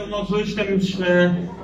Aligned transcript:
Então 0.00 0.08
nós 0.08 0.30
hoje 0.30 0.48
estamos, 0.52 0.94
uh, 0.94 1.54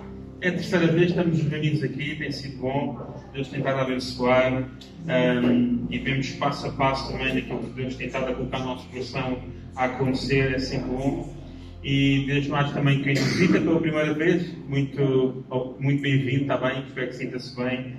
é 0.43 0.49
a 0.49 0.53
terceira 0.53 0.89
vez 0.89 1.09
estamos 1.09 1.41
reunidos 1.41 1.83
aqui, 1.83 2.17
tem 2.17 2.31
sido 2.31 2.59
bom, 2.59 3.19
Deus 3.33 3.49
tem 3.49 3.61
estado 3.61 3.79
a 3.79 3.83
abençoar 3.83 4.63
um, 4.63 5.87
e 5.89 5.99
vemos 5.99 6.33
passo 6.33 6.67
a 6.67 6.73
passo 6.73 7.11
também 7.11 7.35
daquilo 7.35 7.61
que 7.61 7.71
Deus 7.71 7.97
tem 7.97 8.09
estado 8.09 8.31
a 8.31 8.35
colocar 8.35 8.59
no 8.59 8.67
nosso 8.67 8.87
coração 8.89 9.39
a 9.75 9.87
acontecer, 9.87 10.53
é 10.53 10.59
sempre 10.59 10.91
bom. 10.91 11.35
E 11.83 12.25
desde 12.27 12.51
mais 12.51 12.71
também 12.73 13.03
quem 13.03 13.15
nos 13.15 13.23
visita 13.23 13.59
pela 13.59 13.81
primeira 13.81 14.13
vez, 14.13 14.55
muito, 14.69 15.43
muito 15.81 16.03
bem-vindo, 16.03 16.43
está 16.43 16.59
bem, 16.59 16.83
espero 16.87 17.07
que 17.07 17.17
sinta-se 17.17 17.57
bem. 17.57 17.95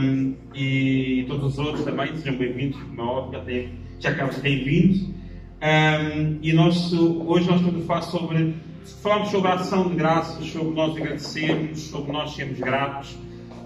Um, 0.00 0.34
e 0.56 1.24
todos 1.28 1.52
os 1.52 1.58
outros 1.60 1.84
também 1.84 2.16
sejam 2.16 2.36
bem-vindos, 2.36 2.82
como 2.82 3.00
é 3.00 3.04
óbvio, 3.04 3.38
já, 3.38 3.44
tem, 3.44 3.68
já 4.00 4.12
cá 4.12 4.26
têm 4.26 4.64
vindo. 4.64 5.14
Um, 5.62 6.38
e 6.42 6.52
nosso, 6.52 7.22
hoje 7.28 7.46
nós 7.46 7.60
estamos 7.60 7.84
a 7.84 7.86
falar 7.86 8.02
sobre 8.02 8.65
falamos 8.94 9.28
sobre 9.30 9.48
a 9.50 9.54
ação 9.54 9.88
de 9.88 9.96
graças, 9.96 10.46
sobre 10.48 10.74
nós 10.74 10.96
agradecermos, 10.96 11.80
sobre 11.80 12.12
nós 12.12 12.34
sermos 12.34 12.58
gratos. 12.58 13.12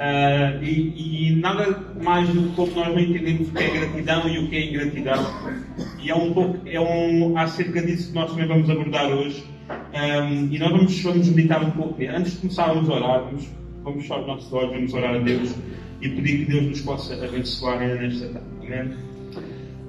Uh, 0.01 0.65
e, 0.65 1.29
e, 1.29 1.37
nada 1.37 1.93
mais 2.03 2.27
do 2.31 2.49
que 2.49 2.57
como 2.57 2.73
nós 2.73 2.89
não 2.89 2.99
entendemos 2.99 3.49
o 3.49 3.53
que 3.53 3.63
é 3.63 3.69
gratidão 3.69 4.29
e 4.29 4.39
o 4.39 4.49
que 4.49 4.57
é 4.57 4.71
ingratidão. 4.71 5.27
E 6.03 6.11
é 6.11 6.15
um 6.15 6.33
pouco, 6.33 6.59
é 6.67 6.81
um, 6.81 7.37
acerca 7.37 7.83
disso 7.83 8.09
que 8.09 8.15
nós 8.15 8.31
também 8.31 8.47
vamos 8.47 8.71
abordar 8.71 9.11
hoje. 9.11 9.45
Um, 9.71 10.53
e 10.53 10.59
nós 10.59 10.71
vamos, 10.71 11.03
vamos 11.03 11.29
meditar 11.29 11.63
um 11.63 11.71
pouco. 11.73 12.03
Antes 12.03 12.33
de 12.33 12.39
começarmos 12.39 12.89
a 12.89 12.95
orar, 12.95 13.25
vamos, 13.25 13.49
vamos 13.85 14.03
fechar 14.03 14.21
os 14.21 14.27
nossos 14.27 14.53
olhos, 14.53 14.73
vamos 14.73 14.95
orar 14.95 15.17
a 15.17 15.19
Deus 15.19 15.55
e 16.01 16.09
pedir 16.09 16.47
que 16.47 16.53
Deus 16.53 16.65
nos 16.65 16.81
possa 16.81 17.15
abençoar 17.23 17.79
nesta 17.79 18.27
tarde. 18.29 18.49
Amém? 18.67 19.10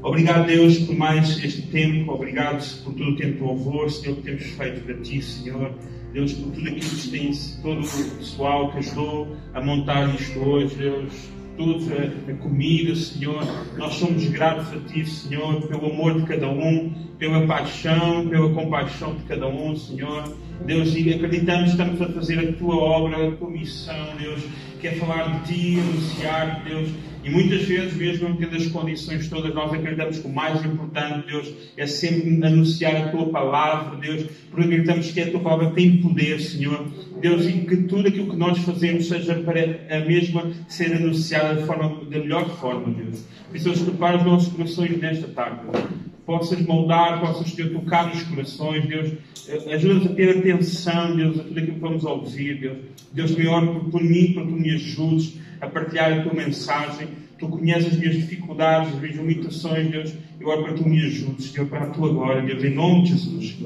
Obrigado, 0.04 0.48
Deus, 0.48 0.80
por 0.80 0.96
mais 0.96 1.44
este 1.44 1.62
tempo. 1.64 2.12
Obrigado 2.12 2.66
por 2.84 2.94
todo 2.96 3.12
o 3.12 3.16
tempo 3.16 3.34
de 3.36 3.44
louvor, 3.44 3.90
Senhor, 3.92 4.16
que 4.16 4.24
temos 4.24 4.44
feito 4.44 4.82
para 4.82 4.96
Ti, 4.96 5.22
Senhor. 5.22 5.72
Deus, 6.12 6.34
por 6.34 6.52
tudo 6.52 6.68
aquilo 6.68 6.90
que 6.90 7.08
tem, 7.10 7.32
todo 7.62 7.82
o 7.82 8.18
pessoal 8.18 8.72
que 8.72 8.80
ajudou 8.80 9.38
a 9.54 9.62
montar 9.62 10.14
isto 10.16 10.40
hoje, 10.40 10.76
Deus, 10.76 11.30
toda 11.56 12.14
a 12.28 12.34
comida, 12.38 12.96
Senhor. 12.96 13.46
Nós 13.78 13.94
somos 13.94 14.28
gratos 14.30 14.74
a 14.74 14.80
Ti, 14.92 15.06
Senhor, 15.06 15.62
pelo 15.68 15.92
amor 15.92 16.20
de 16.20 16.26
cada 16.26 16.50
um, 16.50 16.92
pela 17.20 17.46
paixão, 17.46 18.28
pela 18.28 18.50
compaixão 18.50 19.16
de 19.16 19.24
cada 19.26 19.48
um, 19.48 19.76
Senhor. 19.76 20.36
Deus, 20.66 20.96
e 20.96 21.14
acreditamos 21.14 21.76
que 21.76 21.82
estamos 21.82 22.02
a 22.02 22.08
fazer 22.08 22.40
a 22.40 22.54
Tua 22.54 22.76
obra, 22.76 23.28
a 23.28 23.32
Tua 23.34 23.52
missão, 23.52 24.16
Deus. 24.20 24.42
Quer 24.82 24.98
falar 24.98 25.44
de 25.44 25.54
Ti, 25.54 25.80
anunciar, 25.80 26.64
Deus 26.64 26.90
e 27.24 27.30
muitas 27.30 27.62
vezes, 27.64 27.94
mesmo 27.94 28.36
tendo 28.36 28.56
as 28.56 28.66
condições 28.68 29.30
todas, 29.30 29.54
nós 29.54 29.72
acreditamos 29.72 30.18
que 30.18 30.28
o 30.28 30.32
mais 30.32 30.66
importante, 30.66 31.28
Deus, 31.28 31.54
é 31.78 31.86
sempre 31.86 32.44
anunciar 32.44 32.96
a 32.96 33.10
Tua 33.10 33.30
palavra, 33.30 33.98
Deus, 33.98 34.26
porque 34.50 34.66
acreditamos 34.66 35.12
que 35.12 35.22
a 35.22 35.30
Tua 35.30 35.40
palavra 35.40 35.72
tem 35.72 35.98
poder, 35.98 36.40
Senhor. 36.40 36.84
Deus, 37.22 37.46
e 37.46 37.54
que 37.54 37.78
tudo 37.84 38.08
aquilo 38.08 38.32
que 38.32 38.36
nós 38.36 38.58
fazemos 38.60 39.08
seja 39.08 39.36
para 39.36 39.62
a 39.90 40.00
mesma 40.00 40.52
ser 40.68 40.96
anunciada 40.96 41.56
da, 41.56 41.68
forma, 41.68 42.04
da 42.06 42.18
melhor 42.18 42.50
forma, 42.58 42.92
Deus. 42.92 43.24
Por 43.48 43.56
isso, 43.56 43.66
Deus, 43.66 43.82
prepara 43.82 44.18
os 44.18 44.24
nossos 44.24 44.54
corações 44.54 44.98
nesta 44.98 45.28
tarde. 45.28 45.60
Possas 46.26 46.60
moldar, 46.66 47.20
possas 47.20 47.54
ter 47.54 47.72
tocar 47.72 48.08
nos 48.08 48.24
corações, 48.24 48.88
Deus. 48.88 49.12
Ajuda-nos 49.72 50.06
a 50.08 50.14
ter 50.16 50.38
atenção, 50.40 51.16
Deus, 51.16 51.40
a 51.40 51.44
tudo 51.44 51.60
aquilo 51.60 51.76
que 51.76 51.82
vamos 51.82 52.04
ouvir, 52.04 52.60
Deus. 52.60 52.78
Deus, 53.14 53.32
oro 53.48 53.68
por, 53.74 53.92
por 53.92 54.04
mim, 54.04 54.34
para 54.34 54.46
que 54.46 54.52
me 54.54 54.72
ajudes 54.72 55.40
a 55.62 55.68
partilhar 55.68 56.12
a 56.12 56.24
tua 56.24 56.34
mensagem. 56.34 57.08
Tu 57.38 57.48
conheces 57.48 57.94
as 57.94 57.98
minhas 57.98 58.16
dificuldades, 58.16 58.94
as 58.94 59.00
minhas 59.00 59.16
limitações, 59.16 59.90
Deus. 59.90 60.14
Eu 60.40 60.50
oro 60.50 60.64
para 60.64 60.74
que 60.74 60.84
tu 60.84 60.90
me 60.90 61.00
ajudes, 61.06 61.52
Deus, 61.52 61.70
para 61.70 61.86
a 61.86 61.90
tua 61.90 62.10
glória, 62.14 62.42
Deus, 62.42 62.64
em 62.64 62.74
nome 62.74 63.04
de 63.04 63.10
Jesus. 63.10 63.58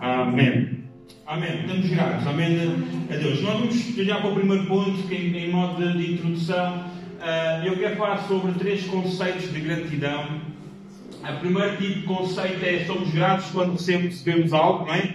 Amém. 0.00 0.80
Amém. 1.26 1.60
Estamos 1.60 1.90
gratos. 1.90 2.26
Amém 2.26 2.56
a 3.08 3.16
Deus. 3.16 3.40
Nós 3.40 3.60
vamos 3.60 3.76
já 3.96 4.16
para 4.16 4.30
o 4.30 4.34
primeiro 4.34 4.66
ponto, 4.66 5.02
que 5.06 5.14
em, 5.14 5.36
em 5.36 5.50
modo 5.50 5.92
de 5.96 6.14
introdução, 6.14 6.78
uh, 7.20 7.64
eu 7.64 7.76
quero 7.76 7.96
falar 7.96 8.18
sobre 8.26 8.52
três 8.54 8.84
conceitos 8.86 9.52
de 9.52 9.60
gratidão. 9.60 10.40
O 11.22 11.40
primeiro 11.40 11.76
tipo 11.76 12.00
de 12.00 12.02
conceito 12.02 12.64
é 12.64 12.84
somos 12.84 13.10
gratos 13.12 13.46
quando 13.52 13.72
recebemos 13.74 14.52
algo, 14.52 14.86
não 14.86 14.94
é? 14.94 15.14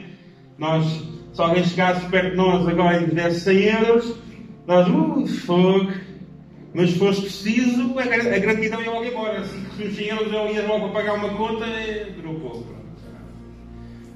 Nós, 0.57 0.85
se 1.33 1.41
alguém 1.41 1.65
chegasse 1.65 2.05
perto 2.05 2.29
de 2.29 2.37
nós 2.37 2.65
agora 2.65 2.97
e 2.97 3.01
nos 3.07 3.13
desse 3.13 3.41
100 3.41 3.57
euros, 3.63 4.15
nós, 4.65 4.87
uh, 4.87 5.27
fogo, 5.27 5.91
mas 6.75 6.91
se 6.91 6.99
fosse 6.99 7.21
preciso, 7.21 7.97
a 7.97 8.37
gratidão 8.37 8.81
ia 8.81 8.91
logo 8.91 9.05
embora. 9.05 9.41
Que 9.77 9.87
os 9.87 9.95
100 9.95 10.07
euros 10.07 10.33
eu 10.33 10.49
ia 10.53 10.67
logo 10.67 10.89
pagar 10.89 11.13
uma 11.13 11.29
conta, 11.29 11.65
durou 12.17 12.37
pouco. 12.41 12.75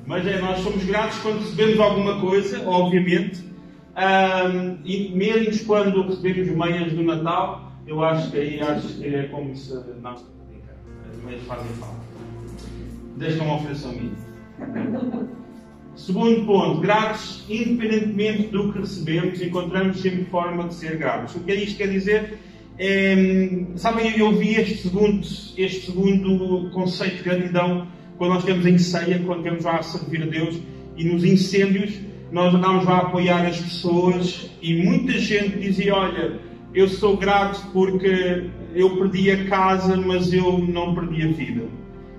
Mas 0.06 0.28
é, 0.28 0.42
nós 0.42 0.59
somos 0.59 0.84
gratos 0.84 1.19
quando 1.19 1.40
recebemos 1.40 1.80
alguma 1.80 2.19
coisa, 2.19 2.68
obviamente. 2.68 3.46
E 4.84 5.09
menos 5.16 5.62
quando 5.62 6.02
recebemos 6.02 6.50
meias 6.50 6.92
do 6.92 7.02
Natal, 7.02 7.72
eu 7.88 8.03
acho 8.03 8.30
que 8.30 8.38
aí 8.38 8.62
acho 8.62 8.90
que 8.90 9.08
é 9.08 9.24
como 9.30 9.56
se. 9.56 9.74
Não, 10.02 10.12
as 10.12 10.24
meias 11.24 11.42
fazem 11.48 11.72
falta. 11.80 11.96
Deixa 13.16 13.42
uma 13.42 13.56
ofereção 13.56 13.94
minha. 13.94 14.12
Segundo 15.96 16.46
ponto, 16.46 16.81
gratos, 16.81 17.46
independentemente 17.50 18.48
do 18.48 18.74
que 18.74 18.80
recebemos, 18.80 19.42
encontramos 19.42 20.02
sempre 20.02 20.25
forma 20.25 20.68
de 20.68 20.74
ser 20.75 20.98
gratos. 20.98 21.36
O 21.36 21.40
que 21.40 21.52
é 21.52 21.56
isto 21.56 21.78
quer 21.78 21.88
dizer? 21.88 22.38
É, 22.81 23.13
sabem, 23.75 24.17
eu 24.17 24.31
vi 24.31 24.56
este 24.56 24.84
segundo, 24.84 25.19
este 25.57 25.88
segundo 25.88 26.69
conceito 26.72 27.17
de 27.17 27.23
gratidão 27.23 27.85
quando 28.17 28.35
nós 28.35 28.44
estamos 28.44 28.66
em 28.66 28.78
ceia, 28.78 29.19
quando 29.25 29.40
estamos 29.40 29.66
lá 29.66 29.79
a 29.79 29.84
servir 29.84 30.23
a 30.23 30.25
Deus 30.25 30.57
e 30.95 31.03
nos 31.03 31.25
incêndios, 31.25 32.00
nós 32.31 32.56
andamos 32.56 32.85
lá 32.85 32.94
a 32.94 33.01
apoiar 33.01 33.45
as 33.45 33.59
pessoas 33.59 34.50
e 34.62 34.81
muita 34.81 35.12
gente 35.18 35.59
dizia: 35.59 35.94
Olha, 35.94 36.39
eu 36.73 36.88
sou 36.88 37.18
grato 37.18 37.68
porque 37.73 38.45
eu 38.73 38.97
perdi 38.97 39.29
a 39.29 39.45
casa, 39.50 39.97
mas 39.97 40.31
eu 40.31 40.59
não 40.59 40.95
perdi 40.95 41.23
a 41.23 41.31
vida. 41.34 41.63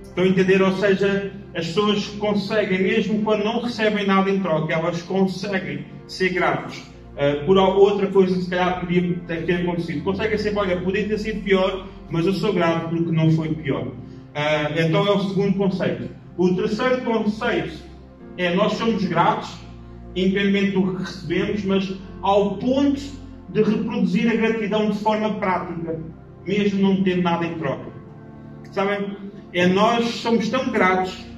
Estão 0.03 0.25
a 0.25 0.29
entender? 0.29 0.61
Ou 0.61 0.73
seja, 0.73 1.33
as 1.55 1.69
pessoas 1.69 2.07
conseguem, 2.19 2.83
mesmo 2.83 3.23
quando 3.23 3.45
não 3.45 3.63
recebem 3.63 4.07
nada 4.07 4.29
em 4.29 4.41
troca, 4.41 4.75
elas 4.75 5.01
conseguem 5.01 5.87
ser 6.07 6.31
gratos 6.31 6.83
uh, 7.21 7.45
por 7.45 7.57
outra 7.59 8.07
coisa 8.07 8.35
que 8.35 8.43
se 8.43 8.51
calhar 8.51 8.81
podia 8.81 9.15
ter 9.27 9.55
acontecido. 9.57 10.03
Conseguem 10.03 10.39
sempre, 10.39 10.59
olha, 10.59 10.81
podia 10.81 11.07
ter 11.07 11.19
sido 11.19 11.43
pior, 11.43 11.87
mas 12.11 12.27
eu 12.27 12.33
sou 12.33 12.53
grato 12.53 12.89
porque 12.89 13.13
não 13.13 13.31
foi 13.31 13.55
pior. 13.55 13.87
Uh, 13.87 14.79
então 14.79 15.07
é 15.07 15.11
o 15.11 15.21
segundo 15.21 15.57
conceito. 15.59 16.09
O 16.37 16.55
terceiro 16.55 17.03
conceito 17.03 17.79
é 18.39 18.55
nós 18.55 18.73
somos 18.75 19.05
gratos, 19.05 19.55
independente 20.17 20.73
do 20.73 20.95
que 20.95 21.03
recebemos, 21.03 21.65
mas 21.65 21.93
ao 22.23 22.57
ponto 22.57 23.01
de 23.51 23.63
reproduzir 23.63 24.31
a 24.31 24.37
gratidão 24.37 24.91
de 24.91 24.99
forma 24.99 25.35
prática, 25.35 26.01
mesmo 26.47 26.81
não 26.81 27.03
tendo 27.03 27.23
nada 27.23 27.45
em 27.45 27.59
troca. 27.59 27.91
Sabem? 28.71 29.17
É 29.53 29.67
nós 29.67 30.07
somos 30.07 30.49
tão 30.49 30.71
gratos 30.71 31.30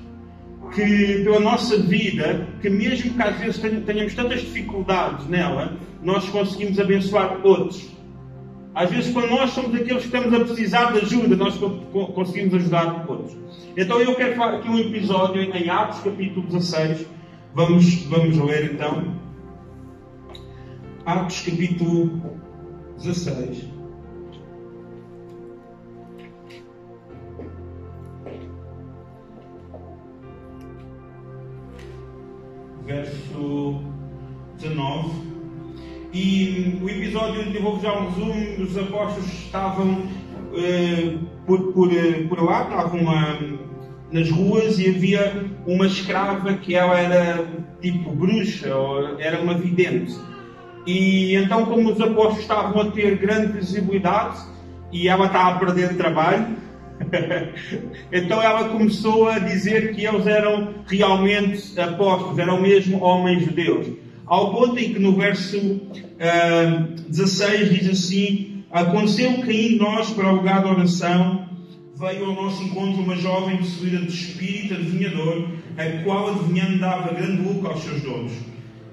que 0.74 1.22
pela 1.22 1.40
nossa 1.40 1.78
vida, 1.78 2.48
que 2.60 2.70
mesmo 2.70 3.14
que 3.14 3.22
às 3.22 3.38
vezes 3.38 3.58
tenhamos 3.84 4.14
tantas 4.14 4.40
dificuldades 4.40 5.26
nela, 5.26 5.76
nós 6.02 6.28
conseguimos 6.28 6.78
abençoar 6.78 7.40
outros. 7.44 7.90
Às 8.74 8.90
vezes, 8.90 9.12
quando 9.12 9.28
nós 9.28 9.50
somos 9.50 9.74
aqueles 9.74 10.02
que 10.02 10.16
estamos 10.16 10.32
a 10.32 10.44
precisar 10.44 10.92
de 10.92 11.00
ajuda, 11.00 11.36
nós 11.36 11.58
conseguimos 12.14 12.54
ajudar 12.54 13.04
outros. 13.06 13.36
Então, 13.76 14.00
eu 14.00 14.14
quero 14.14 14.34
falar 14.34 14.58
aqui 14.58 14.68
um 14.68 14.78
episódio 14.78 15.42
em 15.42 15.68
Atos, 15.68 16.00
capítulo 16.00 16.46
16. 16.46 17.06
Vamos, 17.54 18.04
vamos 18.04 18.38
ler 18.38 18.72
então. 18.72 19.14
Atos, 21.04 21.42
capítulo 21.42 22.22
16. 22.96 23.81
Já 37.80 37.92
um 37.92 38.08
resumo, 38.08 38.62
os 38.64 38.78
apóstolos 38.78 39.32
estavam 39.32 40.02
eh, 40.54 41.16
por, 41.46 41.72
por, 41.72 41.92
eh, 41.92 42.24
por 42.28 42.42
lá, 42.42 42.62
estavam 42.62 43.10
ah, 43.10 43.38
nas 44.10 44.30
ruas 44.30 44.78
e 44.78 44.88
havia 44.88 45.46
uma 45.66 45.86
escrava 45.86 46.54
que 46.54 46.74
ela 46.74 46.98
era 46.98 47.44
tipo 47.80 48.10
bruxa, 48.10 48.74
ou 48.74 49.18
era 49.18 49.40
uma 49.40 49.54
vidente. 49.54 50.14
E 50.86 51.34
então, 51.36 51.64
como 51.66 51.92
os 51.92 52.00
apóstolos 52.00 52.40
estavam 52.40 52.82
a 52.82 52.90
ter 52.90 53.16
grande 53.16 53.52
visibilidade 53.52 54.38
e 54.92 55.08
ela 55.08 55.26
estava 55.26 55.56
a 55.56 55.58
perder 55.58 55.96
trabalho, 55.96 56.56
então 58.12 58.42
ela 58.42 58.68
começou 58.68 59.28
a 59.28 59.38
dizer 59.38 59.94
que 59.94 60.04
eles 60.04 60.26
eram 60.26 60.74
realmente 60.86 61.78
apóstolos, 61.80 62.38
eram 62.38 62.60
mesmo 62.60 63.02
homens 63.02 63.44
de 63.44 63.50
Deus. 63.50 63.86
Ao 64.32 64.50
ponto 64.50 64.78
em 64.78 64.94
que 64.94 64.98
no 64.98 65.14
verso 65.14 65.58
uh, 65.58 65.82
ah, 66.18 66.88
16 67.06 67.68
diz 67.68 67.90
assim: 67.90 68.64
Aconteceu 68.70 69.30
que 69.42 69.52
indo 69.52 69.84
nós 69.84 70.08
para 70.08 70.32
o 70.32 70.36
lugar 70.36 70.62
de 70.62 70.70
oração, 70.70 71.46
veio 71.94 72.24
ao 72.24 72.34
nosso 72.42 72.62
encontro 72.62 73.02
uma 73.02 73.14
jovem 73.16 73.58
possuída 73.58 73.98
de 73.98 74.08
espírito 74.08 74.72
adivinhador, 74.72 75.48
a 75.76 76.02
qual 76.02 76.30
adivinhando 76.30 76.78
dava 76.78 77.12
grande 77.12 77.42
lucro 77.42 77.72
aos 77.72 77.82
seus 77.82 78.00
donos. 78.00 78.32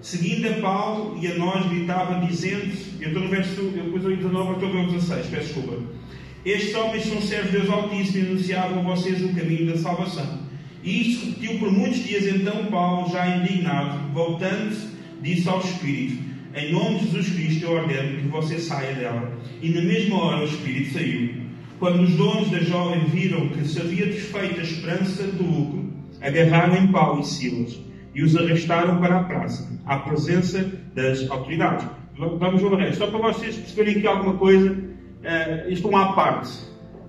seguindo 0.01 0.45
a 0.45 0.53
Paulo 0.56 1.18
e 1.21 1.27
a 1.27 1.36
nós, 1.36 1.65
gritava, 1.68 2.19
dizendo: 2.27 2.74
Eu 3.00 3.07
estou 3.07 3.24
no 3.24 3.30
verso, 3.30 3.62
eu 3.62 3.83
depois 3.85 4.03
eu 4.03 4.18
19, 4.18 4.53
estou 4.56 4.74
no 4.74 4.92
16, 4.92 5.25
peço 5.27 5.53
desculpa. 5.53 5.81
Estes 6.44 6.75
homens 6.75 7.06
são 7.06 7.21
servos 7.21 7.51
de 7.51 7.59
Deus 7.59 7.69
Altíssimo 7.69 8.25
e 8.25 8.27
anunciavam 8.27 8.80
a 8.80 8.94
vocês 8.94 9.24
o 9.24 9.33
caminho 9.33 9.71
da 9.71 9.77
salvação. 9.77 10.39
E 10.83 11.12
isto 11.12 11.27
repetiu 11.27 11.59
por 11.59 11.71
muitos 11.71 12.03
dias, 12.03 12.25
então 12.25 12.65
Paulo, 12.65 13.09
já 13.09 13.25
indignado, 13.38 14.13
voltando-se, 14.13 14.99
disse 15.21 15.48
ao 15.50 15.60
Espírito: 15.60 16.24
Em 16.56 16.71
nome 16.71 17.00
de 17.00 17.06
Jesus 17.06 17.30
Cristo 17.33 17.66
eu 17.66 17.71
ordeno 17.71 18.21
que 18.21 18.27
você 18.27 18.60
saia 18.60 18.94
dela. 18.94 19.31
E 19.62 19.69
na 19.69 19.81
mesma 19.81 20.24
hora 20.24 20.42
o 20.42 20.45
Espírito 20.45 20.94
saiu. 20.94 21.50
Quando 21.80 22.04
os 22.04 22.13
donos 22.16 22.50
da 22.51 22.60
jovem 22.60 23.06
viram 23.06 23.48
que 23.50 23.66
se 23.66 23.80
havia 23.80 24.06
desfeito 24.06 24.60
a 24.60 24.63
esperança 24.63 25.24
do 25.24 25.44
lucro, 25.44 25.94
agarraram 26.21 26.75
em 26.75 26.88
Paulo 26.92 27.21
e 27.21 27.25
Silas 27.25 27.80
e 28.13 28.24
os 28.24 28.36
arrastaram 28.36 29.00
para 29.00 29.19
a 29.19 29.24
praça, 29.24 29.80
à 29.86 29.98
presença 30.00 30.69
das 30.94 31.30
autoridades. 31.30 31.88
Vamos 32.18 32.62
ver 32.62 32.68
o 32.68 32.75
resto. 32.75 32.98
Só 32.98 33.07
para 33.07 33.31
vocês 33.31 33.56
perceberem 33.56 33.98
aqui 33.98 34.07
alguma 34.07 34.33
coisa, 34.33 34.71
uh, 34.71 35.71
isto 35.71 35.88
é 35.88 35.89
uma 35.89 36.13
parte. 36.13 36.51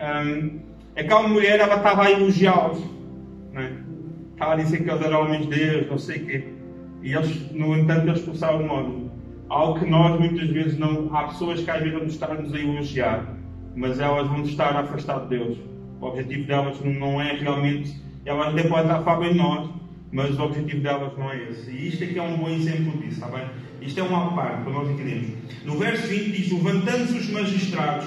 Um, 0.00 0.60
aquela 0.94 1.26
mulher, 1.26 1.58
ela 1.58 1.76
estava 1.76 2.04
a 2.04 2.10
elogiá-los. 2.12 2.78
É? 3.54 3.72
Estava 4.32 4.52
a 4.52 4.56
dizer 4.56 4.84
que 4.84 4.88
eles 4.88 5.02
eram 5.02 5.22
homens 5.22 5.48
de 5.48 5.56
Deus, 5.56 5.90
não 5.90 5.98
sei 5.98 6.18
o 6.18 6.26
quê. 6.26 6.44
E 7.02 7.14
eles, 7.14 7.50
no 7.52 7.76
entanto, 7.76 8.08
eles 8.08 8.18
expulsaram 8.18 8.62
o 8.62 8.66
nome. 8.66 9.10
Algo 9.48 9.80
que 9.80 9.90
nós 9.90 10.18
muitas 10.18 10.48
vezes 10.50 10.78
não. 10.78 11.14
Há 11.14 11.24
pessoas 11.24 11.62
que 11.62 11.70
às 11.70 11.80
vezes 11.80 11.98
vão 11.98 12.06
estar-nos 12.06 12.54
a 12.54 12.58
elogiar, 12.58 13.36
mas 13.74 13.98
elas 13.98 14.28
vão 14.28 14.42
estar 14.42 14.76
a 14.76 14.80
afastar 14.80 15.20
de 15.22 15.38
Deus. 15.38 15.58
O 16.00 16.06
objetivo 16.06 16.46
delas 16.46 16.80
não 16.84 17.20
é 17.20 17.32
realmente. 17.32 17.94
Elas 18.24 18.48
até 18.48 18.62
podem 18.64 18.84
estar 18.84 19.02
falar 19.02 19.26
em 19.28 19.34
nós, 19.34 19.70
mas 20.12 20.38
o 20.38 20.42
objetivo 20.42 20.82
delas 20.82 21.12
não 21.18 21.30
é 21.30 21.50
esse. 21.50 21.70
E 21.70 21.88
isto 21.88 22.04
aqui 22.04 22.18
é 22.18 22.22
um 22.22 22.36
bom 22.36 22.48
exemplo 22.48 22.92
disso, 22.98 23.14
está 23.14 23.26
bem? 23.28 23.46
Isto 23.80 24.00
é 24.00 24.02
uma 24.02 24.34
parte, 24.34 24.62
para 24.62 24.72
nós 24.72 24.90
entendermos. 24.90 25.30
No 25.64 25.78
verso 25.78 26.06
20 26.06 26.32
diz: 26.32 26.52
Levantando-se 26.52 27.18
os 27.18 27.30
magistrados, 27.30 28.06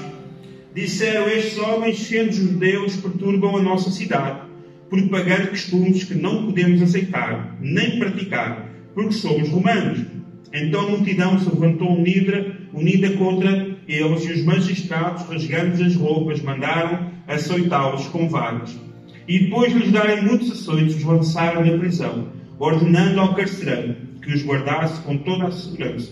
disseram: 0.74 1.28
Estes 1.28 1.58
homens, 1.58 2.00
sendo 2.00 2.32
judeus, 2.32 2.96
perturbam 2.98 3.58
a 3.58 3.62
nossa 3.62 3.90
cidade, 3.90 4.42
propagando 4.90 5.50
costumes 5.50 6.04
que 6.04 6.14
não 6.14 6.46
podemos 6.46 6.82
aceitar, 6.82 7.58
nem 7.60 7.98
praticar, 7.98 8.73
porque 8.94 9.14
somos 9.14 9.50
romanos. 9.50 10.06
Então 10.54 10.82
a 10.82 10.90
multidão 10.92 11.40
se 11.40 11.50
levantou 11.50 11.98
unida, 11.98 12.56
unida 12.74 13.12
contra 13.18 13.74
eles, 13.88 14.26
e 14.26 14.32
os 14.32 14.44
magistrados, 14.44 15.24
rasgando 15.28 15.84
as 15.84 15.96
roupas, 15.96 16.42
mandaram 16.42 17.12
açoitá-los 17.28 18.08
com 18.08 18.30
vagas. 18.30 18.80
E 19.28 19.40
depois 19.40 19.74
de 19.74 19.80
lhes 19.80 19.92
darem 19.92 20.24
muitos 20.24 20.52
açoites, 20.52 20.96
os 20.96 21.04
lançaram 21.04 21.66
na 21.66 21.78
prisão, 21.78 22.28
ordenando 22.60 23.20
ao 23.20 23.34
carcereiro 23.34 23.96
que 24.22 24.34
os 24.34 24.46
guardasse 24.46 25.02
com 25.02 25.18
toda 25.18 25.48
a 25.48 25.52
segurança. 25.52 26.12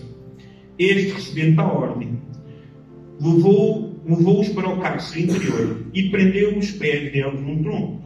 Este, 0.78 1.12
recebendo 1.12 1.60
a 1.60 1.64
ordem, 1.64 2.18
levou-os 3.20 3.92
levou 4.04 4.44
para 4.54 4.68
o 4.68 4.80
cárcere 4.80 5.24
interior 5.24 5.86
e 5.94 6.10
prendeu 6.10 6.58
os 6.58 6.70
pés 6.72 7.12
deles 7.12 7.40
num 7.40 7.62
tronco. 7.62 8.02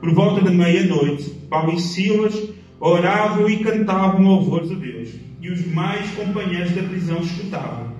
Por 0.00 0.12
volta 0.12 0.42
da 0.42 0.50
meia-noite, 0.50 1.30
Paulo 1.48 1.74
e 1.74 1.80
Silas 1.80 2.34
oravam 2.82 3.48
e 3.48 3.64
cantavam 3.64 4.22
louvores 4.22 4.70
a 4.70 4.74
Deus, 4.74 5.08
e 5.40 5.50
os 5.50 5.64
demais 5.64 6.10
companheiros 6.10 6.72
da 6.72 6.82
prisão 6.82 7.20
escutavam. 7.20 7.92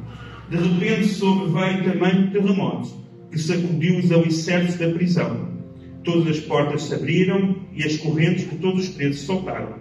De 0.51 0.57
repente 0.57 1.09
sobreveio 1.09 1.85
também 1.85 2.25
um 2.25 2.31
terremoto, 2.31 2.91
que 3.31 3.39
sacudiu 3.39 3.99
os 3.99 4.13
alicerces 4.13 4.79
da 4.79 4.91
prisão 4.91 5.53
Todas 6.05 6.37
as 6.37 6.41
portas 6.41 6.83
se 6.83 6.95
abriram 6.95 7.57
e 7.73 7.85
as 7.85 7.97
correntes 7.97 8.51
de 8.51 8.57
todos 8.57 8.89
os 8.89 8.95
presos 8.95 9.23
soltaram. 9.23 9.77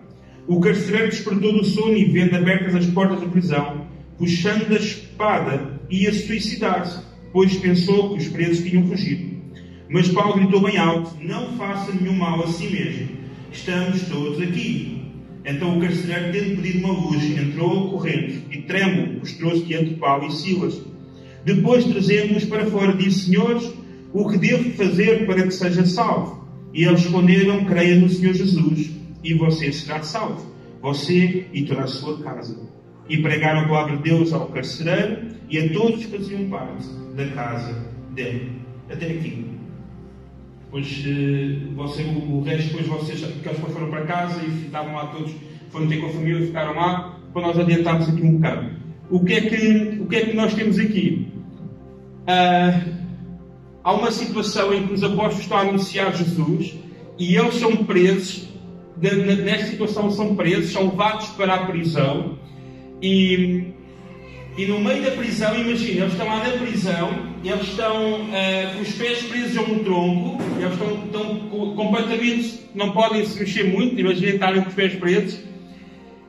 O 0.47 0.59
carcereiro 0.59 1.09
despertou 1.09 1.53
do 1.53 1.63
sono 1.63 1.97
e, 1.97 2.05
vendo 2.05 2.35
abertas 2.35 2.75
as 2.75 2.85
portas 2.87 3.21
da 3.21 3.27
prisão, 3.27 3.87
puxando 4.17 4.69
da 4.69 4.75
espada, 4.75 5.81
ia 5.89 6.13
suicidar-se, 6.13 7.03
pois 7.33 7.57
pensou 7.57 8.11
que 8.11 8.19
os 8.19 8.27
presos 8.27 8.63
tinham 8.63 8.85
fugido. 8.87 9.31
Mas 9.89 10.09
Paulo 10.09 10.35
gritou 10.35 10.61
bem 10.61 10.77
alto: 10.77 11.11
Não 11.21 11.57
faça 11.57 11.91
nenhum 11.91 12.15
mal 12.15 12.43
a 12.43 12.47
si 12.47 12.67
mesmo. 12.67 13.20
Estamos 13.51 14.03
todos 14.03 14.41
aqui. 14.41 15.01
Então 15.43 15.77
o 15.77 15.81
carcereiro, 15.81 16.31
tendo 16.31 16.61
pedido 16.61 16.85
uma 16.85 16.93
luz, 16.93 17.23
entrou 17.37 17.89
correndo 17.89 18.43
e 18.49 18.61
trêmulo 18.61 19.19
mostrou-se 19.19 19.65
diante 19.65 19.89
de 19.89 19.95
Paulo 19.95 20.27
e 20.27 20.31
Silas. 20.31 20.81
Depois, 21.43 21.83
trazendo-os 21.83 22.45
para 22.45 22.65
fora, 22.67 22.93
disse: 22.93 23.25
Senhores, 23.25 23.69
o 24.13 24.29
que 24.29 24.37
devo 24.37 24.71
fazer 24.71 25.25
para 25.25 25.43
que 25.43 25.51
seja 25.51 25.85
salvo? 25.85 26.47
E 26.73 26.85
eles 26.85 27.03
responderam: 27.03 27.65
Creia 27.65 27.95
no 27.95 28.09
Senhor 28.09 28.33
Jesus 28.33 28.89
e 29.23 29.33
você 29.33 29.71
será 29.71 30.01
salvo, 30.01 30.45
você 30.81 31.45
e 31.51 31.63
toda 31.63 31.81
a 31.81 31.87
sua 31.87 32.21
casa. 32.21 32.57
E 33.09 33.17
pregaram 33.17 33.61
a 33.61 33.67
palavra 33.67 33.97
de 33.97 34.03
Deus 34.03 34.31
ao 34.31 34.47
carcereiro 34.47 35.27
e 35.49 35.59
a 35.59 35.69
todos 35.73 36.05
que 36.05 36.17
faziam 36.17 36.49
parte 36.49 36.87
da 37.15 37.27
casa 37.27 37.85
dele. 38.13 38.51
Até 38.89 39.07
aqui. 39.07 39.50
Pois 40.71 41.03
eh, 41.05 41.57
você, 41.75 42.01
o 42.03 42.41
resto, 42.41 42.69
depois 42.69 42.87
vocês, 42.87 43.19
que 43.19 43.47
eles 43.47 43.59
foram 43.59 43.89
para 43.89 44.05
casa 44.05 44.41
e 44.41 44.65
estavam 44.65 44.95
lá 44.95 45.07
todos, 45.07 45.33
foram 45.69 45.87
ter 45.87 45.97
com 45.97 46.07
a 46.07 46.09
família 46.09 46.39
e 46.39 46.47
ficaram 46.47 46.73
lá, 46.73 47.19
para 47.33 47.41
nós 47.41 47.59
adiantarmos 47.59 48.07
aqui 48.07 48.23
um 48.23 48.37
bocado. 48.37 48.71
O 49.09 49.23
que 49.25 49.33
é 49.33 49.41
que, 49.41 49.99
o 49.99 50.05
que, 50.07 50.15
é 50.15 50.25
que 50.27 50.33
nós 50.33 50.53
temos 50.53 50.79
aqui? 50.79 51.27
Uh, 52.21 52.93
há 53.83 53.93
uma 53.93 54.11
situação 54.11 54.73
em 54.73 54.87
que 54.87 54.93
os 54.93 55.03
apóstolos 55.03 55.41
estão 55.41 55.57
a 55.57 55.61
anunciar 55.61 56.15
Jesus 56.15 56.73
e 57.19 57.35
eles 57.35 57.55
são 57.55 57.75
presos, 57.83 58.49
nesta 58.97 59.67
situação 59.67 60.09
são 60.09 60.35
presos, 60.37 60.71
são 60.71 60.89
levados 60.89 61.27
para 61.29 61.53
a 61.53 61.65
prisão 61.65 62.37
e, 63.01 63.73
e 64.57 64.65
no 64.65 64.79
meio 64.79 65.01
da 65.01 65.11
prisão, 65.11 65.55
imagina, 65.57 66.01
eles 66.01 66.11
estão 66.11 66.27
lá 66.27 66.43
na 66.43 66.57
prisão, 66.57 67.09
eles 67.43 67.67
estão 67.67 68.21
uh, 68.21 68.75
com 68.75 68.81
os 68.81 68.91
pés 68.93 69.23
presos 69.23 69.57
a 69.57 69.61
um 69.61 69.79
tronco, 69.79 70.43
eles 70.59 70.73
estão, 70.73 71.05
estão 71.05 71.73
completamente, 71.75 72.59
não 72.75 72.91
podem 72.91 73.25
se 73.25 73.39
mexer 73.39 73.63
muito, 73.63 73.97
imagina 73.97 74.33
estarem 74.33 74.61
com 74.61 74.69
os 74.69 74.75
pés 74.75 74.93
presos. 74.95 75.39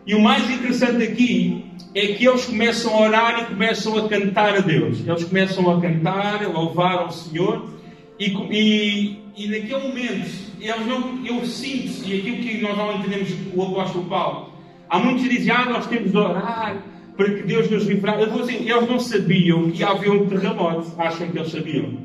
E 0.06 0.14
o 0.14 0.20
mais 0.20 0.48
interessante 0.48 1.02
aqui 1.02 1.64
é 1.94 2.06
que 2.08 2.26
eles 2.26 2.44
começam 2.44 2.94
a 2.94 3.00
orar 3.00 3.42
e 3.42 3.46
começam 3.46 3.98
a 3.98 4.08
cantar 4.08 4.56
a 4.56 4.60
Deus. 4.60 5.06
Eles 5.06 5.24
começam 5.24 5.70
a 5.70 5.80
cantar, 5.80 6.44
a 6.44 6.48
louvar 6.48 6.98
ao 6.98 7.12
Senhor, 7.12 7.70
e, 8.18 8.26
e, 8.26 9.18
e 9.36 9.48
naquele 9.48 9.88
momento, 9.88 10.30
eles 10.60 10.86
não, 10.86 11.26
eu 11.26 11.44
sinto, 11.44 12.08
e 12.08 12.20
aquilo 12.20 12.36
que 12.36 12.60
nós 12.62 12.76
não 12.76 12.98
entendemos 12.98 13.30
o 13.52 13.62
apóstolo 13.62 14.04
Paulo, 14.04 14.52
há 14.88 14.98
muitos 15.00 15.24
que 15.24 15.28
dizem, 15.28 15.52
ah, 15.52 15.64
nós 15.66 15.86
temos 15.88 16.12
de 16.12 16.16
orar 16.16 16.91
para 17.22 17.34
que 17.34 17.42
Deus 17.42 17.70
nos 17.70 17.84
livrasse. 17.84 18.30
Dizer, 18.30 18.62
eles 18.62 18.88
não 18.88 18.98
sabiam 18.98 19.70
que 19.70 19.84
havia 19.84 20.12
um 20.12 20.26
terremoto, 20.26 20.92
acham 20.98 21.28
que 21.28 21.38
eles 21.38 21.50
sabiam. 21.50 21.98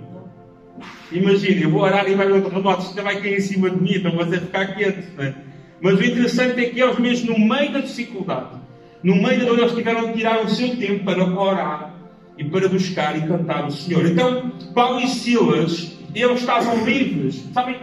Imagina, 1.11 1.61
eu 1.61 1.71
vou 1.71 1.81
orar 1.81 2.07
e 2.07 2.13
vai 2.13 2.27
haver 2.27 2.39
um 2.39 2.49
terremoto, 2.49 2.83
isto 2.83 3.01
vai 3.01 3.19
cair 3.19 3.37
em 3.37 3.41
cima 3.41 3.69
de 3.69 3.81
mim, 3.81 3.95
então 3.95 4.11
vou 4.11 4.25
ficar 4.25 4.75
quieto. 4.75 5.19
É? 5.19 5.33
Mas 5.81 5.99
o 5.99 6.03
interessante 6.03 6.61
é 6.61 6.69
que 6.69 6.79
eles, 6.79 6.99
mesmo 6.99 7.37
no 7.37 7.39
meio 7.39 7.71
da 7.71 7.79
dificuldade, 7.79 8.57
no 9.01 9.15
meio 9.15 9.39
da 9.39 9.45
dor, 9.45 9.59
eles 9.59 9.73
tiveram 9.73 10.07
de 10.07 10.13
tirar 10.13 10.43
o 10.43 10.49
seu 10.49 10.75
tempo 10.75 11.03
para 11.05 11.23
orar 11.23 11.93
e 12.37 12.43
para 12.43 12.67
buscar 12.67 13.17
e 13.17 13.27
cantar 13.27 13.67
o 13.67 13.71
Senhor. 13.71 14.05
Então, 14.05 14.51
Paulo 14.75 14.99
e 14.99 15.07
Silas, 15.07 15.97
eles 16.13 16.39
estavam 16.39 16.85
livres. 16.85 17.43
Sabem? 17.53 17.77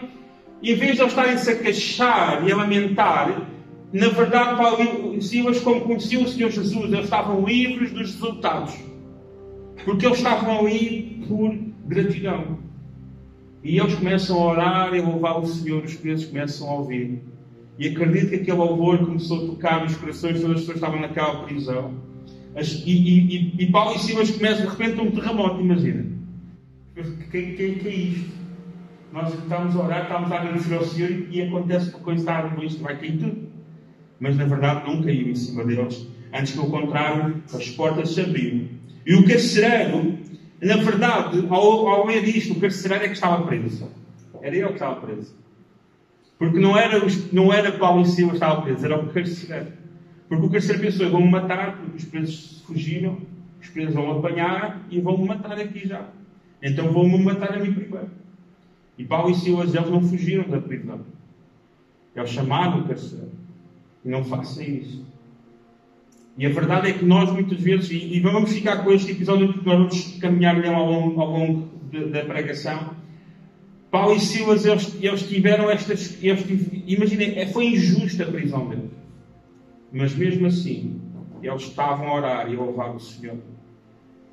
Em 0.62 0.74
vez 0.74 0.94
de 0.94 1.00
eles 1.00 1.12
estarem-se 1.12 1.50
a 1.50 1.56
queixar 1.56 2.46
e 2.46 2.52
a 2.52 2.56
lamentar, 2.56 3.42
na 3.94 4.08
verdade, 4.08 4.56
Paulo 4.56 5.14
e 5.14 5.22
Silas, 5.22 5.60
como 5.60 5.82
conheciam 5.82 6.24
o 6.24 6.28
Senhor 6.28 6.50
Jesus, 6.50 6.92
eles 6.92 7.04
estavam 7.04 7.44
livres 7.44 7.92
dos 7.92 8.12
resultados. 8.12 8.74
Porque 9.84 10.04
eles 10.04 10.18
estavam 10.18 10.66
ali 10.66 11.24
por 11.28 11.56
gratidão. 11.86 12.58
E 13.62 13.78
eles 13.78 13.94
começam 13.94 14.36
a 14.36 14.46
orar 14.46 14.94
e 14.94 14.98
a 14.98 15.04
louvar 15.04 15.38
o 15.38 15.46
Senhor, 15.46 15.84
os 15.84 15.94
presos 15.94 16.26
começam 16.26 16.68
a 16.68 16.74
ouvir. 16.74 17.22
E 17.78 17.86
acredito 17.86 18.30
que 18.30 18.34
aquele 18.34 18.56
louvor 18.56 18.98
começou 18.98 19.44
a 19.44 19.46
tocar 19.46 19.84
nos 19.84 19.94
corações 19.94 20.34
de 20.34 20.40
todas 20.40 20.56
as 20.56 20.60
pessoas 20.62 20.80
que 20.80 20.84
estavam 20.84 21.00
naquela 21.00 21.44
prisão. 21.44 21.94
E, 22.56 22.90
e, 22.90 23.36
e, 23.36 23.62
e 23.62 23.70
Paulo 23.70 23.94
e 23.94 24.00
Silas 24.00 24.28
começam 24.32 24.66
de 24.66 24.70
repente 24.72 25.00
um 25.00 25.10
terremoto, 25.12 25.60
imagina. 25.60 26.04
O 26.96 27.30
que, 27.30 27.52
que, 27.52 27.62
é 27.62 27.94
isto? 27.94 28.34
Nós 29.12 29.32
estamos 29.32 29.76
a 29.76 29.84
orar, 29.84 30.02
estamos 30.02 30.32
a 30.32 30.40
agradecer 30.40 30.74
ao 30.74 30.84
Senhor 30.84 31.10
e 31.30 31.42
acontece 31.42 31.90
uma 31.90 32.00
coisa 32.00 32.20
está 32.20 32.64
isto 32.64 32.82
vai 32.82 32.98
cair 32.98 33.18
tudo. 33.18 33.43
Mas 34.24 34.38
na 34.38 34.46
verdade 34.46 34.90
não 34.90 35.02
caiu 35.02 35.28
em 35.28 35.34
cima 35.34 35.62
deles. 35.64 36.08
Antes 36.32 36.52
pelo 36.52 36.70
contrário, 36.70 37.42
as 37.52 37.68
portas 37.68 38.14
se 38.14 38.22
abriram. 38.22 38.68
E 39.04 39.14
o 39.14 39.28
carcereiro, 39.28 40.18
na 40.62 40.78
verdade, 40.78 41.46
ao, 41.50 41.86
ao 41.86 42.06
ler 42.06 42.26
isto, 42.26 42.54
o 42.54 42.58
carcereiro 42.58 43.04
é 43.04 43.08
que 43.08 43.12
estava 43.12 43.46
preso. 43.46 43.86
Era 44.40 44.56
ele 44.56 44.68
que 44.68 44.72
estava 44.72 44.98
preso. 44.98 45.36
Porque 46.38 46.58
não 46.58 46.74
era, 46.74 47.02
não 47.32 47.52
era 47.52 47.70
Paulo 47.72 48.00
e 48.00 48.06
Silas 48.06 48.30
que 48.30 48.36
estavam 48.36 48.62
presos, 48.62 48.84
era 48.84 48.98
o 48.98 49.12
carcereiro. 49.12 49.72
Porque 50.26 50.46
o 50.46 50.50
carcereiro 50.50 50.86
pensou, 50.86 51.10
vão-me 51.10 51.30
matar, 51.30 51.76
porque 51.76 51.98
os 51.98 52.04
presos 52.06 52.62
fugiram, 52.66 53.18
os 53.60 53.68
presos 53.68 53.94
vão 53.94 54.10
apanhar 54.10 54.86
e 54.90 55.02
vão-me 55.02 55.28
matar 55.28 55.58
aqui 55.58 55.86
já. 55.86 56.08
Então 56.62 56.90
vão-me 56.90 57.22
matar 57.22 57.52
a 57.52 57.58
mim 57.58 57.74
primeiro. 57.74 58.08
E 58.96 59.04
Paulo 59.04 59.28
e 59.28 59.34
Silas, 59.34 59.74
eles 59.74 59.90
não 59.90 60.00
fugiram 60.00 60.48
da 60.48 60.62
prisão. 60.62 61.02
Eles 62.16 62.30
chamaram 62.30 62.80
o 62.80 62.88
carcereiro. 62.88 63.43
E 64.04 64.08
não 64.08 64.22
façam 64.24 64.62
isso. 64.62 65.04
E 66.36 66.46
a 66.46 66.50
verdade 66.50 66.90
é 66.90 66.92
que 66.92 67.04
nós 67.04 67.30
muitas 67.32 67.60
vezes, 67.60 67.90
e, 67.90 68.16
e 68.16 68.20
vamos 68.20 68.52
ficar 68.52 68.78
com 68.84 68.90
este 68.92 69.12
episódio 69.12 69.52
porque 69.52 69.68
nós 69.68 69.78
vamos 69.78 70.18
caminhar 70.18 70.56
melhor 70.56 70.74
ao 70.74 70.90
longo, 70.90 71.20
ao 71.20 71.30
longo 71.30 71.68
de, 71.90 72.06
da 72.06 72.24
pregação. 72.24 72.90
Paulo 73.90 74.16
e 74.16 74.20
Silas, 74.20 74.66
eles, 74.66 74.96
eles 75.00 75.28
tiveram 75.28 75.70
estas. 75.70 76.20
Eles, 76.22 76.44
imaginem, 76.86 77.38
é, 77.38 77.46
foi 77.46 77.66
injusta 77.66 78.24
a 78.24 78.26
prisão 78.26 78.68
deles. 78.68 78.90
Mas 79.92 80.14
mesmo 80.16 80.48
assim, 80.48 81.00
eles 81.40 81.62
estavam 81.62 82.08
a 82.08 82.14
orar 82.14 82.50
e 82.50 82.56
a 82.56 82.58
louvar 82.58 82.94
o 82.94 82.98
Senhor. 82.98 83.38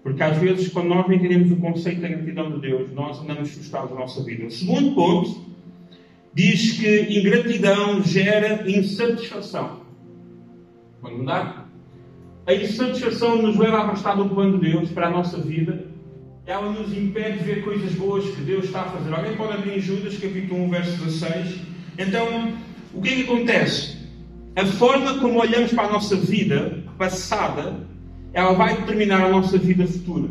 Porque 0.02 0.24
às 0.24 0.36
vezes, 0.38 0.70
quando 0.70 0.88
nós 0.88 1.08
não 1.08 1.14
entendemos 1.14 1.52
o 1.52 1.58
conceito 1.58 2.02
da 2.02 2.08
gratidão 2.08 2.52
de 2.52 2.62
Deus, 2.62 2.92
nós 2.92 3.22
andamos 3.22 3.52
frustrados 3.52 3.92
na 3.92 4.00
nossa 4.00 4.24
vida. 4.24 4.48
O 4.48 4.50
segundo 4.50 4.96
ponto 4.96 5.51
diz 6.34 6.80
que 6.80 7.20
ingratidão 7.20 8.02
gera 8.04 8.70
insatisfação. 8.70 9.82
Vamos 11.02 11.20
mudar? 11.20 11.70
A 12.48 12.54
insatisfação 12.54 13.42
nos 13.42 13.58
leva 13.58 13.78
a 13.78 13.86
afastar 13.86 14.16
do 14.16 14.28
plano 14.30 14.60
de 14.60 14.72
Deus 14.72 14.90
para 14.90 15.08
a 15.08 15.12
nossa 15.12 15.38
vida. 15.38 15.86
Ela 16.46 16.72
nos 16.72 16.92
impede 16.96 17.40
de 17.40 17.44
ver 17.44 17.64
coisas 17.64 17.94
boas 17.94 18.26
que 18.26 18.42
Deus 18.42 18.66
está 18.66 18.82
a 18.82 18.86
fazer. 18.86 19.14
Alguém 19.14 19.36
pode 19.36 19.54
abrir 19.54 19.78
em 19.78 19.80
Judas, 19.80 20.18
capítulo 20.18 20.64
1, 20.64 20.70
verso 20.70 21.04
16. 21.04 21.56
Então, 21.98 22.54
o 22.94 23.02
que 23.02 23.10
é 23.10 23.16
que 23.16 23.24
acontece? 23.24 23.98
A 24.56 24.66
forma 24.66 25.20
como 25.20 25.40
olhamos 25.40 25.72
para 25.72 25.88
a 25.88 25.92
nossa 25.92 26.16
vida 26.16 26.84
passada, 26.98 27.88
ela 28.34 28.54
vai 28.54 28.76
determinar 28.76 29.24
a 29.24 29.30
nossa 29.30 29.58
vida 29.58 29.86
futura. 29.86 30.30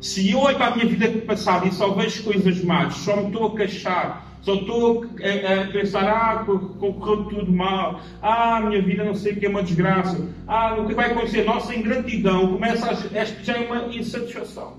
Se 0.00 0.30
eu 0.30 0.40
olho 0.40 0.56
para 0.56 0.68
a 0.68 0.76
minha 0.76 0.86
vida 0.86 1.08
passada 1.26 1.66
e 1.66 1.72
só 1.72 1.90
vejo 1.92 2.24
coisas 2.24 2.62
más, 2.64 2.94
só 2.94 3.16
me 3.16 3.26
estou 3.26 3.46
a 3.46 3.56
queixar, 3.56 4.29
só 4.42 4.54
estou 4.54 5.04
a, 5.04 5.62
a 5.62 5.66
pensar, 5.66 6.08
ah, 6.08 6.44
correu 6.44 7.24
tudo 7.24 7.52
mal, 7.52 8.00
ah, 8.22 8.60
minha 8.60 8.80
vida 8.82 9.04
não 9.04 9.14
sei 9.14 9.32
o 9.32 9.36
que 9.36 9.46
é 9.46 9.48
uma 9.48 9.62
desgraça, 9.62 10.26
ah, 10.46 10.76
o 10.78 10.86
que 10.86 10.94
vai 10.94 11.10
acontecer? 11.10 11.44
Nossa 11.44 11.74
ingratidão 11.74 12.54
começa 12.54 12.90
a, 12.90 13.24
já 13.24 13.56
é 13.56 13.66
uma 13.66 13.94
insatisfação. 13.94 14.78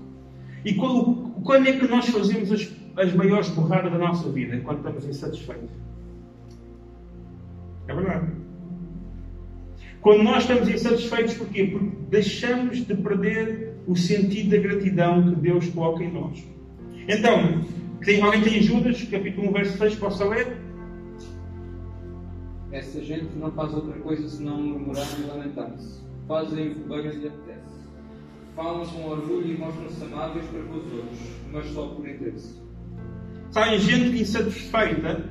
E 0.64 0.74
quando, 0.74 1.32
quando 1.44 1.68
é 1.68 1.72
que 1.72 1.86
nós 1.86 2.08
fazemos 2.08 2.50
as, 2.52 2.70
as 2.96 3.14
maiores 3.14 3.48
borradas 3.50 3.92
da 3.92 3.98
nossa 3.98 4.28
vida? 4.30 4.60
Quando 4.60 4.78
estamos 4.78 5.06
insatisfeitos. 5.06 5.70
É 7.88 7.94
verdade. 7.94 8.32
Quando 10.00 10.22
nós 10.24 10.42
estamos 10.42 10.68
insatisfeitos, 10.68 11.34
porquê? 11.34 11.64
Porque 11.64 11.96
deixamos 12.10 12.84
de 12.84 12.94
perder 12.94 13.76
o 13.86 13.96
sentido 13.96 14.50
da 14.50 14.58
gratidão 14.58 15.22
que 15.22 15.40
Deus 15.40 15.68
coloca 15.68 16.02
em 16.02 16.12
nós. 16.12 16.44
Então, 17.08 17.64
tem, 18.04 18.22
alguém 18.22 18.42
tem 18.42 18.62
Judas, 18.62 19.02
capítulo 19.04 19.48
1, 19.48 19.52
verso 19.52 19.78
6, 19.78 19.94
possa 19.96 20.24
ler? 20.24 20.56
Essa 22.72 23.02
gente 23.02 23.34
não 23.36 23.50
faz 23.52 23.72
outra 23.74 23.92
coisa 24.00 24.28
senão 24.28 24.60
murmurar 24.60 25.06
e 25.20 25.24
lamentar-se. 25.24 26.00
Fazem 26.26 26.68
o 26.68 26.74
que 26.74 26.80
bem 26.88 27.02
lhe 27.02 27.28
apetece. 27.28 27.82
Falam 28.56 28.86
com 28.86 29.08
orgulho 29.08 29.54
e 29.54 29.58
mostram-se 29.58 30.04
amáveis 30.04 30.44
para 30.46 30.62
com 30.62 30.78
os 30.78 30.92
outros, 30.92 31.18
mas 31.52 31.66
só 31.66 31.86
por 31.88 32.08
interesse. 32.08 32.60
Sabem, 33.50 33.78
gente 33.78 34.20
insatisfeita 34.20 35.30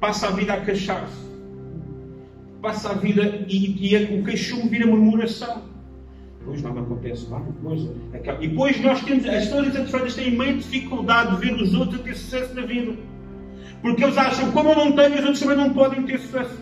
passa 0.00 0.28
a 0.28 0.30
vida 0.30 0.54
a 0.54 0.64
queixar-se. 0.64 1.26
Passa 2.60 2.90
a 2.90 2.94
vida 2.94 3.44
e, 3.48 3.94
e 3.94 4.20
o 4.20 4.24
queixume 4.24 4.68
vira 4.68 4.86
murmuração 4.86 5.75
depois 6.46 6.62
nada 6.62 6.80
acontece 6.80 7.26
lá, 7.28 7.40
depois, 7.40 7.82
e 8.40 8.48
depois 8.48 8.80
nós 8.80 9.02
temos, 9.02 9.26
as 9.26 9.46
pessoas 9.46 9.66
insatisfeitas 9.66 10.14
têm 10.14 10.30
meio 10.30 10.58
dificuldade 10.58 11.34
de 11.34 11.44
ver 11.44 11.60
os 11.60 11.74
outros 11.74 12.00
ter 12.02 12.14
sucesso 12.14 12.54
na 12.54 12.62
vida. 12.62 12.92
Porque 13.82 14.04
eles 14.04 14.16
acham, 14.16 14.52
como 14.52 14.70
eu 14.70 14.76
não 14.76 14.92
tenho, 14.92 15.14
os 15.14 15.20
outros 15.20 15.40
também 15.40 15.56
não 15.56 15.72
podem 15.72 16.04
ter 16.04 16.20
sucesso. 16.20 16.56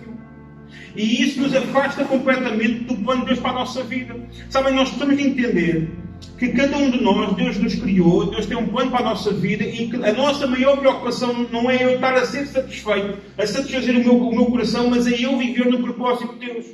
E 0.96 1.22
isso 1.22 1.42
nos 1.42 1.54
afasta 1.54 2.02
completamente 2.04 2.84
do 2.84 2.96
plano 2.96 3.20
de 3.20 3.26
Deus 3.26 3.40
para 3.40 3.50
a 3.50 3.54
nossa 3.54 3.82
vida. 3.82 4.16
Sabem, 4.48 4.74
nós 4.74 4.88
precisamos 4.88 5.22
entender 5.22 5.90
que 6.38 6.48
cada 6.48 6.78
um 6.78 6.90
de 6.90 7.02
nós, 7.02 7.34
Deus 7.34 7.58
nos 7.58 7.74
criou, 7.74 8.30
Deus 8.30 8.46
tem 8.46 8.56
um 8.56 8.68
plano 8.68 8.90
para 8.90 9.00
a 9.00 9.10
nossa 9.10 9.32
vida 9.32 9.64
e 9.64 9.88
que 9.88 9.96
a 9.96 10.12
nossa 10.14 10.46
maior 10.46 10.78
preocupação 10.78 11.46
não 11.52 11.70
é 11.70 11.84
eu 11.84 11.96
estar 11.96 12.14
a 12.14 12.24
ser 12.24 12.46
satisfeito, 12.46 13.18
a 13.36 13.46
satisfazer 13.46 13.96
o 13.96 13.98
meu, 13.98 14.16
o 14.16 14.34
meu 14.34 14.46
coração, 14.46 14.88
mas 14.88 15.06
é 15.06 15.24
eu 15.24 15.36
viver 15.36 15.66
no 15.66 15.82
propósito 15.82 16.32
de 16.38 16.46
Deus. 16.46 16.66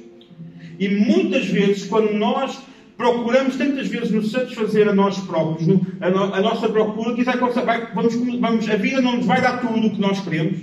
E 0.79 0.89
muitas 0.89 1.47
vezes, 1.47 1.87
quando 1.87 2.13
nós 2.15 2.70
procuramos 3.01 3.57
tantas 3.57 3.89
vezes 3.89 4.11
nos 4.11 4.31
satisfazer 4.31 4.87
a 4.87 4.93
nós 4.93 5.17
próprios, 5.21 5.67
no, 5.67 5.87
a, 6.03 6.11
no, 6.11 6.35
a, 6.35 6.41
nossa 6.43 6.69
procura, 6.69 7.15
que 7.15 7.25
vai, 7.25 7.95
vamos, 7.95 8.15
vamos, 8.15 8.69
a 8.69 8.77
vida 8.77 9.01
não 9.01 9.17
nos 9.17 9.25
vai 9.25 9.41
dar 9.41 9.59
tudo 9.59 9.87
o 9.87 9.91
que 9.91 9.99
nós 9.99 10.21
queremos. 10.21 10.59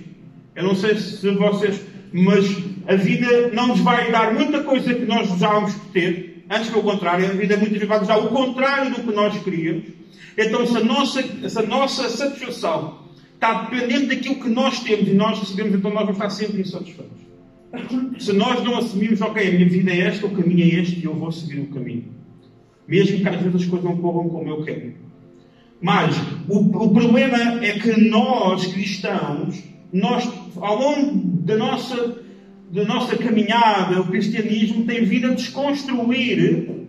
Eu 0.56 0.66
não 0.66 0.76
sei 0.76 0.96
se 0.98 1.32
vocês, 1.32 1.82
mas 2.14 2.46
a 2.88 2.96
vida 2.96 3.50
não 3.54 3.70
nos 3.70 3.80
vai 3.80 4.12
dar 4.12 4.36
muita 4.36 4.62
coisa 4.62 4.94
que 4.94 5.04
nós 5.06 5.28
desejávamos 5.28 5.74
ter. 5.92 6.46
Antes 6.48 6.70
pelo 6.70 6.84
contrário, 6.84 7.26
a 7.26 7.30
vida 7.30 7.58
muitas 7.58 7.74
vezes 7.74 7.88
vai 7.88 7.98
nos 7.98 8.08
dar 8.08 8.20
o 8.20 8.28
contrário 8.28 8.94
do 8.94 9.02
que 9.02 9.16
nós 9.16 9.36
queríamos. 9.44 9.86
Então, 10.38 10.64
se 10.68 10.78
a 10.78 10.84
nossa, 10.84 11.24
se 11.24 11.58
a 11.58 11.64
nossa 11.64 12.08
satisfação 12.08 13.00
está 13.34 13.64
dependente 13.64 14.16
daquilo 14.16 14.36
que 14.36 14.50
nós 14.50 14.80
temos 14.82 15.08
e 15.08 15.14
nós 15.14 15.40
recebemos, 15.40 15.74
então 15.74 15.90
nós 15.90 16.06
vamos 16.06 16.18
estar 16.18 16.30
sempre 16.30 16.62
insatisfeitos. 16.62 17.18
Se 18.20 18.32
nós 18.32 18.64
não 18.64 18.78
assumirmos, 18.78 19.22
ok, 19.22 19.48
a 19.48 19.52
minha 19.52 19.68
vida 19.68 19.90
é 19.90 20.02
esta, 20.02 20.28
o 20.28 20.30
caminho 20.30 20.64
é 20.64 20.82
este 20.82 21.00
e 21.00 21.06
eu 21.06 21.16
vou 21.16 21.32
seguir 21.32 21.62
o 21.62 21.68
caminho 21.68 22.17
mesmo 22.88 23.20
que 23.20 23.28
às 23.28 23.42
vezes 23.42 23.56
as 23.56 23.66
coisas 23.66 23.84
não 23.84 23.98
corram 23.98 24.30
como 24.30 24.50
eu 24.50 24.64
quero. 24.64 24.94
Mas 25.82 26.16
o, 26.48 26.60
o 26.60 26.94
problema 26.94 27.64
é 27.64 27.78
que 27.78 28.00
nós, 28.10 28.66
cristãos, 28.68 29.62
nós, 29.92 30.28
ao 30.56 30.80
longo 30.80 31.42
da 31.42 31.58
nossa, 31.58 32.24
da 32.72 32.86
nossa 32.86 33.18
caminhada, 33.18 34.02
o 34.02 34.08
cristianismo 34.08 34.86
tem 34.86 35.04
vindo 35.04 35.28
a 35.28 35.34
desconstruir 35.34 36.88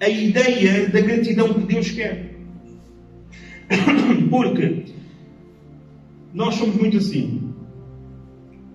a 0.00 0.08
ideia 0.08 0.88
da 0.88 1.00
gratidão 1.00 1.54
que 1.54 1.60
Deus 1.60 1.90
quer. 1.90 2.34
Porque 4.28 4.84
nós 6.32 6.54
somos 6.56 6.76
muito 6.76 6.98
assim. 6.98 7.54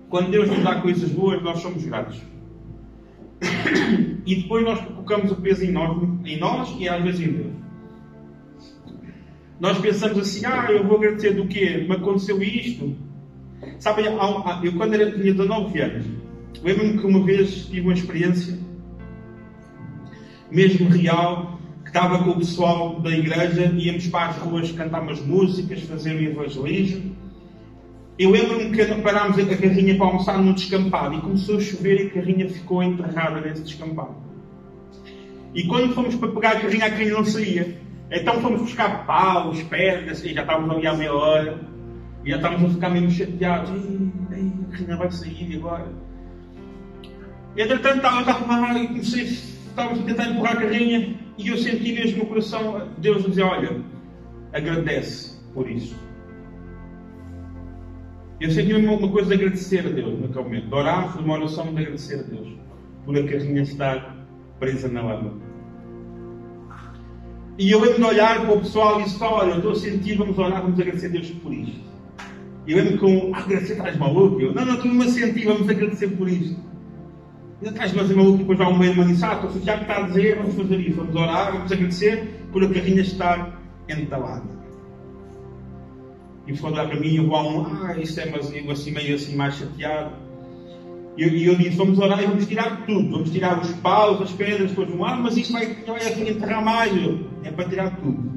Quando 0.08 0.30
Deus 0.30 0.48
nos 0.48 0.64
dá 0.64 0.80
coisas 0.80 1.08
boas, 1.10 1.40
nós 1.42 1.60
somos 1.60 1.84
gratos 1.84 2.29
e 4.26 4.36
depois 4.36 4.64
nós 4.64 4.80
colocamos 4.80 5.32
o 5.32 5.36
peso 5.36 5.70
nós, 5.72 5.96
em 6.24 6.38
nós 6.38 6.76
e 6.78 6.88
às 6.88 7.02
vezes 7.02 7.20
em 7.20 7.32
Deus. 7.32 7.52
Nós 9.58 9.78
pensamos 9.78 10.18
assim, 10.18 10.44
ah, 10.46 10.68
eu 10.70 10.86
vou 10.86 10.96
agradecer 10.96 11.34
do 11.34 11.46
quê? 11.46 11.84
Me 11.86 11.94
aconteceu 11.94 12.42
isto. 12.42 12.96
Sabem, 13.78 14.06
eu 14.06 14.72
quando 14.74 14.94
era, 14.94 15.10
tinha 15.10 15.34
19 15.34 15.80
anos, 15.80 16.06
lembro-me 16.62 16.98
que 16.98 17.06
uma 17.06 17.22
vez 17.24 17.66
tive 17.66 17.82
uma 17.82 17.92
experiência, 17.92 18.58
mesmo 20.50 20.88
real, 20.88 21.60
que 21.82 21.88
estava 21.88 22.24
com 22.24 22.30
o 22.30 22.38
pessoal 22.38 23.00
da 23.00 23.10
igreja, 23.10 23.66
íamos 23.76 24.06
para 24.06 24.30
as 24.30 24.36
ruas 24.38 24.72
cantar 24.72 25.02
umas 25.02 25.20
músicas, 25.20 25.82
fazer 25.82 26.14
o 26.14 26.22
evangelismo, 26.22 27.14
eu 28.22 28.30
lembro-me 28.30 28.70
que 28.70 28.84
parámos 28.96 29.38
a 29.38 29.56
carrinha 29.56 29.96
para 29.96 30.06
almoçar 30.06 30.38
num 30.38 30.52
descampado 30.52 31.14
e 31.14 31.20
começou 31.22 31.56
a 31.56 31.60
chover 31.60 32.04
e 32.04 32.06
a 32.08 32.10
carrinha 32.10 32.48
ficou 32.50 32.82
enterrada 32.82 33.40
nesse 33.40 33.62
descampado. 33.62 34.14
E 35.54 35.66
quando 35.66 35.94
fomos 35.94 36.14
para 36.16 36.28
pegar 36.28 36.50
a 36.50 36.60
carrinha, 36.60 36.84
a 36.84 36.90
carrinha 36.90 37.12
não 37.12 37.24
saía. 37.24 37.78
Então 38.10 38.40
fomos 38.42 38.60
buscar 38.60 39.06
paus, 39.06 39.62
pedras, 39.62 40.22
e 40.22 40.34
já 40.34 40.42
estávamos 40.42 40.76
ali 40.76 40.86
à 40.86 40.94
meia 40.94 41.14
hora. 41.14 41.60
E 42.22 42.30
já 42.30 42.36
estávamos 42.36 42.70
a 42.70 42.74
ficar 42.74 42.90
meio 42.90 43.10
chateados. 43.10 43.70
Ei, 43.70 44.52
a 44.68 44.70
carrinha 44.70 44.96
vai 44.96 45.10
sair 45.10 45.56
agora. 45.56 45.88
E 47.56 47.62
entretanto 47.62 47.96
estava 47.96 48.60
lá 48.60 48.78
e 48.78 48.86
comecei, 48.86 49.22
estávamos 49.22 50.00
a 50.00 50.02
tentar 50.04 50.26
empurrar 50.26 50.58
a 50.58 50.60
carrinha 50.60 51.16
e 51.38 51.48
eu 51.48 51.56
senti 51.56 51.92
mesmo 51.92 52.18
no 52.18 52.26
coração 52.26 52.86
Deus 52.98 53.24
dizer, 53.24 53.42
olha, 53.42 53.80
agradece 54.52 55.38
por 55.54 55.68
isso. 55.70 56.09
Eu 58.40 58.50
senti 58.50 58.72
uma, 58.72 58.92
uma 58.94 59.08
coisa 59.10 59.28
de 59.28 59.34
agradecer 59.34 59.86
a 59.86 59.90
Deus 59.90 60.18
naquele 60.18 60.44
momento. 60.44 60.66
De 60.68 60.74
orar 60.74 61.12
foi 61.12 61.22
uma 61.22 61.34
oração 61.34 61.74
de 61.74 61.82
agradecer 61.82 62.20
a 62.20 62.22
Deus 62.22 62.48
por 63.04 63.16
a 63.16 63.22
carrinha 63.24 63.62
estar 63.62 64.16
presa 64.58 64.88
na 64.88 65.02
lama. 65.02 65.34
E 67.58 67.70
eu 67.70 67.80
lembro 67.80 67.98
de 67.98 68.04
olhar 68.04 68.40
para 68.40 68.54
o 68.54 68.60
pessoal 68.60 69.00
e 69.00 69.04
disse: 69.04 69.22
Olha, 69.22 69.56
estou 69.56 69.72
a 69.72 69.74
sentir, 69.74 70.16
vamos 70.16 70.38
orar, 70.38 70.62
vamos 70.62 70.80
agradecer 70.80 71.08
a 71.08 71.10
Deus 71.10 71.30
por 71.30 71.52
isto. 71.52 71.80
E 72.66 72.72
eu 72.72 72.78
lembro 72.78 72.98
com: 72.98 73.34
Ah, 73.34 73.40
agradecer, 73.40 73.74
estás 73.74 73.98
maluco? 73.98 74.40
Eu, 74.40 74.54
não, 74.54 74.64
não, 74.64 74.74
estou-me 74.74 75.04
a 75.04 75.08
sentir, 75.08 75.44
vamos 75.44 75.68
agradecer 75.68 76.08
por 76.08 76.26
isto. 76.26 76.58
E 77.60 77.68
estás 77.68 77.92
mais 77.92 78.08
maluco, 78.08 78.38
depois 78.38 78.58
vai 78.58 78.72
um 78.72 78.78
meio 78.78 79.04
diz: 79.04 79.22
Ah, 79.22 79.34
estou 79.34 79.62
já 79.62 79.76
que 79.76 79.82
está 79.82 79.98
a 79.98 80.06
dizer, 80.06 80.36
vamos 80.38 80.54
fazer 80.54 80.80
isso, 80.80 80.96
vamos 80.96 81.14
orar, 81.14 81.52
vamos 81.52 81.70
agradecer 81.70 82.46
por 82.50 82.64
a 82.64 82.68
carrinha 82.68 83.02
estar 83.02 83.60
entalada. 83.86 84.59
E 86.46 86.54
ficou 86.54 86.70
lá 86.70 86.86
para 86.86 86.98
mim 86.98 87.20
o 87.20 87.26
João, 87.26 87.66
ah, 87.66 87.96
isso 87.98 88.20
é 88.20 88.30
mas 88.30 88.52
eu 88.52 88.70
assim 88.70 88.90
meio 88.90 89.14
assim 89.14 89.36
mais 89.36 89.54
chateado. 89.56 90.12
E 91.16 91.22
eu, 91.22 91.52
eu, 91.52 91.56
disse, 91.56 91.76
vamos 91.76 91.98
orar 91.98 92.22
e 92.22 92.26
vamos 92.26 92.46
tirar 92.46 92.86
tudo. 92.86 93.10
Vamos 93.10 93.30
tirar 93.30 93.60
os 93.60 93.72
paus, 93.74 94.22
as 94.22 94.32
pedras, 94.32 94.70
depois 94.70 94.88
vão, 94.88 95.04
ah, 95.04 95.16
mas 95.16 95.36
isto 95.36 95.52
vai, 95.52 95.66
vai 95.66 96.28
enterrar 96.28 96.64
mais. 96.64 96.96
Eu, 96.96 97.26
é 97.44 97.50
para 97.50 97.68
tirar 97.68 97.96
tudo. 97.96 98.30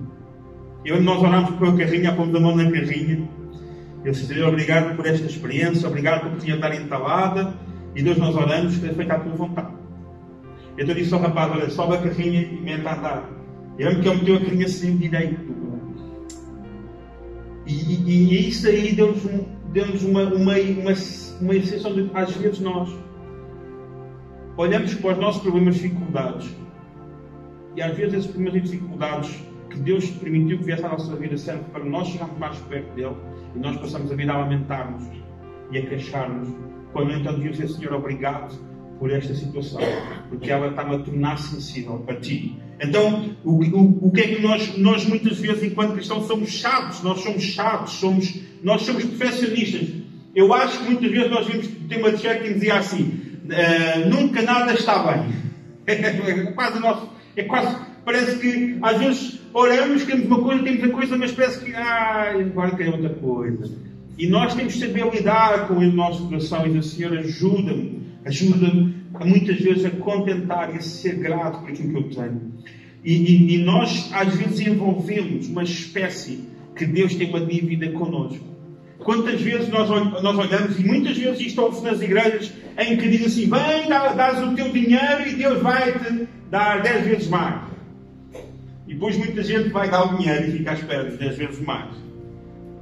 E 0.84 0.92
onde 0.92 1.04
nós 1.04 1.22
orámos 1.22 1.52
com 1.58 1.66
a 1.66 1.78
carrinha, 1.78 2.14
pomos 2.14 2.36
a 2.36 2.40
mão 2.40 2.56
na 2.56 2.70
carrinha. 2.70 3.28
Eu 4.04 4.12
disse, 4.12 4.42
obrigado 4.42 4.96
por 4.98 5.06
esta 5.06 5.26
experiência, 5.26 5.88
obrigado 5.88 6.30
por 6.30 6.38
tinha 6.40 6.56
estar 6.56 6.76
entalada. 6.76 7.54
E 7.96 8.04
Deus 8.04 8.18
nós 8.18 8.36
oramos, 8.36 8.78
que 8.78 8.88
é 8.88 8.94
feita 8.94 9.14
a 9.14 9.20
tua 9.20 9.34
vontade. 9.34 9.74
Então 10.78 10.90
eu 10.90 10.96
disse 10.96 11.14
ao 11.14 11.22
rapaz: 11.22 11.52
olha, 11.52 11.70
sobe 11.70 11.96
a 11.96 12.02
carrinha 12.02 12.42
e 12.42 12.60
mete 12.62 12.86
a 12.86 12.96
andar. 12.96 13.30
Eu 13.78 13.90
lembro 13.90 14.04
que 14.04 14.10
ele 14.10 14.18
meteu 14.18 14.36
a 14.36 14.40
carrinha 14.40 14.68
sem 14.68 14.98
direito. 14.98 15.62
E, 17.65 17.74
e, 17.74 18.34
e 18.34 18.50
isso 18.50 18.67
aí 18.67 18.93
deu-nos 18.93 19.25
um, 19.25 19.46
deu 19.72 19.86
uma, 20.10 20.24
uma, 20.24 20.55
uma, 20.55 20.93
uma 21.41 21.60
de, 21.60 22.12
às 22.13 22.36
vezes, 22.36 22.60
nós 22.60 22.89
olhamos 24.58 24.93
para 24.96 25.13
os 25.13 25.17
nossos 25.17 25.41
problemas 25.41 25.77
e 25.77 25.79
dificuldades. 25.82 26.55
E 27.75 27.82
às 27.82 27.96
vezes 27.98 28.13
esses 28.13 28.32
problemas 28.32 28.55
e 28.55 28.62
dificuldades 28.62 29.43
que 29.70 29.79
Deus 29.79 30.08
permitiu 30.12 30.60
que 30.60 30.65
viesse 30.65 30.86
à 30.86 30.89
nossa 30.89 31.15
vida 31.15 31.36
servem 31.38 31.63
para 31.65 31.84
nós 31.84 32.08
chegarmos 32.08 32.38
mais 32.38 32.58
perto 32.60 32.93
dele 32.93 33.15
e 33.55 33.60
nós 33.60 33.77
passamos 33.77 34.12
a 34.12 34.15
vida 34.15 34.32
a 34.32 34.38
lamentar-nos 34.38 35.03
e 35.72 35.77
a 35.77 35.86
queixar-nos. 35.88 36.50
Quando 36.91 37.12
então 37.13 37.34
devíamos 37.34 37.58
dizer, 37.58 37.74
Senhor, 37.74 37.93
obrigado 37.93 38.55
por 39.00 39.12
esta 39.12 39.34
situação, 39.34 39.82
porque 40.29 40.51
ela 40.51 40.67
está-me 40.67 40.96
a 40.96 41.00
tornar 41.00 41.38
sensível 41.38 41.98
para 42.00 42.20
ti. 42.20 42.62
Então, 42.82 43.36
o, 43.44 43.63
o, 43.63 44.08
o 44.08 44.12
que 44.12 44.22
é 44.22 44.27
que 44.36 44.42
nós, 44.42 44.77
nós 44.77 45.06
muitas 45.06 45.39
vezes, 45.39 45.63
enquanto 45.63 45.94
cristãos, 45.94 46.27
somos 46.27 46.50
chatos, 46.50 47.01
nós 47.01 47.22
somos 47.22 47.44
chatos, 47.44 47.94
somos, 47.94 48.39
nós 48.63 48.82
somos 48.82 49.06
perfeccionistas. 49.06 49.89
Eu 50.36 50.53
acho 50.53 50.80
que 50.80 50.86
muitas 50.86 51.12
vezes 51.12 51.30
nós 51.30 51.48
vimos 51.48 51.68
ter 51.88 51.98
uma 51.98 52.12
t-shirt 52.12 52.42
que 52.42 52.53
dizia 52.53 52.75
assim: 52.75 53.22
uh, 53.46 54.10
nunca 54.10 54.42
nada 54.42 54.74
está 54.74 55.00
bem. 55.12 55.34
é 55.86 56.51
quase 56.53 56.80
nosso, 56.80 57.10
é 57.36 57.44
quase, 57.44 57.75
parece 58.03 58.38
que 58.38 58.77
às 58.82 58.98
vezes 58.98 59.39
oramos, 59.53 60.03
queremos 60.03 60.27
uma 60.27 60.42
coisa, 60.42 60.63
temos 60.63 60.84
a 60.84 60.89
coisa, 60.89 61.18
mas 61.18 61.32
parece 61.32 61.63
que 61.63 61.75
ah, 61.75 62.34
agora 62.39 62.75
quero 62.75 62.94
outra 62.94 63.10
coisa. 63.10 63.72
E 64.18 64.27
nós 64.27 64.53
temos 64.53 64.74
que 64.74 64.80
saber 64.80 65.10
lidar 65.12 65.68
com 65.68 65.75
o 65.75 65.92
nosso 65.92 66.27
coração 66.27 66.65
e 66.65 66.70
dizer, 66.70 66.84
Senhor, 66.84 67.18
ajuda-me, 67.18 68.01
ajuda-me 68.25 68.96
muitas 69.25 69.60
vezes 69.60 69.86
a 69.86 69.92
contentar 69.92 70.74
e 70.74 70.77
a 70.77 70.82
ser 70.82 71.15
grato 71.15 71.60
por 71.60 71.70
aquilo 71.70 71.89
que 71.89 71.98
eu 71.98 72.10
tenho. 72.10 72.53
E, 73.04 73.14
e, 73.14 73.56
e, 73.56 73.58
nós 73.64 74.10
às 74.14 74.34
vezes 74.36 74.62
envolvemos 74.62 75.48
uma 75.50 75.64
espécie 75.64 76.48
que 76.76 76.86
Deus 76.86 77.16
tem 77.16 77.30
uma 77.30 77.42
dívida 77.42 77.92
connosco. 77.92 78.44
Quantas 79.00 79.42
vezes 79.42 79.68
nós, 79.68 79.90
nós 79.90 80.38
olhamos, 80.38 80.80
e 80.80 80.84
muitas 80.86 81.18
vezes 81.18 81.42
isto 81.42 81.62
ouve 81.62 81.82
nas 81.82 82.02
igrejas, 82.02 82.54
em 82.78 82.96
que 82.96 83.10
diz 83.10 83.26
assim: 83.28 83.50
vem, 83.50 83.90
dás 83.90 84.42
o 84.42 84.56
teu 84.56 84.72
dinheiro 84.72 85.28
e 85.28 85.34
Deus 85.34 85.62
vai-te 85.62 86.28
dar 86.50 86.82
dez 86.82 87.06
vezes 87.06 87.28
mais. 87.28 87.62
E 88.88 88.94
depois 88.94 89.18
muita 89.18 89.44
gente 89.44 89.70
vai 89.70 89.90
dar 89.90 90.14
o 90.14 90.18
dinheiro 90.18 90.48
e 90.48 90.52
fica 90.58 90.72
à 90.72 90.74
espera 90.74 91.12
de 91.12 91.18
dez 91.18 91.38
vezes 91.38 91.60
mais. 91.60 91.94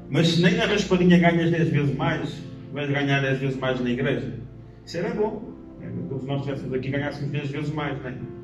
Mas 0.10 0.28
se 0.28 0.42
nem 0.42 0.56
na 0.56 0.66
raspadinha 0.66 1.18
ganhas 1.18 1.50
dez 1.50 1.70
vezes 1.70 1.96
mais, 1.96 2.42
vais 2.72 2.90
ganhar 2.90 3.22
dez 3.22 3.40
vezes 3.40 3.58
mais 3.58 3.80
na 3.80 3.90
igreja. 3.90 4.34
Isso 4.86 4.98
era 4.98 5.14
bom. 5.16 5.50
Se 6.20 6.28
nós 6.28 6.42
estivéssemos 6.42 6.74
aqui, 6.74 6.90
ganhássemos 6.90 7.32
dez 7.32 7.50
vezes 7.50 7.74
mais, 7.74 7.98
não 8.00 8.10
é? 8.10 8.41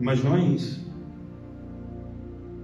Mas 0.00 0.22
não 0.22 0.36
é 0.36 0.44
isso. 0.44 0.86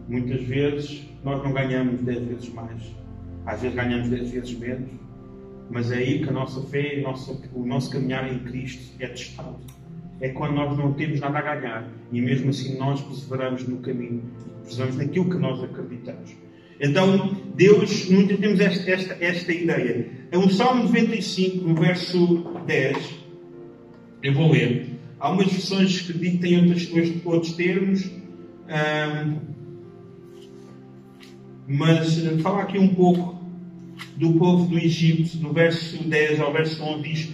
Muitas 0.09 0.43
vezes 0.43 1.09
nós 1.25 1.43
não 1.43 1.53
ganhamos 1.53 2.01
dez 2.03 2.25
vezes 2.25 2.49
mais. 2.53 2.95
Às 3.47 3.61
vezes 3.61 3.77
ganhamos 3.77 4.09
dez 4.09 4.31
vezes 4.31 4.59
menos. 4.59 4.91
Mas 5.71 5.91
é 5.91 5.97
aí 5.97 6.23
que 6.23 6.29
a 6.29 6.33
nossa 6.33 6.61
fé, 6.63 6.99
o 6.99 7.03
nosso, 7.03 7.43
o 7.55 7.65
nosso 7.65 7.91
caminhar 7.91 8.31
em 8.31 8.41
Cristo 8.41 8.95
é 9.01 9.07
testado. 9.07 9.57
É 10.21 10.29
quando 10.29 10.55
nós 10.55 10.77
não 10.77 10.93
temos 10.93 11.21
nada 11.21 11.39
a 11.39 11.57
ganhar. 11.57 11.89
E 12.13 12.21
mesmo 12.21 12.51
assim 12.51 12.77
nós 12.79 13.01
perseveramos 13.01 13.67
no 13.67 13.79
caminho. 13.79 14.23
Perseveramos 14.63 14.97
naquilo 14.97 15.31
que 15.31 15.39
nós 15.39 15.63
acreditamos. 15.63 16.37
Então, 16.81 17.37
Deus, 17.55 18.11
nunca 18.11 18.37
temos 18.37 18.61
esta, 18.61 18.91
esta, 18.91 19.25
esta 19.25 19.53
ideia. 19.53 20.11
É 20.31 20.37
o 20.37 20.51
Salmo 20.51 20.85
95, 20.85 21.69
no 21.69 21.75
verso 21.75 22.45
10, 22.67 23.15
eu 24.23 24.35
vou 24.35 24.51
ler. 24.51 24.92
Há 25.23 25.31
umas 25.31 25.47
versões 25.47 26.01
que 26.01 26.13
têm 26.39 26.59
outros, 26.59 26.91
outros 27.25 27.53
termos, 27.53 28.11
mas 31.69 32.27
eh, 32.27 32.39
fala 32.39 32.63
aqui 32.63 32.77
um 32.77 32.89
pouco 32.89 33.41
do 34.17 34.33
povo 34.33 34.69
do 34.69 34.77
Egito, 34.77 35.39
no 35.39 35.53
verso 35.53 36.03
10 36.03 36.41
ao 36.41 36.53
verso 36.53 36.83
11, 36.83 37.03
diz 37.03 37.29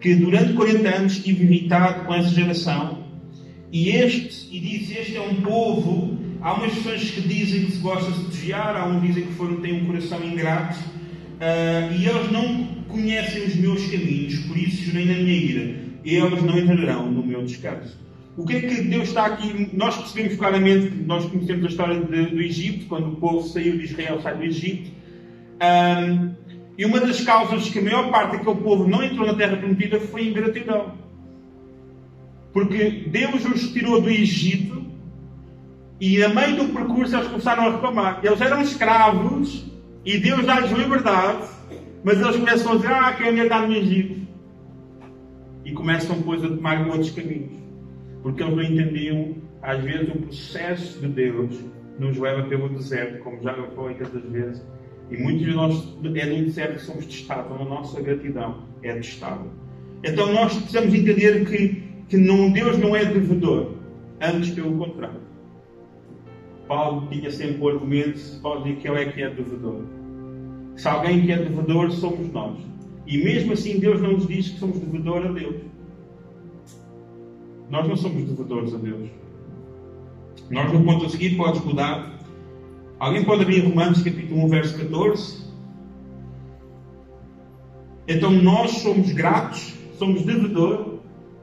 que 0.00 0.14
durante 0.14 0.52
40 0.52 0.88
anos 0.88 1.12
estive 1.14 1.42
irritado 1.42 2.04
com 2.04 2.14
essa 2.14 2.28
geração, 2.28 3.02
e 3.72 3.88
este, 3.88 4.54
e 4.56 4.60
diz, 4.60 4.90
este 4.90 5.16
é 5.16 5.20
um 5.20 5.34
povo 5.42 6.16
Há 6.42 6.54
umas 6.54 6.74
pessoas 6.74 7.08
que 7.08 7.20
dizem 7.20 7.66
que 7.66 7.70
se 7.70 7.78
gosta 7.78 8.10
de 8.10 8.24
desviar, 8.24 8.74
há 8.74 8.84
uns 8.88 9.00
dizem 9.00 9.26
que 9.26 9.32
foram, 9.34 9.60
têm 9.60 9.80
um 9.80 9.86
coração 9.86 10.24
ingrato 10.24 10.76
uh, 10.80 11.94
e 11.96 12.04
eles 12.04 12.32
não 12.32 12.64
conhecem 12.88 13.44
os 13.44 13.54
meus 13.54 13.86
caminhos, 13.86 14.40
por 14.40 14.58
isso 14.58 14.82
jurei 14.82 15.04
na 15.04 15.14
minha 15.14 15.36
ira. 15.36 15.81
Eles 16.04 16.42
não 16.42 16.58
entrarão 16.58 17.10
no 17.10 17.24
meu 17.24 17.44
descanso. 17.44 18.00
O 18.36 18.46
que 18.46 18.54
é 18.56 18.60
que 18.60 18.82
Deus 18.82 19.08
está 19.08 19.26
aqui? 19.26 19.70
Nós 19.74 19.96
percebemos 19.96 20.38
claramente, 20.38 20.90
nós 21.04 21.26
conhecemos 21.26 21.64
a 21.64 21.68
história 21.68 22.00
de, 22.00 22.26
do 22.26 22.40
Egito, 22.40 22.86
quando 22.86 23.08
o 23.08 23.16
povo 23.16 23.46
saiu 23.46 23.76
de 23.76 23.84
Israel, 23.84 24.20
sai 24.22 24.36
do 24.36 24.42
Egito. 24.42 24.90
Um, 25.60 26.34
e 26.76 26.84
uma 26.86 26.98
das 27.00 27.20
causas 27.20 27.68
que 27.68 27.78
a 27.78 27.82
maior 27.82 28.10
parte 28.10 28.38
daquele 28.38 28.56
povo 28.56 28.88
não 28.88 29.02
entrou 29.02 29.26
na 29.26 29.34
terra 29.34 29.56
prometida 29.56 30.00
foi 30.00 30.28
ingratidão. 30.28 30.94
Porque 32.52 33.04
Deus 33.08 33.44
os 33.44 33.70
tirou 33.72 34.00
do 34.00 34.08
Egito 34.08 34.82
e 36.00 36.22
a 36.24 36.28
meio 36.30 36.56
do 36.56 36.72
percurso 36.72 37.14
eles 37.14 37.28
começaram 37.28 37.66
a 37.66 37.70
reclamar. 37.72 38.20
Eles 38.22 38.40
eram 38.40 38.62
escravos 38.62 39.66
e 40.04 40.18
Deus 40.18 40.44
dá-lhes 40.44 40.70
liberdade, 40.72 41.46
mas 42.02 42.20
eles 42.20 42.36
começam 42.36 42.72
a 42.72 42.76
dizer: 42.76 42.92
Ah, 42.92 43.12
quem 43.12 43.38
é 43.38 43.48
dar 43.48 43.68
no 43.68 43.74
Egito? 43.74 44.21
E 45.72 45.74
começam 45.74 46.14
a 46.14 46.22
tomar 46.22 46.86
outros 46.86 47.12
caminhos. 47.12 47.54
Porque 48.22 48.42
eles 48.42 48.54
não 48.54 48.62
entendiam, 48.62 49.36
às 49.62 49.82
vezes, 49.82 50.14
o 50.14 50.18
processo 50.18 51.00
de 51.00 51.08
Deus 51.08 51.64
nos 51.98 52.18
leva 52.18 52.46
pelo 52.46 52.68
deserto, 52.68 53.22
como 53.24 53.42
já 53.42 53.54
falei 53.74 53.94
tantas 53.94 54.22
vezes. 54.30 54.62
E 55.10 55.16
muitos 55.16 55.46
de 55.46 55.54
nós 55.54 55.96
é 56.14 56.26
no 56.26 56.44
deserto 56.44 56.74
que 56.74 56.82
somos 56.82 57.06
testados, 57.06 57.58
a 57.58 57.64
nossa 57.64 58.02
gratidão 58.02 58.64
é 58.82 58.92
testada. 58.92 59.46
Então 60.04 60.30
nós 60.30 60.54
precisamos 60.54 60.92
entender 60.92 61.46
que, 61.46 61.82
que 62.06 62.18
não, 62.18 62.52
Deus 62.52 62.76
não 62.76 62.94
é 62.94 63.06
devedor, 63.06 63.72
antes 64.20 64.50
pelo 64.50 64.76
contrário. 64.76 65.22
Paulo 66.68 67.08
tinha 67.10 67.30
sempre 67.30 67.62
o 67.62 67.68
argumento, 67.68 68.20
Paulo 68.42 68.64
dizer 68.64 68.76
que 68.76 68.88
ele 68.88 69.00
é 69.00 69.04
que 69.06 69.22
é 69.22 69.30
devedor. 69.30 69.82
Se 70.76 70.86
alguém 70.86 71.24
que 71.24 71.32
é 71.32 71.38
devedor, 71.38 71.90
somos 71.92 72.30
nós. 72.30 72.58
E 73.12 73.18
mesmo 73.22 73.52
assim 73.52 73.78
Deus 73.78 74.00
não 74.00 74.12
nos 74.12 74.26
diz 74.26 74.48
que 74.48 74.58
somos 74.58 74.78
devedor 74.78 75.26
a 75.26 75.32
Deus. 75.32 75.56
Nós 77.68 77.86
não 77.86 77.94
somos 77.94 78.24
devedores 78.24 78.72
a 78.72 78.78
Deus. 78.78 79.10
Nós 80.48 80.72
no 80.72 80.82
ponto 80.82 81.04
a 81.04 81.10
seguir 81.10 81.36
podes 81.36 81.62
mudar. 81.62 82.18
Alguém 82.98 83.22
pode 83.22 83.42
abrir 83.42 83.66
Romanos 83.66 84.02
capítulo 84.02 84.46
1, 84.46 84.48
verso 84.48 84.78
14. 84.78 85.44
Então 88.08 88.30
nós 88.30 88.70
somos 88.78 89.12
gratos, 89.12 89.74
somos 89.98 90.22
devedor 90.22 91.00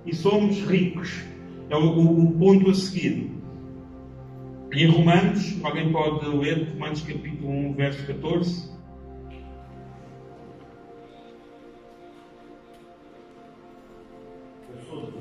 e 0.07 0.15
somos 0.15 0.59
ricos. 0.61 1.23
É 1.69 1.75
o, 1.75 1.81
o, 1.81 2.29
o 2.29 2.31
ponto 2.31 2.71
a 2.71 2.73
seguir. 2.73 3.29
Em 4.73 4.87
Romanos, 4.87 5.55
alguém 5.63 5.91
pode 5.91 6.27
ler 6.29 6.67
Romanos 6.73 7.03
capítulo 7.03 7.47
1, 7.47 7.73
verso 7.73 8.07
14. 8.07 8.78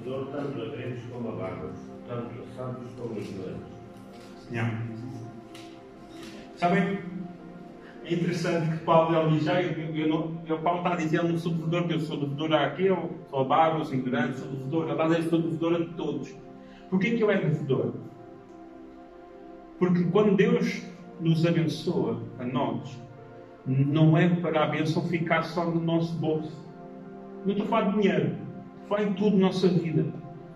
Eu 0.09 0.25
tanto 0.33 0.63
a 0.63 0.69
gregos 0.71 1.03
como 1.13 1.29
a 1.29 1.33
bárbaros, 1.33 1.79
tanto 2.07 2.31
a 2.41 2.57
sábios 2.57 2.91
como 2.97 3.15
a 3.15 3.19
ignorantes. 3.19 3.79
Yeah. 4.51 4.83
Sabem? 6.57 6.99
É 8.07 8.15
interessante 8.15 8.71
que 8.71 8.85
Paulo 8.85 9.15
ele 9.15 9.39
já, 9.41 9.61
eu, 9.61 9.95
eu, 9.95 10.09
não, 10.09 10.41
eu, 10.47 10.59
Paulo 10.61 10.79
está 10.79 11.15
eu 11.15 11.29
não 11.29 11.37
sou 11.37 11.53
devedor, 11.53 11.91
eu 11.91 12.01
sou 12.01 12.17
devedor 12.17 12.55
àquele, 12.55 12.97
sou 13.29 13.41
a 13.41 13.45
bárbaros, 13.45 13.93
ignorantes, 13.93 14.41
sou 14.41 14.49
devedor. 14.49 14.85
Ele 14.85 14.93
está 14.93 15.09
dizer, 15.09 15.23
sou 15.29 15.43
devedor 15.43 15.83
a 15.83 15.85
todos. 15.95 16.35
Porquê 16.89 17.11
que 17.11 17.23
eu 17.23 17.31
é 17.31 17.37
devedor? 17.37 17.93
Porque 19.79 20.05
quando 20.05 20.37
Deus 20.37 20.83
nos 21.21 21.45
abençoa 21.45 22.19
a 22.39 22.47
nós, 22.47 22.99
não 23.67 24.17
é 24.17 24.27
para 24.27 24.65
a 24.65 24.67
bênção 24.69 25.07
ficar 25.07 25.43
só 25.43 25.67
no 25.67 25.81
nosso 25.81 26.15
bolso. 26.15 26.67
Não 27.45 27.53
estou 27.53 27.67
a 27.67 27.69
falar 27.69 27.91
de 27.91 28.01
dinheiro, 28.01 28.48
a 28.95 29.03
em 29.03 29.13
tudo 29.15 29.37
na 29.37 29.47
nossa 29.47 29.69
vida. 29.69 30.07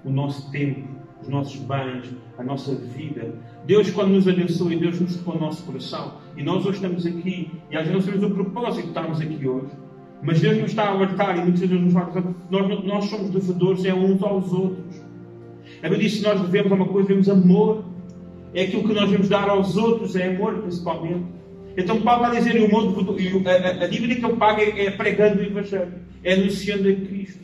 O 0.05 0.11
nosso 0.11 0.51
tempo, 0.51 0.89
os 1.21 1.29
nossos 1.29 1.57
bens, 1.61 2.11
a 2.37 2.43
nossa 2.43 2.75
vida. 2.75 3.35
Deus, 3.65 3.91
quando 3.91 4.11
nos 4.11 4.27
abençoa, 4.27 4.75
e 4.75 4.79
Deus 4.79 5.01
nos 5.01 5.17
põe 5.19 5.37
o 5.37 5.41
nosso 5.41 5.65
coração. 5.65 6.15
E 6.37 6.43
nós 6.43 6.67
hoje 6.67 6.77
estamos 6.77 7.07
aqui, 7.07 7.51
e 7.71 7.77
às 7.77 7.87
vezes 7.87 7.93
não 7.93 8.01
sabemos 8.01 8.31
o 8.31 8.35
propósito 8.35 8.83
de 8.83 8.89
estarmos 8.89 9.21
aqui 9.21 9.47
hoje. 9.47 9.71
Mas 10.23 10.41
Deus 10.41 10.57
nos 10.59 10.71
está 10.71 10.85
a 10.85 10.91
alertar 10.91 11.37
e 11.39 11.43
muitas 11.43 11.61
vezes 11.61 11.81
nos 11.81 11.93
fala 11.93 12.35
nós, 12.49 12.85
nós 12.85 13.05
somos 13.07 13.31
devedores 13.31 13.85
é 13.85 13.93
uns 13.93 14.23
aos 14.23 14.53
outros. 14.53 15.03
A 15.79 15.89
Bíblia 15.89 16.09
diz 16.09 16.19
que 16.19 16.23
nós 16.23 16.41
devemos 16.41 16.71
a 16.71 16.75
uma 16.77 16.87
coisa, 16.87 17.09
devemos 17.09 17.29
amor 17.29 17.85
é 18.55 18.63
aquilo 18.63 18.87
que 18.87 18.93
nós 18.93 19.11
vamos 19.11 19.29
dar 19.29 19.49
aos 19.49 19.77
outros, 19.77 20.15
é 20.15 20.29
amor 20.29 20.59
principalmente. 20.61 21.25
Então 21.77 22.01
Paulo 22.03 22.25
está 22.25 22.37
a 22.37 22.41
dizer, 22.41 22.63
o 22.63 22.71
mundo, 22.71 23.17
a, 23.49 23.85
a, 23.85 23.87
dívida 23.87 24.15
que 24.15 24.25
ele 24.25 24.37
paga 24.37 24.63
é, 24.63 24.87
é 24.87 24.91
pregando 24.91 25.41
o 25.41 25.45
Evangelho, 25.45 25.95
é 26.23 26.35
anunciando 26.35 26.89
a 26.89 26.93
Cristo. 26.93 27.41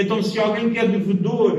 Então 0.00 0.22
se 0.22 0.38
alguém 0.38 0.70
que 0.70 0.78
é 0.78 0.86
devedor 0.86 1.58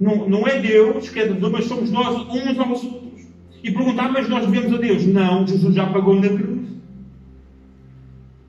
Não, 0.00 0.28
não 0.28 0.46
é 0.46 0.58
Deus 0.58 1.08
que 1.08 1.20
é 1.20 1.26
devedor, 1.26 1.50
mas 1.50 1.64
somos 1.66 1.90
nós 1.90 2.16
uns 2.28 2.58
aos 2.58 2.84
outros. 2.84 3.22
E 3.62 3.70
perguntar, 3.70 4.10
mas 4.10 4.28
nós 4.28 4.46
devemos 4.46 4.72
a 4.74 4.78
Deus? 4.78 5.06
Não, 5.06 5.46
Jesus 5.46 5.74
já 5.74 5.86
pagou 5.86 6.16
na 6.16 6.28
cruz. 6.28 6.68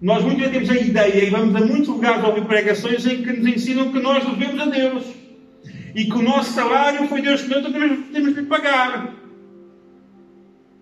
Nós 0.01 0.23
muitas 0.23 0.49
vezes 0.49 0.67
temos 0.67 0.83
a 0.83 0.87
ideia, 0.87 1.25
e 1.25 1.29
vamos 1.29 1.55
a 1.55 1.65
muitos 1.65 1.87
lugares 1.87 2.23
ouvir 2.23 2.45
pregações 2.45 3.05
em 3.05 3.23
que 3.23 3.31
nos 3.31 3.47
ensinam 3.47 3.91
que 3.91 3.99
nós 3.99 4.25
devemos 4.25 4.59
a 4.59 4.65
Deus. 4.65 5.03
E 5.95 6.05
que 6.05 6.17
o 6.17 6.21
nosso 6.23 6.53
salário 6.53 7.07
foi 7.07 7.21
Deus 7.21 7.43
que 7.43 7.49
nós 7.49 7.63
temos 8.11 8.35
de 8.35 8.41
pagar. 8.43 9.15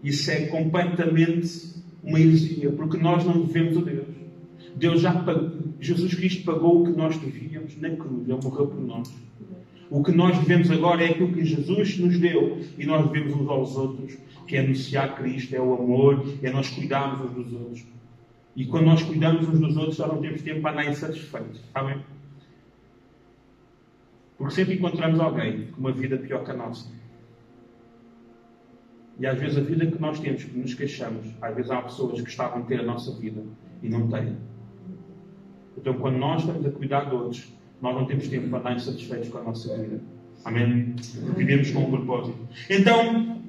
Isso 0.02 0.32
é 0.32 0.46
completamente 0.46 1.76
uma 2.02 2.20
heresia, 2.20 2.72
porque 2.72 2.98
nós 2.98 3.26
não 3.26 3.42
devemos 3.42 3.78
a 3.78 3.82
Deus. 3.82 4.21
Deus 4.76 5.02
já 5.02 5.14
pagou, 5.14 5.52
Jesus 5.80 6.14
Cristo 6.14 6.44
pagou 6.46 6.82
o 6.82 6.86
que 6.86 6.92
nós 6.92 7.18
devíamos 7.18 7.78
na 7.78 7.90
cruz, 7.92 8.28
Ele 8.28 8.40
morreu 8.44 8.68
por 8.68 8.80
nós. 8.80 9.14
O 9.90 10.02
que 10.02 10.12
nós 10.12 10.38
devemos 10.40 10.72
agora 10.72 11.04
é 11.04 11.10
aquilo 11.10 11.34
que 11.34 11.44
Jesus 11.44 11.98
nos 11.98 12.18
deu 12.18 12.62
e 12.78 12.86
nós 12.86 13.10
devemos 13.10 13.36
uns 13.36 13.50
aos 13.50 13.76
outros, 13.76 14.18
que 14.48 14.56
é 14.56 14.62
anunciar 14.62 15.18
Cristo, 15.18 15.54
é 15.54 15.60
o 15.60 15.74
amor, 15.74 16.26
é 16.42 16.50
nós 16.50 16.70
cuidarmos 16.70 17.30
uns 17.30 17.46
dos 17.46 17.54
outros. 17.54 17.86
E 18.56 18.66
quando 18.66 18.86
nós 18.86 19.04
cuidamos 19.04 19.48
uns 19.48 19.60
dos 19.60 19.78
outros, 19.78 19.98
já 19.98 20.08
não 20.08 20.22
temos 20.22 20.42
tempo 20.42 20.62
para 20.62 20.72
andar 20.72 20.92
insatisfeitos, 20.92 21.62
sabem? 21.74 21.98
Porque 24.38 24.54
sempre 24.54 24.76
encontramos 24.76 25.20
alguém 25.20 25.68
com 25.68 25.80
uma 25.82 25.92
vida 25.92 26.18
pior 26.18 26.44
que 26.44 26.52
a 26.52 26.56
nossa. 26.56 26.90
E 29.20 29.28
às 29.28 29.38
vezes 29.38 29.58
a 29.58 29.62
vida 29.62 29.86
que 29.86 30.02
nós 30.02 30.20
temos, 30.20 30.44
que 30.44 30.58
nos 30.58 30.74
queixamos, 30.74 31.28
às 31.42 31.56
vezes 31.56 31.70
há 31.70 31.82
pessoas 31.82 32.22
que 32.22 32.30
estavam 32.30 32.64
a 32.64 32.66
ter 32.66 32.80
a 32.80 32.84
nossa 32.84 33.14
vida 33.20 33.44
e 33.84 33.90
não 33.90 34.08
têm. 34.08 34.36
Então, 35.78 35.94
quando 35.96 36.18
nós 36.18 36.42
estamos 36.42 36.66
a 36.66 36.72
cuidar 36.72 37.10
de 37.10 37.16
outros, 37.16 37.48
nós 37.82 37.96
não 37.96 38.06
temos 38.06 38.28
tempo 38.28 38.50
para 38.50 38.60
estar 38.60 38.74
insatisfeitos 38.76 39.30
com 39.30 39.38
a 39.40 39.44
nossa 39.44 39.76
vida. 39.78 40.02
Amém? 40.44 40.96
Vivemos 41.36 41.72
com 41.72 41.80
um 41.80 41.92
propósito. 41.92 42.38
Então, 42.70 43.42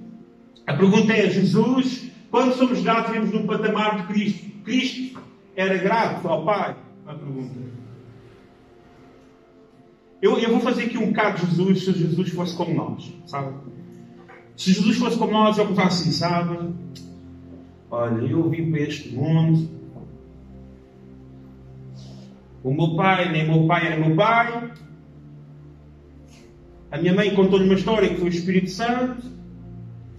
a 0.66 0.74
pergunta 0.74 1.12
é: 1.12 1.28
Jesus, 1.28 2.10
quando 2.30 2.54
somos 2.54 2.82
gratos, 2.82 3.12
vivemos 3.12 3.32
num 3.32 3.46
patamar 3.46 4.00
de 4.00 4.12
Cristo. 4.12 4.50
Cristo 4.64 5.20
era 5.56 5.76
grato 5.78 6.26
ao 6.28 6.44
Pai? 6.44 6.76
A 7.06 7.14
pergunta. 7.14 7.54
Eu, 10.20 10.38
eu 10.38 10.50
vou 10.50 10.60
fazer 10.60 10.84
aqui 10.84 10.96
um 10.96 11.08
bocado 11.08 11.40
de 11.40 11.46
Jesus 11.46 11.84
se 11.84 11.92
Jesus 11.92 12.30
fosse 12.30 12.56
como 12.56 12.72
nós, 12.74 13.12
sabe? 13.26 13.54
Se 14.56 14.72
Jesus 14.72 14.96
fosse 14.96 15.18
como 15.18 15.32
nós, 15.32 15.58
eu 15.58 15.66
pensava 15.66 15.88
assim, 15.88 16.12
sabe? 16.12 16.72
Olha, 17.90 18.22
eu 18.24 18.48
vim 18.48 18.70
para 18.70 18.80
este 18.82 19.14
mundo 19.14 19.68
o 22.64 22.72
meu 22.72 22.94
pai, 22.94 23.30
nem 23.32 23.48
meu 23.48 23.66
pai 23.66 23.86
era 23.86 23.96
meu 23.96 24.14
pai. 24.14 24.70
A 26.90 26.98
minha 26.98 27.14
mãe 27.14 27.34
contou-lhe 27.34 27.64
uma 27.64 27.74
história 27.74 28.08
que 28.08 28.16
foi 28.16 28.28
o 28.28 28.28
Espírito 28.28 28.70
Santo. 28.70 29.26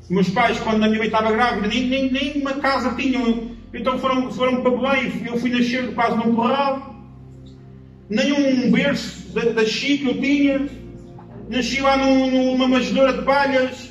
Os 0.02 0.10
meus 0.10 0.30
pais, 0.30 0.60
quando 0.60 0.84
a 0.84 0.88
minha 0.88 0.98
mãe 0.98 1.08
estava 1.08 1.32
grávida, 1.32 1.68
nem, 1.68 1.88
nem, 1.88 2.12
nem 2.12 2.42
uma 2.42 2.56
casa 2.56 2.96
tinham. 2.96 3.52
Então 3.74 3.98
foram, 3.98 4.32
foram 4.32 4.62
para 4.62 4.72
Belém. 4.72 5.26
Eu 5.26 5.38
fui 5.38 5.50
nascer 5.50 5.94
quase 5.94 6.18
num 6.18 6.36
corral. 6.36 6.96
Nenhum 8.10 8.70
berço 8.72 9.34
da, 9.34 9.52
da 9.52 9.66
Chico 9.66 10.10
eu 10.10 10.20
tinha. 10.20 10.68
Nasci 11.50 11.80
lá 11.80 11.96
num, 11.96 12.30
numa 12.32 12.68
manjedoura 12.68 13.14
de 13.14 13.24
palhas. 13.24 13.90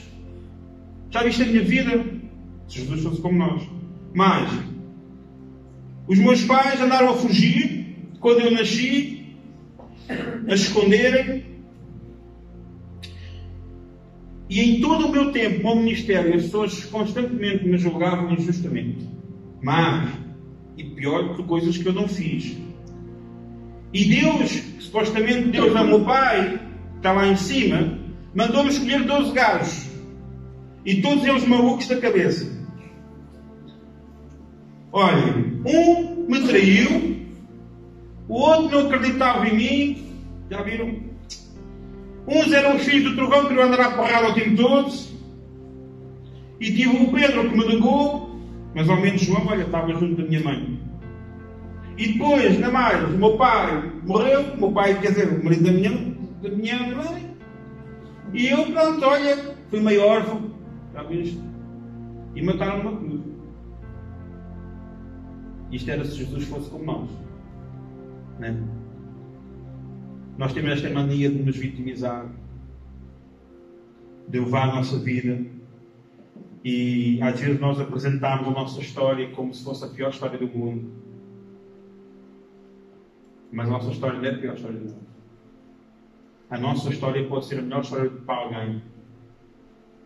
Já 1.10 1.22
viste 1.22 1.42
a 1.42 1.46
minha 1.46 1.62
vida? 1.62 2.04
Se 2.68 2.80
Jesus 2.80 3.02
fosse 3.02 3.20
como 3.22 3.38
nós. 3.38 3.62
Mas, 4.14 4.50
os 6.06 6.18
meus 6.18 6.44
pais 6.44 6.80
andaram 6.80 7.10
a 7.10 7.14
fugir 7.14 7.71
quando 8.22 8.40
eu 8.40 8.52
nasci, 8.52 9.26
a 10.48 10.54
esconderem. 10.54 11.44
E 14.48 14.60
em 14.60 14.80
todo 14.80 15.06
o 15.06 15.10
meu 15.10 15.32
tempo 15.32 15.62
como 15.62 15.82
ministério, 15.82 16.34
as 16.34 16.42
pessoas 16.42 16.84
constantemente 16.84 17.66
me 17.66 17.76
julgavam 17.76 18.32
injustamente. 18.32 19.08
Mas, 19.60 20.10
e 20.76 20.84
pior, 20.84 21.34
por 21.34 21.46
coisas 21.46 21.76
que 21.76 21.86
eu 21.86 21.92
não 21.92 22.06
fiz. 22.06 22.56
E 23.92 24.04
Deus, 24.04 24.50
supostamente 24.78 25.48
Deus 25.48 25.74
é 25.74 25.84
meu 25.84 26.04
pai, 26.04 26.60
está 26.96 27.12
lá 27.12 27.26
em 27.26 27.36
cima, 27.36 27.98
mandou-me 28.34 28.70
escolher 28.70 29.04
12 29.04 29.32
gajos. 29.32 29.90
E 30.84 31.02
todos 31.02 31.24
eles 31.24 31.46
malucos 31.46 31.88
da 31.88 31.96
cabeça. 31.96 32.50
Olha, 34.92 35.34
um 35.64 36.26
me 36.28 36.46
traiu, 36.46 37.21
o 38.28 38.34
outro 38.34 38.70
não 38.70 38.86
acreditava 38.86 39.46
em 39.48 39.56
mim. 39.56 40.06
Já 40.50 40.62
viram? 40.62 40.94
Uns 42.26 42.52
eram 42.52 42.76
os 42.76 42.82
filhos 42.82 43.10
do 43.10 43.16
trovão, 43.16 43.46
que 43.46 43.54
não 43.54 43.64
andar 43.64 43.80
a 43.80 43.90
porrada 43.92 44.30
o 44.30 44.34
tempo 44.34 44.56
todo. 44.56 44.92
E 46.60 46.66
tive 46.66 46.96
o 46.96 47.12
Pedro 47.12 47.50
que 47.50 47.58
me 47.58 47.66
negou, 47.66 48.38
mas 48.74 48.88
ao 48.88 49.00
menos 49.00 49.22
João, 49.22 49.46
olha, 49.46 49.64
estava 49.64 49.92
junto 49.92 50.22
da 50.22 50.28
minha 50.28 50.42
mãe. 50.42 50.78
E 51.98 52.12
depois, 52.12 52.58
na 52.58 52.70
mais, 52.70 53.02
o 53.04 53.18
meu 53.18 53.36
pai 53.36 53.92
morreu, 54.04 54.54
o 54.54 54.56
meu 54.56 54.72
pai, 54.72 54.98
quer 55.00 55.08
dizer, 55.08 55.28
o 55.28 55.44
marido 55.44 55.64
da 55.64 55.72
minha, 55.72 55.90
da 56.42 56.48
minha 56.48 56.96
mãe. 56.96 57.36
E 58.32 58.46
eu, 58.46 58.64
pronto, 58.66 59.04
olha, 59.04 59.56
fui 59.68 59.80
meio 59.80 60.02
órfão, 60.02 60.50
já 60.94 61.02
viste? 61.02 61.40
E 62.34 62.42
mataram-me 62.42 62.84
na 62.84 62.96
cruz. 62.96 63.20
Isto 65.72 65.90
era 65.90 66.04
se 66.04 66.16
Jesus 66.16 66.44
fosse 66.44 66.70
como 66.70 66.84
nós. 66.84 67.10
Né? 68.42 68.60
Nós 70.36 70.52
temos 70.52 70.72
esta 70.72 70.90
mania 70.90 71.30
de 71.30 71.40
nos 71.40 71.56
vitimizar, 71.56 72.28
de 74.26 74.40
levar 74.40 74.68
a 74.68 74.74
nossa 74.74 74.98
vida 74.98 75.46
e 76.64 77.22
às 77.22 77.38
vezes 77.38 77.60
nós 77.60 77.78
apresentamos 77.78 78.48
a 78.48 78.50
nossa 78.50 78.80
história 78.80 79.30
como 79.30 79.54
se 79.54 79.62
fosse 79.62 79.84
a 79.84 79.88
pior 79.88 80.10
história 80.10 80.36
do 80.36 80.48
mundo. 80.48 80.90
Mas 83.52 83.68
a 83.68 83.70
nossa 83.70 83.90
história 83.90 84.18
não 84.18 84.24
é 84.24 84.34
a 84.34 84.38
pior 84.38 84.56
história 84.56 84.78
do 84.78 84.86
mundo. 84.86 85.06
A 86.50 86.58
nossa 86.58 86.90
história 86.90 87.24
pode 87.28 87.46
ser 87.46 87.60
a 87.60 87.62
melhor 87.62 87.82
história 87.82 88.10
para 88.10 88.34
alguém. 88.34 88.82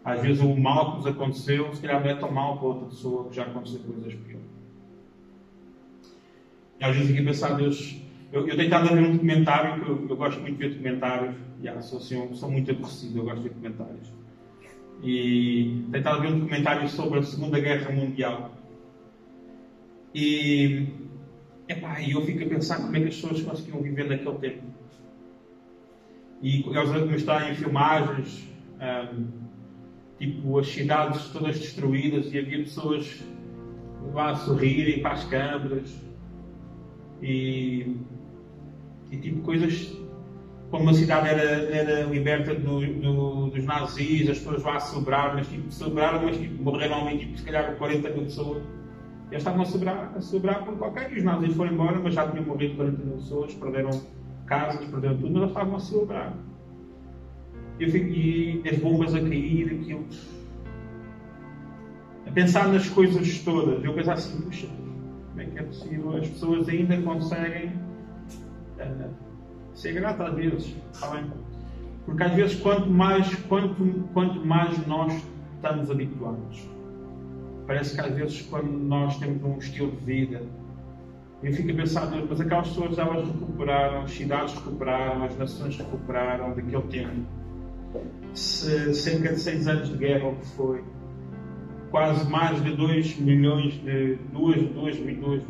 Às 0.05 0.21
vezes 0.21 0.43
o 0.43 0.55
mal 0.55 0.91
que 0.91 0.97
nos 0.99 1.07
aconteceu, 1.07 1.75
se 1.75 1.81
calhar 1.81 2.03
não 2.03 2.11
é 2.11 2.15
tão 2.15 2.31
mal 2.31 2.59
para 2.59 2.67
outra 2.67 2.89
pessoa 2.89 3.29
que 3.31 3.37
já 3.37 3.45
aconteceu 3.45 3.81
coisas 3.81 4.15
piores. 4.15 4.47
E 6.79 6.85
às 6.85 6.95
vezes 6.95 7.11
aqui 7.11 7.25
pensar, 7.25 7.55
Deus, 7.57 8.06
eu, 8.33 8.49
eu 8.49 8.57
tenho 8.57 8.65
estado 8.65 8.89
a 8.89 8.95
ver 8.95 9.03
um 9.03 9.13
documentário, 9.13 9.85
que 9.85 9.91
eu, 9.91 10.07
eu, 10.09 10.17
gosto 10.17 10.41
muito 10.41 10.57
de 10.57 10.69
ver 10.69 10.75
documentários, 10.75 11.37
yeah, 11.61 11.81
sou, 11.81 11.99
assim, 11.99 12.35
sou 12.35 12.51
muito 12.51 12.71
aborrecido, 12.71 13.19
eu 13.19 13.25
gosto 13.25 13.37
de 13.37 13.49
ver 13.49 13.55
documentários. 13.55 14.13
E 15.03 15.85
tenho 15.91 15.99
estado 15.99 16.19
a 16.19 16.21
ver 16.21 16.29
um 16.29 16.39
documentário 16.41 16.89
sobre 16.89 17.19
a 17.19 17.23
Segunda 17.23 17.61
Guerra 17.61 17.91
Mundial. 17.93 18.51
E 20.15 20.89
epá, 21.69 22.01
eu 22.03 22.23
fico 22.23 22.45
a 22.45 22.49
pensar 22.49 22.77
como 22.77 22.97
é 22.97 23.01
que 23.01 23.09
as 23.09 23.15
pessoas 23.17 23.43
conseguiam 23.43 23.83
viver 23.83 24.09
naquele 24.09 24.39
tempo. 24.39 24.63
E 26.43 26.65
eles 26.67 26.91
a 26.91 27.07
mostrarem 27.07 27.55
filmagens, 27.55 28.49
um, 29.15 29.27
tipo 30.19 30.59
as 30.59 30.69
cidades 30.69 31.29
todas 31.29 31.59
destruídas 31.59 32.33
e 32.33 32.39
havia 32.39 32.59
pessoas 32.59 33.23
lá 34.13 34.31
a 34.31 34.37
sorrirem 34.37 35.03
para 35.03 35.13
as 35.13 35.25
câmaras. 35.25 36.07
E 37.23 37.97
e 39.11 39.17
tipo 39.17 39.41
coisas 39.43 39.97
como 40.71 40.83
uma 40.83 40.95
cidade 40.95 41.29
era, 41.29 41.43
era 41.43 42.03
liberta 42.05 42.55
do, 42.55 42.85
do, 42.87 43.47
dos 43.51 43.65
nazis, 43.65 44.29
as 44.29 44.39
pessoas 44.39 44.63
lá 44.65 44.77
a 44.77 44.81
celebrar, 44.81 45.35
mas 45.35 45.47
tipo, 45.49 45.71
celebraram, 45.71 46.25
mas 46.25 46.37
tipo, 46.37 46.63
morreram 46.63 47.07
ali 47.07 47.19
tipo, 47.19 47.39
se 47.39 47.45
calhar 47.45 47.77
40 47.77 48.11
mil 48.11 48.25
pessoas. 48.25 48.63
Eles 49.31 49.39
estavam 49.39 49.63
a 49.63 49.65
celebrar, 49.65 50.13
a 50.17 50.21
celebrar 50.21 50.65
porque 50.65 50.85
ok, 50.85 51.19
os 51.19 51.23
nazis 51.23 51.55
foram 51.55 51.73
embora, 51.73 51.99
mas 52.01 52.15
já 52.15 52.29
tinham 52.29 52.45
morrido 52.45 52.77
40 52.77 53.05
mil 53.05 53.17
pessoas, 53.17 53.55
perderam 53.55 53.91
casas, 54.47 54.85
perderam 54.87 55.17
tudo, 55.17 55.33
mas 55.33 55.43
eles 55.43 55.51
estavam 55.51 55.77
a 55.77 55.81
celebrar. 55.81 56.35
Eu 57.79 57.91
fico, 57.91 58.07
e 58.07 58.63
as 58.69 58.79
bombas 58.79 59.15
a 59.15 59.21
cair, 59.21 59.81
aquilo. 59.81 60.07
A 62.27 62.31
pensar 62.33 62.69
nas 62.69 62.89
coisas 62.89 63.39
todas, 63.41 63.85
eu 63.85 63.93
penso 63.93 64.11
assim, 64.11 64.41
puxa, 64.41 64.67
como 65.31 65.41
é 65.41 65.45
que 65.45 65.59
é 65.59 65.63
possível? 65.63 66.17
As 66.17 66.29
pessoas 66.29 66.69
ainda 66.69 66.97
conseguem 67.03 67.86
é, 68.79 69.09
ser 69.75 69.93
grato 69.95 70.23
a 70.23 70.31
Deus, 70.31 70.75
bem? 71.13 71.31
Porque 72.05 72.23
às 72.23 72.33
vezes 72.33 72.61
quanto 72.61 72.89
mais, 72.89 73.35
quanto, 73.47 74.05
quanto 74.13 74.45
mais 74.45 74.87
nós 74.87 75.13
estamos 75.57 75.91
habituados, 75.91 76.69
parece 77.67 77.95
que 77.95 78.01
às 78.01 78.15
vezes 78.15 78.43
quando 78.43 78.71
nós 78.71 79.19
temos 79.19 79.43
um 79.43 79.59
estilo 79.59 79.91
de 79.91 80.05
vida, 80.05 80.43
eu 81.43 81.53
fico 81.53 81.71
a 81.71 81.75
pensar, 81.75 82.11
mas 82.29 82.41
aquelas 82.41 82.69
pessoas 82.69 82.99
elas 82.99 83.29
recuperaram, 83.29 84.03
as 84.03 84.11
cidades 84.13 84.55
recuperaram, 84.55 85.25
as 85.25 85.37
nações 85.37 85.77
recuperaram 85.77 86.55
daquele 86.55 86.83
tempo. 86.83 87.27
Se, 88.33 88.95
cerca 88.95 89.35
de 89.35 89.41
seis 89.41 89.67
anos 89.67 89.89
de 89.89 89.97
guerra, 89.97 90.29
o 90.29 90.37
que 90.37 90.47
foi, 90.49 90.85
quase 91.91 92.29
mais 92.31 92.63
de 92.63 92.75
2 92.75 93.19
milhões 93.19 93.75
de 93.75 94.17
2, 94.33 94.73
2, 94.73 94.75
2 94.75 95.01
milhões 95.01 95.43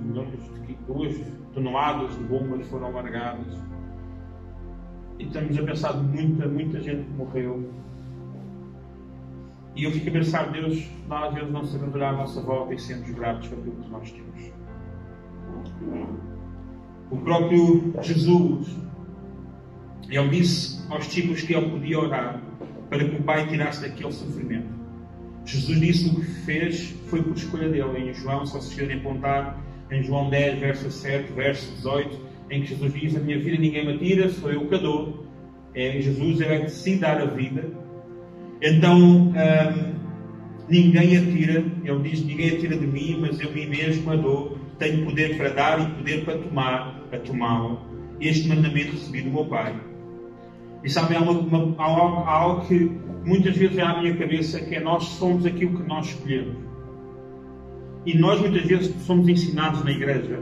de 0.66 0.76
2 0.86 1.45
toneladas 1.56 2.14
de 2.14 2.24
bombas 2.24 2.66
foram 2.68 2.92
largadas. 2.92 3.58
E 5.18 5.24
estamos 5.24 5.58
a 5.58 5.62
pensar 5.62 5.92
de 5.94 6.02
muita, 6.02 6.46
muita 6.46 6.80
gente 6.82 7.04
que 7.04 7.12
morreu. 7.12 7.68
E 9.74 9.84
eu 9.84 9.90
fico 9.90 10.10
a 10.10 10.12
pensar, 10.12 10.52
Deus, 10.52 10.86
nós 11.08 11.34
vezes 11.34 11.50
não 11.50 11.64
sabemos 11.64 11.94
olhar 11.94 12.14
à 12.14 12.16
nossa 12.18 12.40
volta 12.42 12.74
e 12.74 12.78
sermos 12.78 13.10
gratos 13.10 13.48
por 13.48 13.58
aquilo 13.58 13.76
que 13.76 13.90
nós 13.90 14.12
temos. 14.12 14.52
O 17.10 17.16
próprio 17.18 17.94
Jesus, 18.02 18.76
ele 20.10 20.28
disse 20.28 20.86
aos 20.90 21.06
discípulos 21.06 21.40
que 21.40 21.54
ele 21.54 21.70
podia 21.70 21.98
orar 21.98 22.42
para 22.90 23.08
que 23.08 23.16
o 23.16 23.22
Pai 23.22 23.46
tirasse 23.46 23.80
daquele 23.80 24.12
sofrimento. 24.12 24.68
Jesus 25.44 25.80
disse 25.80 26.08
o 26.08 26.16
que 26.16 26.24
fez 26.44 26.90
foi 27.06 27.22
por 27.22 27.34
escolha 27.34 27.68
dele. 27.68 28.10
Em 28.10 28.12
João, 28.12 28.44
se 28.44 28.52
vocês 28.52 28.74
quiserem 28.74 28.98
apontar, 28.98 29.58
em 29.90 30.02
João 30.02 30.30
10, 30.30 30.58
verso 30.58 30.90
7, 30.90 31.32
verso 31.32 31.72
18, 31.76 32.18
em 32.50 32.62
que 32.62 32.68
Jesus 32.68 32.92
diz: 32.92 33.16
A 33.16 33.20
minha 33.20 33.38
vida 33.38 33.58
ninguém 33.58 33.86
me 33.86 33.98
tira, 33.98 34.28
sou 34.28 34.50
eu 34.50 34.66
que 34.66 34.78
dou. 34.78 35.26
É, 35.74 36.00
Jesus 36.00 36.40
é 36.40 36.58
que 36.58 36.64
decide 36.64 37.00
dar 37.00 37.20
a 37.20 37.26
vida. 37.26 37.68
Então, 38.62 38.98
hum, 38.98 39.32
ninguém 40.68 41.16
a 41.16 41.20
tira. 41.20 41.64
Ele 41.84 42.08
diz: 42.08 42.24
Ninguém 42.24 42.50
a 42.50 42.58
tira 42.58 42.76
de 42.76 42.86
mim, 42.86 43.18
mas 43.20 43.40
eu 43.40 43.52
mim 43.52 43.66
mesmo 43.66 44.10
a 44.10 44.16
dou. 44.16 44.58
Tenho 44.78 45.04
poder 45.06 45.36
para 45.36 45.48
dar 45.50 45.80
e 45.80 45.94
poder 45.94 46.24
para 46.24 46.38
tomar, 46.38 47.02
a 47.12 47.18
tomá-la. 47.18 47.78
Este 48.20 48.48
mandamento 48.48 48.92
recebi 48.92 49.22
do 49.22 49.30
meu 49.30 49.46
Pai. 49.46 49.74
E 50.84 50.90
sabem, 50.90 51.16
há, 51.16 51.20
uma, 51.20 51.74
há, 51.78 51.84
algo, 51.84 52.16
há 52.28 52.32
algo 52.32 52.66
que 52.66 52.90
muitas 53.24 53.56
vezes 53.56 53.74
vem 53.74 53.84
à 53.84 54.00
minha 54.00 54.16
cabeça 54.16 54.60
que 54.60 54.74
é 54.74 54.80
nós 54.80 55.04
somos 55.04 55.44
aquilo 55.44 55.78
que 55.78 55.88
nós 55.88 56.06
escolhemos. 56.06 56.65
E 58.06 58.16
nós 58.16 58.40
muitas 58.40 58.62
vezes 58.62 58.94
somos 59.02 59.28
ensinados 59.28 59.84
na 59.84 59.90
igreja. 59.90 60.40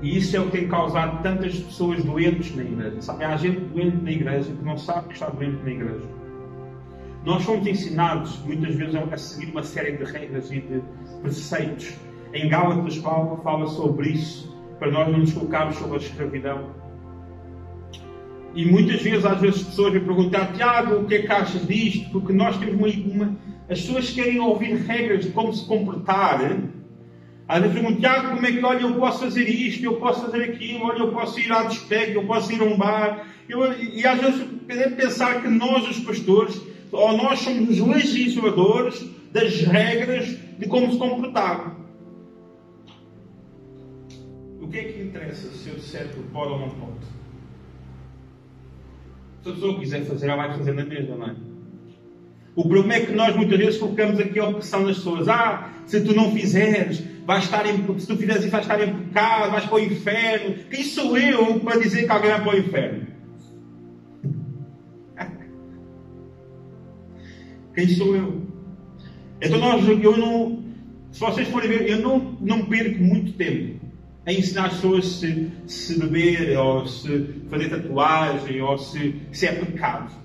E 0.00 0.18
isso 0.18 0.36
é 0.36 0.40
o 0.40 0.44
que 0.46 0.58
tem 0.58 0.68
causado 0.68 1.22
tantas 1.22 1.58
pessoas 1.58 2.04
doentes 2.04 2.54
na 2.54 2.62
igreja. 2.62 3.02
Sabe, 3.02 3.24
há 3.24 3.36
gente 3.36 3.60
doente 3.60 3.96
na 3.96 4.12
igreja 4.12 4.52
que 4.52 4.64
não 4.64 4.78
sabe 4.78 5.08
que 5.08 5.14
está 5.14 5.28
doente 5.28 5.62
na 5.64 5.70
igreja. 5.70 6.06
Nós 7.24 7.42
fomos 7.42 7.66
ensinados 7.66 8.38
muitas 8.44 8.74
vezes 8.74 8.94
a 8.94 9.16
seguir 9.16 9.50
uma 9.50 9.62
série 9.62 9.96
de 9.96 10.04
regras 10.04 10.52
e 10.52 10.60
de 10.60 10.82
preceitos. 11.22 11.94
Em 12.32 12.48
Gálatas, 12.48 12.98
Paulo 12.98 13.40
fala 13.42 13.66
sobre 13.66 14.10
isso, 14.10 14.54
para 14.78 14.90
nós 14.90 15.10
não 15.10 15.20
nos 15.20 15.32
colocarmos 15.32 15.76
sobre 15.76 15.96
a 15.96 16.00
escravidão. 16.00 16.70
E 18.54 18.66
muitas 18.66 19.02
vezes, 19.02 19.24
às 19.24 19.40
vezes, 19.40 19.62
pessoas 19.62 19.94
me 19.94 20.00
perguntam, 20.00 20.52
Tiago, 20.52 20.96
o 20.96 21.06
que 21.06 21.14
é 21.14 21.22
que 21.22 21.32
achas 21.32 21.66
disto? 21.66 22.10
Porque 22.10 22.32
nós 22.32 22.56
temos 22.58 22.74
uma, 22.74 23.14
uma. 23.14 23.36
As 23.68 23.80
pessoas 23.80 24.10
querem 24.10 24.40
ouvir 24.40 24.74
regras 24.74 25.24
de 25.24 25.30
como 25.30 25.52
se 25.52 25.66
comportar. 25.66 26.40
Às 27.48 27.60
vezes 27.60 27.74
perguntam, 27.74 28.00
Tiago, 28.00 28.34
como 28.34 28.46
é 28.46 28.52
que, 28.52 28.64
olha, 28.64 28.82
eu 28.82 28.94
posso 28.94 29.20
fazer 29.20 29.48
isto, 29.48 29.84
eu 29.84 29.96
posso 29.96 30.22
fazer 30.22 30.44
aquilo, 30.44 30.84
olha, 30.84 30.98
eu 30.98 31.12
posso 31.12 31.40
ir 31.40 31.52
à 31.52 31.64
discoteca, 31.64 32.12
eu 32.12 32.26
posso 32.26 32.52
ir 32.52 32.60
a 32.60 32.64
um 32.64 32.76
bar. 32.76 33.26
Eu, 33.48 33.72
e 33.80 34.06
às 34.06 34.20
vezes 34.20 34.46
pensar 34.96 35.42
que 35.42 35.48
nós, 35.48 35.88
os 35.88 36.00
pastores, 36.00 36.60
ou 36.92 37.16
nós 37.16 37.40
somos 37.40 37.68
os 37.68 37.86
legisladores 37.86 39.10
das 39.32 39.60
regras 39.62 40.38
de 40.58 40.66
como 40.66 40.92
se 40.92 40.98
comportar. 40.98 41.76
O 44.60 44.68
que 44.68 44.78
é 44.78 44.84
que 44.84 45.02
interessa 45.02 45.50
se 45.50 45.68
eu 45.68 45.74
disser 45.74 46.08
que 46.08 46.22
pode 46.32 46.52
ou 46.52 46.58
não 46.60 46.70
pode? 46.70 47.04
Se 49.42 49.50
a 49.50 49.52
pessoa 49.52 49.78
quiser 49.78 50.04
fazer, 50.04 50.28
ela 50.28 50.46
vai 50.46 50.56
fazer 50.56 50.72
na 50.72 50.84
mesma, 50.84 51.16
não 51.16 51.26
é? 51.26 51.53
O 52.56 52.62
problema 52.62 52.94
é 52.94 53.00
que 53.00 53.12
nós 53.12 53.34
muitas 53.34 53.58
vezes 53.58 53.78
colocamos 53.78 54.20
aqui 54.20 54.38
a 54.38 54.48
opressão 54.48 54.82
nas 54.82 54.98
pessoas. 54.98 55.28
Ah, 55.28 55.72
se 55.86 56.00
tu 56.02 56.14
não 56.14 56.30
fizeres, 56.32 57.02
vais 57.26 57.42
estar 57.44 57.66
em, 57.66 57.98
se 57.98 58.06
tu 58.06 58.16
fizeres 58.16 58.42
isso, 58.42 58.52
vais 58.52 58.64
estar 58.64 58.80
em 58.80 58.94
pecado, 58.94 59.50
vais 59.50 59.64
para 59.64 59.74
o 59.74 59.80
inferno. 59.80 60.54
Quem 60.70 60.84
sou 60.84 61.18
eu 61.18 61.58
para 61.60 61.80
dizer 61.80 62.04
que 62.04 62.10
alguém 62.10 62.30
vai 62.30 62.42
para 62.42 62.54
o 62.54 62.58
inferno? 62.58 63.06
Quem 67.74 67.88
sou 67.88 68.14
eu? 68.14 68.44
Então 69.42 69.58
nós, 69.58 69.84
eu 69.88 70.16
não, 70.16 70.62
se 71.10 71.18
vocês 71.20 71.48
forem 71.48 71.68
ver, 71.68 71.88
eu 71.88 72.00
não, 72.00 72.36
não 72.40 72.66
perco 72.66 73.02
muito 73.02 73.32
tempo 73.32 73.82
a 74.26 74.32
ensinar 74.32 74.66
as 74.66 74.74
pessoas 74.74 75.06
se, 75.06 75.50
se 75.66 75.98
beber, 75.98 76.56
ou 76.56 76.86
se 76.86 77.26
fazer 77.50 77.68
tatuagem, 77.68 78.62
ou 78.62 78.78
se, 78.78 79.20
se 79.32 79.46
é 79.46 79.52
pecado. 79.52 80.23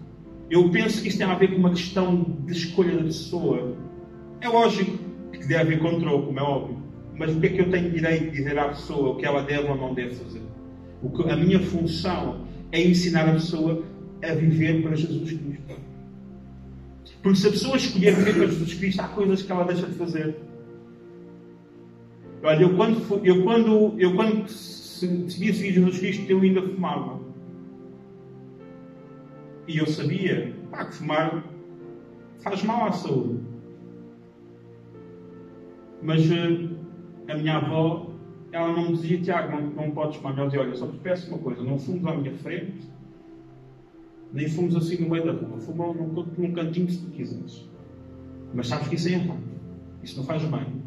Eu 0.50 0.70
penso 0.70 1.02
que 1.02 1.10
isso 1.10 1.18
tem 1.18 1.28
a 1.28 1.36
ver 1.36 1.52
com 1.52 1.58
uma 1.58 1.70
questão 1.70 2.24
de 2.46 2.54
escolha 2.54 2.98
da 2.98 3.04
pessoa. 3.04 3.76
É 4.42 4.48
lógico 4.48 4.98
que 5.32 5.40
deve 5.40 5.56
haver 5.56 5.80
controle, 5.80 6.26
como 6.26 6.40
é 6.40 6.44
óbvio. 6.44 6.78
Mas 7.16 7.36
o 7.36 7.40
que 7.40 7.48
é 7.48 7.50
que 7.50 7.62
eu 7.62 7.70
tenho 7.70 7.92
direito 7.92 8.32
de 8.32 8.38
dizer 8.38 8.58
à 8.58 8.70
pessoa 8.70 9.10
o 9.10 9.16
que 9.18 9.26
ela 9.26 9.44
deve 9.44 9.68
ou 9.68 9.78
não 9.78 9.94
deve 9.94 10.16
fazer? 10.16 10.42
O 11.04 11.10
que, 11.10 11.30
a 11.30 11.36
minha 11.36 11.60
função 11.60 12.46
é 12.72 12.82
ensinar 12.82 13.28
a 13.30 13.34
pessoa 13.34 13.84
a 14.24 14.34
viver 14.34 14.82
para 14.82 14.96
Jesus 14.96 15.32
Cristo. 15.32 15.80
Porque 17.22 17.38
se 17.38 17.48
a 17.48 17.52
pessoa 17.52 17.78
escolher 17.78 18.16
viver 18.16 18.36
para 18.36 18.48
Jesus 18.48 18.74
Cristo, 18.74 19.02
há 19.02 19.08
coisas 19.10 19.42
que 19.42 19.52
ela 19.52 19.66
deixa 19.66 19.86
de 19.86 19.96
fazer. 19.96 20.36
Olha, 22.42 22.62
eu 22.62 22.76
quando, 22.76 23.26
eu 23.26 23.44
quando, 23.44 23.96
eu 24.00 24.16
quando 24.16 24.44
decidi 24.44 25.54
seguir 25.54 25.74
Jesus 25.74 26.00
Cristo, 26.00 26.26
eu 26.30 26.40
ainda 26.40 26.62
fumava. 26.62 27.20
E 29.70 29.78
eu 29.78 29.86
sabia 29.86 30.52
pá, 30.72 30.86
que 30.86 30.96
fumar 30.96 31.44
faz 32.40 32.64
mal 32.64 32.88
à 32.88 32.92
saúde. 32.92 33.40
Mas 36.02 36.26
uh, 36.26 36.76
a 37.30 37.36
minha 37.36 37.58
avó, 37.58 38.10
ela 38.52 38.70
não 38.70 38.90
me 38.90 38.94
dizia, 38.94 39.22
Tiago, 39.22 39.52
não, 39.52 39.70
não 39.70 39.92
podes 39.92 40.18
fumar. 40.18 40.36
Ela 40.36 40.48
dizia, 40.48 40.62
olha, 40.62 40.76
só 40.76 40.88
te 40.88 40.98
peço 40.98 41.30
uma 41.30 41.38
coisa, 41.38 41.62
não 41.62 41.78
fumes 41.78 42.04
à 42.08 42.16
minha 42.16 42.34
frente, 42.38 42.90
nem 44.34 44.48
fumes 44.48 44.76
assim 44.76 45.04
no 45.04 45.10
meio 45.12 45.24
da 45.24 45.34
rua. 45.34 45.60
Fuma 45.60 45.94
num, 45.94 46.26
num 46.36 46.52
cantinho 46.52 46.90
se 46.90 47.06
tu 47.06 47.12
quiseres. 47.12 47.70
Mas 48.52 48.70
sabes 48.70 48.88
que 48.88 48.96
isso 48.96 49.10
é 49.10 49.12
errado. 49.12 49.44
Isso 50.02 50.18
não 50.18 50.26
faz 50.26 50.44
bem. 50.46 50.82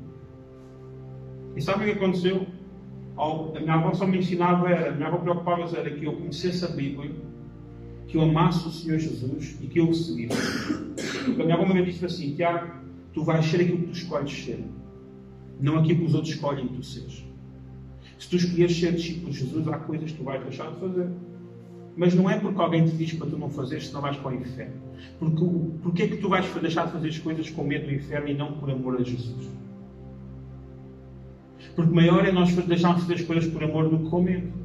E 1.55 1.63
sabe 1.63 1.85
o 1.85 1.87
que 1.87 1.93
aconteceu? 1.93 2.49
A 3.17 3.61
minha 3.61 3.75
avó 3.75 3.95
só 3.95 4.09
me 4.09 4.19
ensinava, 4.19 4.69
era, 4.69 4.91
a 4.91 4.93
minha 4.93 5.07
avó 5.07 5.19
preocupava-se 5.19 5.77
era 5.77 5.89
que 5.89 6.05
eu 6.05 6.17
conhecesse 6.17 6.65
a 6.65 6.69
Bíblia, 6.69 7.13
que 8.13 8.19
eu 8.19 8.23
amasse 8.23 8.69
o 8.69 8.71
Senhor 8.71 8.99
Jesus 8.99 9.57
e 9.63 9.67
que 9.67 9.81
eu 9.81 9.89
o 9.89 9.95
seguisse. 9.95 10.37
A 11.27 11.45
minha 11.45 11.55
avó 11.55 11.65
me 11.67 11.83
disse 11.83 12.05
assim: 12.05 12.35
Tiago, 12.35 12.71
tu 13.15 13.25
vais 13.25 13.45
ser 13.45 13.63
aquilo 13.63 13.79
que 13.79 13.87
tu 13.87 13.93
escolhes 13.93 14.45
ser, 14.45 14.63
não 15.59 15.79
aquilo 15.79 16.01
que 16.01 16.05
os 16.05 16.15
outros 16.15 16.35
escolhem 16.35 16.69
que 16.69 16.75
tu 16.75 16.83
seres. 16.83 17.25
Se 18.19 18.29
tu 18.29 18.37
escolheres 18.37 18.79
ser 18.79 18.93
discípulo 18.93 19.33
de 19.33 19.39
Jesus, 19.39 19.67
há 19.67 19.79
coisas 19.79 20.11
que 20.13 20.19
tu 20.19 20.25
vais 20.25 20.43
deixar 20.43 20.71
de 20.73 20.79
fazer. 20.79 21.09
Mas 21.97 22.15
não 22.15 22.29
é 22.29 22.39
porque 22.39 22.61
alguém 22.61 22.85
te 22.85 22.95
diz 22.97 23.15
para 23.15 23.29
tu 23.29 23.39
não 23.39 23.49
fazeres, 23.49 23.89
senão 23.89 24.03
vais 24.03 24.17
para 24.19 24.31
o 24.31 24.35
inferno. 24.35 24.75
Porque, 25.19 25.45
porque 25.83 26.03
é 26.03 26.09
que 26.09 26.17
tu 26.19 26.29
vais 26.29 26.47
deixar 26.55 26.87
de 26.87 26.93
fazer 26.93 27.09
as 27.09 27.19
coisas 27.19 27.49
com 27.49 27.65
medo 27.65 27.87
do 27.87 27.95
inferno 27.95 28.29
e 28.29 28.35
não 28.35 28.53
por 28.53 28.71
amor 28.71 29.01
a 29.01 29.03
Jesus? 29.03 29.49
Porque 31.75 31.95
maior 31.95 32.27
é 32.27 32.33
nós 32.33 32.55
deixarmos 32.55 33.01
de 33.01 33.09
fazer 33.09 33.23
as 33.23 33.27
coisas 33.27 33.51
por 33.51 33.65
amor 33.65 33.89
do 33.89 34.01
que 34.01 34.11
com 34.11 34.23
medo. 34.23 34.62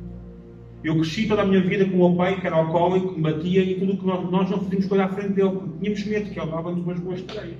Eu 0.87 0.95
cresci 0.95 1.27
toda 1.27 1.41
a 1.41 1.45
minha 1.45 1.59
vida 1.59 1.83
com 1.83 1.95
o 1.95 2.07
meu 2.07 2.15
pai, 2.15 2.39
que 2.39 2.47
era 2.47 2.55
alcoólico, 2.55 3.09
que 3.09 3.15
me 3.15 3.21
batia 3.21 3.61
e 3.61 3.77
tudo 3.77 3.97
que 3.97 4.05
nós, 4.05 4.31
nós 4.31 4.49
não 4.49 4.57
fazíamos 4.59 4.85
coisa 4.85 5.03
à 5.03 5.09
frente 5.09 5.33
dele, 5.33 5.49
porque 5.49 5.79
tínhamos 5.81 6.05
medo 6.05 6.29
que 6.31 6.39
ele 6.39 6.49
dava-nos 6.49 6.81
umas 6.81 6.99
boas 7.01 7.21
tareias. 7.23 7.57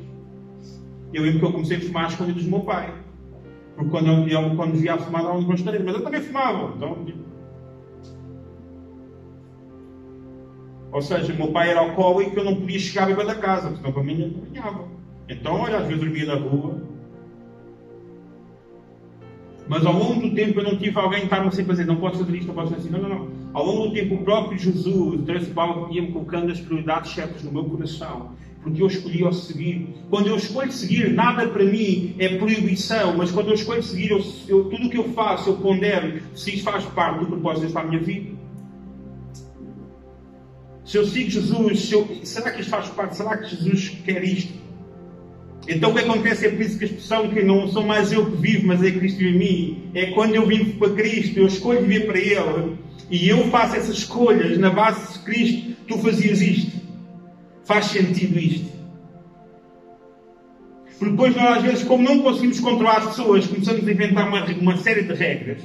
Eu 1.13 1.23
lembro 1.23 1.39
que 1.39 1.45
eu 1.45 1.51
comecei 1.51 1.75
a 1.75 1.81
fumar 1.81 2.05
às 2.05 2.13
escondidas 2.13 2.43
do 2.45 2.49
meu 2.49 2.61
pai. 2.61 2.93
Porque 3.75 3.91
quando 3.91 4.07
ele, 4.07 4.55
quando 4.55 4.77
via 4.77 4.93
a 4.93 4.97
fumar, 4.97 5.23
dava-nos 5.23 5.43
umas 5.43 5.61
tareias. 5.61 5.85
Mas 5.85 5.95
eu 5.95 6.03
também 6.05 6.21
fumava. 6.21 6.73
Então, 6.77 7.05
ou 10.93 11.01
seja, 11.01 11.33
meu 11.33 11.51
pai 11.51 11.71
era 11.71 11.81
alcoólico 11.81 12.33
e 12.33 12.37
eu 12.37 12.45
não 12.45 12.55
podia 12.55 12.79
chegar 12.79 13.07
beber 13.07 13.25
da 13.25 13.35
casa, 13.35 13.67
porque 13.67 13.79
senão 13.79 13.91
para 13.91 14.03
mim 14.03 14.15
não 14.15 14.51
ganhava. 14.51 14.85
Então, 15.27 15.59
olha, 15.59 15.79
às 15.79 15.85
vezes 15.85 16.01
dormia 16.01 16.25
na 16.27 16.35
rua, 16.35 16.81
mas 19.69 19.85
ao 19.85 19.93
longo 19.93 20.21
do 20.21 20.33
tempo 20.33 20.59
eu 20.59 20.63
não 20.63 20.77
tive 20.77 20.97
alguém 20.97 21.19
que 21.19 21.25
estava 21.25 21.51
sempre 21.51 21.71
a 21.71 21.75
dizer, 21.75 21.85
não 21.85 21.97
posso 21.97 22.19
fazer 22.19 22.37
isto, 22.37 22.47
não 22.47 22.55
posso 22.55 22.73
fazer 22.73 22.87
isso. 22.87 22.91
Não, 22.91 23.01
não, 23.01 23.09
não. 23.09 23.27
Ao 23.53 23.65
longo 23.65 23.87
do 23.87 23.93
tempo 23.93 24.15
o 24.15 24.23
próprio 24.23 24.57
Jesus, 24.57 25.25
Terence 25.25 25.51
Paulo, 25.51 25.93
ia-me 25.93 26.11
colocando 26.11 26.51
as 26.51 26.59
prioridades 26.59 27.13
certas 27.13 27.43
no 27.43 27.51
meu 27.51 27.65
coração. 27.65 28.31
Porque 28.63 28.81
eu 28.81 28.87
escolhi 28.87 29.23
o 29.23 29.31
seguir. 29.31 29.87
Quando 30.09 30.27
eu 30.27 30.35
escolho 30.35 30.71
seguir, 30.71 31.13
nada 31.13 31.47
para 31.47 31.63
mim 31.63 32.15
é 32.17 32.37
proibição, 32.37 33.15
mas 33.15 33.31
quando 33.31 33.49
eu 33.49 33.53
escolho 33.53 33.83
seguir, 33.83 34.11
eu, 34.11 34.23
eu, 34.47 34.65
tudo 34.65 34.87
o 34.87 34.89
que 34.89 34.97
eu 34.97 35.09
faço, 35.09 35.49
eu 35.49 35.57
pondero 35.57 36.21
se 36.35 36.55
isso 36.55 36.63
faz 36.63 36.85
parte 36.85 37.19
do 37.19 37.27
propósito 37.27 37.63
desta 37.63 37.83
minha 37.83 38.01
vida. 38.01 38.37
Se 40.85 40.97
eu 40.97 41.05
sigo 41.05 41.29
Jesus, 41.29 41.91
eu, 41.91 42.07
será 42.23 42.51
que 42.51 42.61
isto 42.61 42.69
faz 42.69 42.87
parte? 42.89 43.17
Será 43.17 43.37
que 43.37 43.49
Jesus 43.49 43.89
quer 44.05 44.23
isto? 44.23 44.66
Então 45.67 45.91
o 45.91 45.93
que 45.93 45.99
acontece 45.99 46.45
é 46.45 46.49
por 46.49 46.61
isso 46.61 46.77
que 46.77 46.85
a 46.85 46.87
expressão 46.87 47.29
que 47.29 47.43
não 47.43 47.67
sou 47.67 47.83
mais 47.83 48.11
eu 48.11 48.25
que 48.31 48.37
vivo, 48.37 48.67
mas 48.67 48.81
é 48.81 48.91
Cristo 48.91 49.21
em 49.21 49.37
mim, 49.37 49.91
é 49.93 50.07
quando 50.11 50.35
eu 50.35 50.45
vivo 50.45 50.79
para 50.79 50.93
Cristo, 50.93 51.39
eu 51.39 51.47
escolho 51.47 51.81
viver 51.81 52.05
para 52.05 52.17
Ele, 52.17 52.77
e 53.09 53.27
eu 53.27 53.49
faço 53.49 53.75
essas 53.75 53.97
escolhas 53.97 54.57
na 54.57 54.69
base 54.69 55.13
de 55.13 55.19
Cristo, 55.25 55.75
tu 55.87 55.97
fazias 55.97 56.41
isto. 56.41 56.77
Faz 57.65 57.85
sentido 57.87 58.39
isto. 58.39 58.77
Porque 60.97 61.11
depois 61.11 61.35
nós 61.35 61.57
às 61.57 61.63
vezes, 61.63 61.83
como 61.83 62.03
não 62.03 62.21
conseguimos 62.21 62.59
controlar 62.59 62.97
as 62.97 63.07
pessoas, 63.07 63.45
começamos 63.45 63.87
a 63.87 63.91
inventar 63.91 64.27
uma, 64.27 64.45
uma 64.45 64.77
série 64.77 65.03
de 65.03 65.13
regras. 65.13 65.61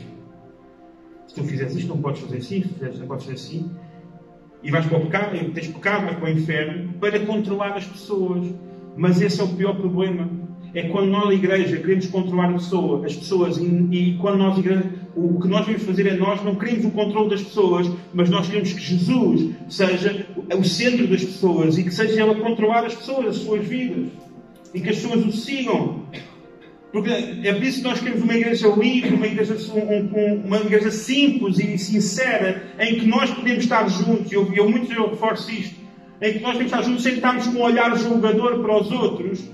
Se 1.26 1.34
tu 1.34 1.44
fizeres 1.44 1.74
isto, 1.74 1.88
não 1.88 2.02
podes 2.02 2.20
fazer 2.20 2.38
assim, 2.38 2.62
se 2.62 2.68
fizeres 2.68 2.98
não 2.98 3.06
podes 3.06 3.24
fazer 3.24 3.36
assim. 3.36 3.70
e 4.62 4.70
vais 4.70 4.84
para 4.84 4.98
o 4.98 5.06
pecado, 5.06 5.52
tens 5.52 5.68
pecado, 5.68 6.04
vais 6.04 6.18
para 6.18 6.26
o 6.26 6.32
inferno, 6.32 6.92
para 6.94 7.20
controlar 7.20 7.76
as 7.76 7.86
pessoas. 7.86 8.52
Mas 8.96 9.20
esse 9.20 9.40
é 9.40 9.44
o 9.44 9.48
pior 9.48 9.74
problema. 9.74 10.28
É 10.74 10.88
quando 10.88 11.10
nós, 11.10 11.34
igreja, 11.34 11.76
queremos 11.76 12.06
controlar 12.06 12.48
a 12.48 12.54
pessoa, 12.54 13.04
as 13.04 13.14
pessoas, 13.14 13.58
e, 13.58 13.64
e 13.90 14.18
quando 14.18 14.38
nós, 14.38 14.58
igreja, 14.58 14.84
o 15.14 15.38
que 15.38 15.46
nós 15.46 15.66
devemos 15.66 15.86
fazer 15.86 16.06
é 16.06 16.16
nós 16.16 16.42
não 16.42 16.54
queremos 16.54 16.86
o 16.86 16.90
controle 16.90 17.28
das 17.28 17.42
pessoas, 17.42 17.90
mas 18.14 18.30
nós 18.30 18.46
queremos 18.46 18.72
que 18.72 18.80
Jesus 18.80 19.54
seja 19.68 20.26
o 20.56 20.64
centro 20.64 21.06
das 21.08 21.22
pessoas 21.22 21.76
e 21.76 21.84
que 21.84 21.90
seja 21.90 22.22
Ele 22.22 22.30
a 22.32 22.34
controlar 22.34 22.86
as 22.86 22.94
pessoas, 22.94 23.26
as 23.26 23.36
suas 23.36 23.66
vidas. 23.66 24.06
E 24.72 24.80
que 24.80 24.88
as 24.88 24.96
pessoas 24.96 25.26
o 25.26 25.32
sigam. 25.32 26.06
Porque 26.90 27.10
é 27.10 27.52
por 27.52 27.62
isso 27.62 27.78
que 27.78 27.84
nós 27.84 28.00
queremos 28.00 28.22
uma 28.22 28.34
igreja 28.34 28.68
livre, 28.68 29.14
uma 29.14 29.26
igreja, 29.26 29.54
um, 29.74 30.46
uma 30.46 30.58
igreja 30.58 30.90
simples 30.90 31.58
e 31.58 31.76
sincera, 31.76 32.74
em 32.78 32.98
que 32.98 33.06
nós 33.06 33.30
podemos 33.30 33.64
estar 33.64 33.86
juntos. 33.88 34.32
Eu, 34.32 34.50
eu 34.54 34.70
muito 34.70 34.90
eu 34.92 35.10
reforço 35.10 35.50
isto. 35.50 35.81
Em 36.22 36.34
que 36.34 36.38
nós 36.38 36.52
podemos 36.52 36.72
estar 36.72 36.82
juntos 36.82 37.02
sem 37.02 37.14
estarmos 37.14 37.46
com 37.48 37.58
um 37.58 37.62
olhar 37.62 37.96
julgador 37.96 38.60
para 38.60 38.80
os 38.80 38.92
outros. 38.92 39.50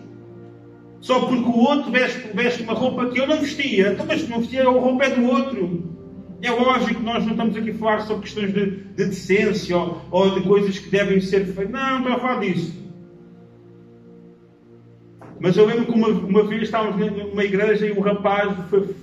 Só 1.00 1.20
porque 1.20 1.48
o 1.48 1.58
outro 1.60 1.90
veste, 1.90 2.28
veste 2.34 2.62
uma 2.62 2.74
roupa 2.74 3.06
que 3.06 3.18
eu 3.18 3.26
não 3.26 3.38
vestia. 3.38 3.92
Então, 3.92 4.04
mas 4.06 4.28
não 4.28 4.40
vestia, 4.40 4.68
a 4.68 4.70
roupa 4.70 5.04
é 5.04 5.10
do 5.10 5.24
outro. 5.24 5.98
É 6.42 6.50
lógico 6.50 6.96
que 6.96 7.02
nós 7.02 7.24
não 7.24 7.32
estamos 7.32 7.56
aqui 7.56 7.70
a 7.70 7.74
falar 7.74 8.00
sobre 8.00 8.22
questões 8.22 8.52
de, 8.52 8.66
de 8.70 9.04
decência 9.06 9.76
ou, 9.76 10.02
ou 10.10 10.34
de 10.34 10.46
coisas 10.46 10.78
que 10.78 10.90
devem 10.90 11.20
ser 11.20 11.46
feitas. 11.46 11.70
Não, 11.70 11.80
não 11.80 11.98
estou 12.00 12.12
a 12.12 12.18
falar 12.20 12.40
disso. 12.40 12.78
Mas 15.40 15.56
eu 15.56 15.66
lembro 15.66 15.86
que 15.86 15.92
uma, 15.92 16.08
uma 16.08 16.42
vez 16.44 16.62
estávamos 16.62 16.98
numa 16.98 17.44
igreja 17.44 17.86
e 17.86 17.92
um 17.92 18.00
rapaz 18.00 18.54
foi, 18.68 18.94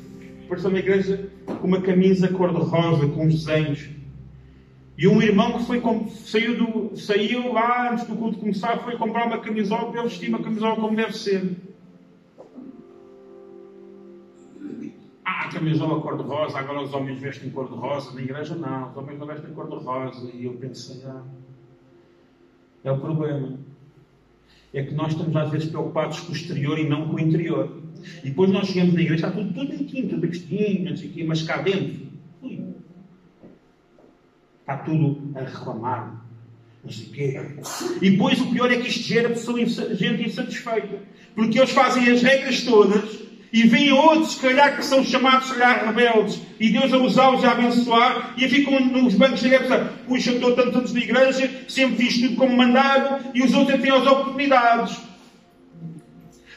apareceu 0.46 0.70
na 0.70 0.80
igreja 0.80 1.30
com 1.46 1.68
uma 1.68 1.82
camisa 1.82 2.28
cor-de-rosa, 2.28 3.08
com 3.08 3.26
uns 3.26 3.46
desenhos. 3.46 3.95
E 4.98 5.08
um 5.08 5.22
irmão 5.22 5.58
que 5.58 5.66
foi, 5.66 5.82
saiu, 6.10 6.58
do, 6.58 6.98
saiu 6.98 7.52
lá 7.52 7.92
antes 7.92 8.06
do 8.08 8.16
culto 8.16 8.40
começar, 8.40 8.78
foi 8.80 8.98
comprar 8.98 9.28
uma 9.28 9.40
camisola 9.40 9.92
para 9.92 10.02
ele 10.02 10.10
vestir 10.10 10.30
uma 10.30 10.42
camisola 10.42 10.76
como 10.76 10.96
deve 10.96 11.14
ser. 11.14 11.58
Ah, 15.26 15.50
camisola 15.50 16.02
cor-de-rosa, 16.02 16.58
agora 16.58 16.82
os 16.82 16.94
homens 16.94 17.20
vestem 17.20 17.50
cor-de-rosa. 17.50 18.14
Na 18.14 18.22
igreja 18.22 18.56
não, 18.56 18.90
os 18.90 18.98
homens 18.98 19.20
não 19.20 19.28
vestem 19.28 19.54
cor-de-rosa. 19.54 20.32
E 20.34 20.46
eu 20.46 20.54
pensei, 20.54 21.04
ah, 21.06 21.24
é 22.84 22.92
o 22.92 23.00
problema 23.00 23.60
é 24.76 24.84
que 24.84 24.94
nós 24.94 25.14
estamos 25.14 25.34
às 25.38 25.50
vezes 25.50 25.70
preocupados 25.70 26.20
com 26.20 26.34
o 26.34 26.36
exterior 26.36 26.78
e 26.78 26.88
não 26.88 27.08
com 27.08 27.16
o 27.16 27.20
interior. 27.20 27.82
E 28.22 28.30
depois 28.30 28.52
nós 28.52 28.68
chegamos 28.68 28.94
na 28.94 29.02
igreja, 29.02 29.28
está 29.28 29.32
tudo, 29.32 29.54
tudo 29.54 29.68
bonitinho, 29.68 30.10
tudo 30.10 30.28
vestinho, 30.28 30.90
não 30.90 30.98
sei 30.98 31.10
o 31.10 31.14
quê, 31.14 31.24
mas 31.24 31.44
cá 31.44 31.62
dentro, 31.62 32.05
está 34.66 34.78
tudo 34.78 35.32
a 35.36 35.42
reclamar, 35.42 36.26
não 36.84 36.92
sei 36.92 37.06
o 37.06 37.10
quê. 37.12 37.42
E 38.02 38.10
depois 38.10 38.42
o 38.42 38.48
pior 38.48 38.72
é 38.72 38.78
que 38.78 38.88
isto 38.88 39.04
gera 39.04 39.30
pessoa, 39.30 39.64
gente 39.64 40.28
insatisfeita. 40.28 41.04
Porque 41.36 41.60
eles 41.60 41.70
fazem 41.70 42.10
as 42.10 42.24
regras 42.24 42.64
todas 42.64 43.26
e 43.54 43.64
vêm 43.68 43.92
outros, 43.92 44.34
se 44.34 44.42
calhar, 44.42 44.76
que 44.76 44.84
são 44.84 45.04
chamados, 45.04 45.48
se 45.48 45.54
calhar, 45.54 45.86
rebeldes, 45.86 46.42
e 46.60 46.72
Deus 46.72 46.92
a 46.92 46.98
usá-los 46.98 47.44
a 47.46 47.52
abençoar, 47.52 48.34
e 48.38 48.50
ficam 48.50 48.80
nos 48.82 49.14
bancos 49.14 49.42
da 49.42 49.48
igreja, 49.48 49.94
puxa, 50.08 50.32
eu 50.32 50.36
estou 50.36 50.56
tantos 50.56 50.76
anos 50.76 50.94
na 50.94 51.00
igreja, 51.00 51.50
sempre 51.70 51.96
fiz 51.96 52.20
tudo 52.20 52.36
como 52.36 52.58
mandado, 52.58 53.32
e 53.34 53.44
os 53.44 53.54
outros 53.54 53.80
têm 53.80 53.92
as 53.92 54.06
oportunidades. 54.06 54.98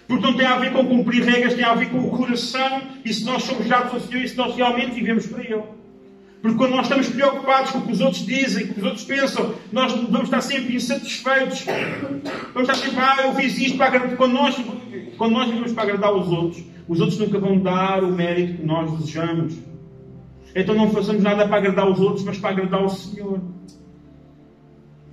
Porque 0.09 0.27
não 0.27 0.37
tem 0.37 0.47
a 0.47 0.59
ver 0.59 0.73
com 0.73 0.87
cumprir 0.87 1.23
regras, 1.23 1.55
tem 1.55 1.65
a 1.65 1.75
ver 1.75 1.91
com 1.91 1.99
o 1.99 2.11
coração, 2.11 2.83
e 3.05 3.13
se 3.13 3.25
nós 3.25 3.45
somos 3.45 3.67
gratos 3.67 3.95
ao 3.95 4.01
Senhor, 4.01 4.25
e 4.25 4.29
se 4.29 4.37
nós 4.37 4.57
realmente 4.57 4.95
vivemos 4.95 5.27
para 5.27 5.45
Ele. 5.45 5.63
Porque 6.41 6.57
quando 6.57 6.73
nós 6.73 6.87
estamos 6.87 7.09
preocupados 7.09 7.73
com 7.73 7.79
o 7.79 7.83
que 7.83 7.93
os 7.93 8.01
outros 8.01 8.25
dizem, 8.25 8.67
com 8.67 8.71
o 8.71 8.75
que 8.75 8.81
os 8.81 8.87
outros 8.87 9.05
pensam, 9.05 9.55
nós 9.73 9.93
vamos 9.93 10.25
estar 10.25 10.41
sempre 10.41 10.77
insatisfeitos. 10.77 11.65
Vamos 12.55 12.69
estar 12.69 12.75
sempre, 12.77 13.01
ah, 13.01 13.27
eu 13.27 13.35
fiz 13.35 13.59
isto 13.59 13.77
para 13.77 13.87
agradar. 13.87 14.17
Quando 14.17 14.33
nós, 14.33 14.57
quando 15.17 15.33
nós 15.33 15.49
vivemos 15.49 15.73
para 15.73 15.83
agradar 15.83 16.15
os 16.15 16.29
outros, 16.29 16.63
os 16.87 17.01
outros 17.01 17.19
nunca 17.19 17.39
vão 17.39 17.59
dar 17.59 18.05
o 18.05 18.13
mérito 18.13 18.59
que 18.59 18.65
nós 18.65 18.91
desejamos. 18.93 19.59
Então 20.55 20.75
não 20.75 20.91
façamos 20.91 21.23
nada 21.23 21.47
para 21.47 21.59
agradar 21.59 21.91
os 21.91 22.01
outros, 22.01 22.25
mas 22.25 22.39
para 22.39 22.51
agradar 22.51 22.85
o 22.85 22.89
Senhor. 22.89 23.41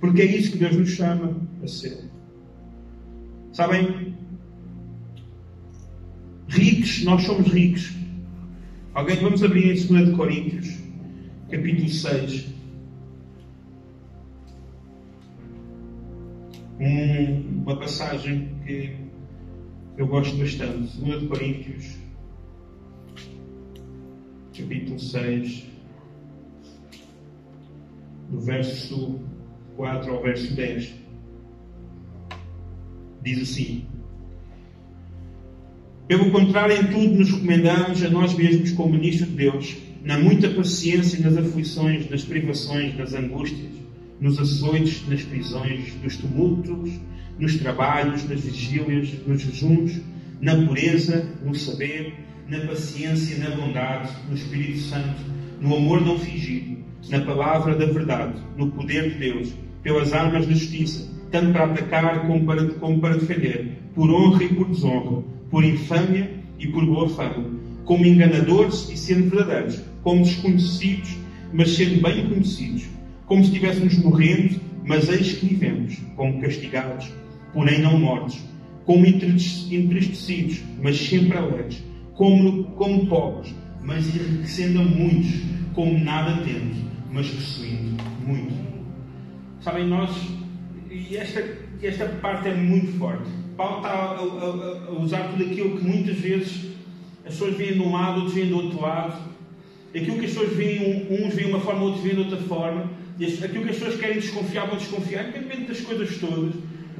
Porque 0.00 0.22
é 0.22 0.24
isso 0.24 0.52
que 0.52 0.58
Deus 0.58 0.76
nos 0.76 0.90
chama 0.90 1.36
a 1.62 1.66
ser. 1.66 2.04
Sabem? 3.52 4.14
Ricos, 6.48 7.02
nós 7.04 7.22
somos 7.24 7.48
ricos. 7.48 7.92
Alguém, 8.94 9.16
vamos 9.16 9.42
abrir 9.42 9.76
em 9.76 9.86
2 9.86 10.06
de 10.06 10.16
Coríntios, 10.16 10.75
capítulo 11.50 11.88
6. 11.88 12.46
Um, 16.78 17.62
uma 17.62 17.78
passagem 17.78 18.50
que 18.66 18.96
eu 19.96 20.06
gosto 20.06 20.36
bastante. 20.36 20.98
2 20.98 21.20
de 21.20 21.26
Coríntios, 21.28 21.96
capítulo 24.56 24.98
6, 24.98 25.66
do 28.30 28.40
verso 28.40 29.20
4 29.76 30.12
ao 30.12 30.22
verso 30.22 30.54
10. 30.54 30.94
Diz 33.22 33.42
assim: 33.42 33.86
Pelo 36.08 36.30
contrário, 36.30 36.76
em 36.76 36.86
tudo 36.88 37.18
nos 37.18 37.30
recomendamos 37.30 38.02
a 38.02 38.10
nós 38.10 38.34
mesmos, 38.34 38.72
como 38.72 38.92
ministros 38.92 39.30
de 39.30 39.36
Deus, 39.36 39.85
na 40.06 40.18
muita 40.18 40.48
paciência 40.48 41.20
nas 41.20 41.36
aflições, 41.36 42.08
nas 42.08 42.24
privações, 42.24 42.96
nas 42.96 43.12
angústias, 43.12 43.72
nos 44.18 44.38
açoites, 44.38 45.06
nas 45.06 45.20
prisões, 45.20 45.92
nos 46.02 46.16
tumultos 46.16 46.98
nos 47.38 47.56
trabalhos, 47.58 48.28
nas 48.28 48.40
vigílias, 48.40 49.12
nos 49.26 49.42
jejuns, 49.42 50.00
na 50.40 50.56
pureza, 50.56 51.26
no 51.44 51.54
saber, 51.54 52.14
na 52.48 52.60
paciência, 52.60 53.38
na 53.38 53.54
bondade, 53.54 54.10
no 54.28 54.34
Espírito 54.34 54.78
Santo, 54.80 55.20
no 55.60 55.76
amor 55.76 56.00
não 56.00 56.18
fingido, 56.18 56.78
na 57.10 57.20
palavra 57.20 57.74
da 57.74 57.86
verdade, 57.86 58.40
no 58.56 58.70
poder 58.70 59.10
de 59.10 59.18
Deus, 59.18 59.52
pelas 59.82 60.12
armas 60.12 60.46
da 60.46 60.52
justiça, 60.52 61.10
tanto 61.30 61.52
para 61.52 61.64
atacar 61.64 62.26
como 62.26 62.44
para, 62.44 62.66
como 62.74 63.00
para 63.00 63.16
defender, 63.16 63.78
por 63.94 64.10
honra 64.10 64.44
e 64.44 64.48
por 64.48 64.68
desonra, 64.68 65.22
por 65.50 65.64
infâmia 65.64 66.30
e 66.58 66.66
por 66.68 66.84
boa 66.86 67.08
fama, 67.08 67.44
como 67.84 68.04
enganadores 68.04 68.88
e 68.90 68.96
sendo 68.96 69.30
verdadeiros, 69.30 69.82
como 70.06 70.22
desconhecidos, 70.22 71.16
mas 71.52 71.72
sendo 71.74 72.00
bem 72.00 72.28
conhecidos, 72.28 72.84
como 73.26 73.42
se 73.42 73.50
estivéssemos 73.50 73.98
morrendo, 73.98 74.60
mas 74.84 75.08
eis 75.08 75.32
que 75.32 75.46
vivemos, 75.46 75.96
como 76.14 76.40
castigados 76.40 77.10
porém 77.52 77.80
não 77.80 77.98
mortos, 77.98 78.38
como 78.84 79.04
entristecidos, 79.04 80.62
mas 80.80 80.96
sempre 80.96 81.36
alegres, 81.36 81.82
como, 82.14 82.62
como 82.76 83.08
pobres, 83.08 83.52
mas 83.82 84.06
enriquecendo 84.14 84.78
a 84.78 84.84
muitos, 84.84 85.40
como 85.74 85.98
nada 85.98 86.40
tendo, 86.44 86.88
mas 87.10 87.28
possuindo 87.28 88.00
muito. 88.24 88.54
Sabem, 89.60 89.88
nós, 89.88 90.16
e 90.88 91.16
esta, 91.16 91.42
esta 91.82 92.06
parte 92.20 92.46
é 92.46 92.54
muito 92.54 92.96
forte. 92.96 93.28
Paulo 93.56 93.78
está 93.78 93.88
a, 93.88 94.10
a, 94.12 94.86
a 94.86 95.00
usar 95.00 95.32
tudo 95.32 95.50
aquilo 95.50 95.78
que 95.78 95.84
muitas 95.84 96.16
vezes 96.18 96.70
as 97.24 97.32
pessoas 97.32 97.56
veem 97.56 97.72
de 97.72 97.80
um 97.80 97.90
lado, 97.90 98.18
outros 98.18 98.34
veem 98.34 98.50
do 98.50 98.56
outro 98.56 98.80
lado. 98.82 99.35
Aquilo 99.96 100.18
que 100.18 100.26
as 100.26 100.32
pessoas 100.32 100.52
veem, 100.52 101.06
uns 101.10 101.34
veem 101.34 101.48
de 101.48 101.54
uma 101.54 101.60
forma, 101.60 101.84
outros 101.84 102.02
veem 102.02 102.16
de 102.16 102.20
outra 102.22 102.36
forma. 102.36 102.90
Aquilo 103.18 103.64
que 103.64 103.70
as 103.70 103.78
pessoas 103.78 103.96
querem 103.98 104.18
desconfiar, 104.18 104.66
vão 104.66 104.76
desconfiar, 104.76 105.28
independente 105.28 105.68
das 105.68 105.80
coisas 105.80 106.18
todas. 106.18 106.54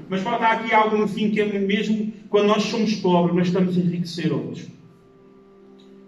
Mas 0.08 0.22
falta 0.22 0.46
aqui 0.46 0.72
algo 0.72 0.96
no 0.96 1.06
fim 1.06 1.30
que 1.30 1.40
é 1.40 1.44
mesmo 1.44 2.12
quando 2.30 2.46
nós 2.46 2.62
somos 2.62 2.94
pobres, 2.96 3.36
nós 3.36 3.46
estamos 3.48 3.76
a 3.76 3.80
enriquecer 3.80 4.32
outros. 4.32 4.66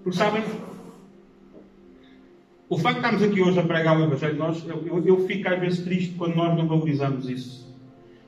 Porque 0.03 0.19
sabem, 0.19 0.43
o 2.71 2.79
facto 2.79 3.01
de 3.01 3.07
estarmos 3.07 3.23
aqui 3.23 3.43
hoje 3.43 3.59
a 3.59 3.63
pregar 3.63 3.99
o 3.99 4.05
Evangelho, 4.05 4.37
nós, 4.37 4.67
eu, 4.67 4.87
eu, 4.87 5.07
eu 5.07 5.27
fico 5.27 5.49
às 5.49 5.59
vezes 5.59 5.81
triste 5.81 6.15
quando 6.17 6.37
nós 6.37 6.57
não 6.57 6.67
valorizamos 6.67 7.29
isso. 7.29 7.69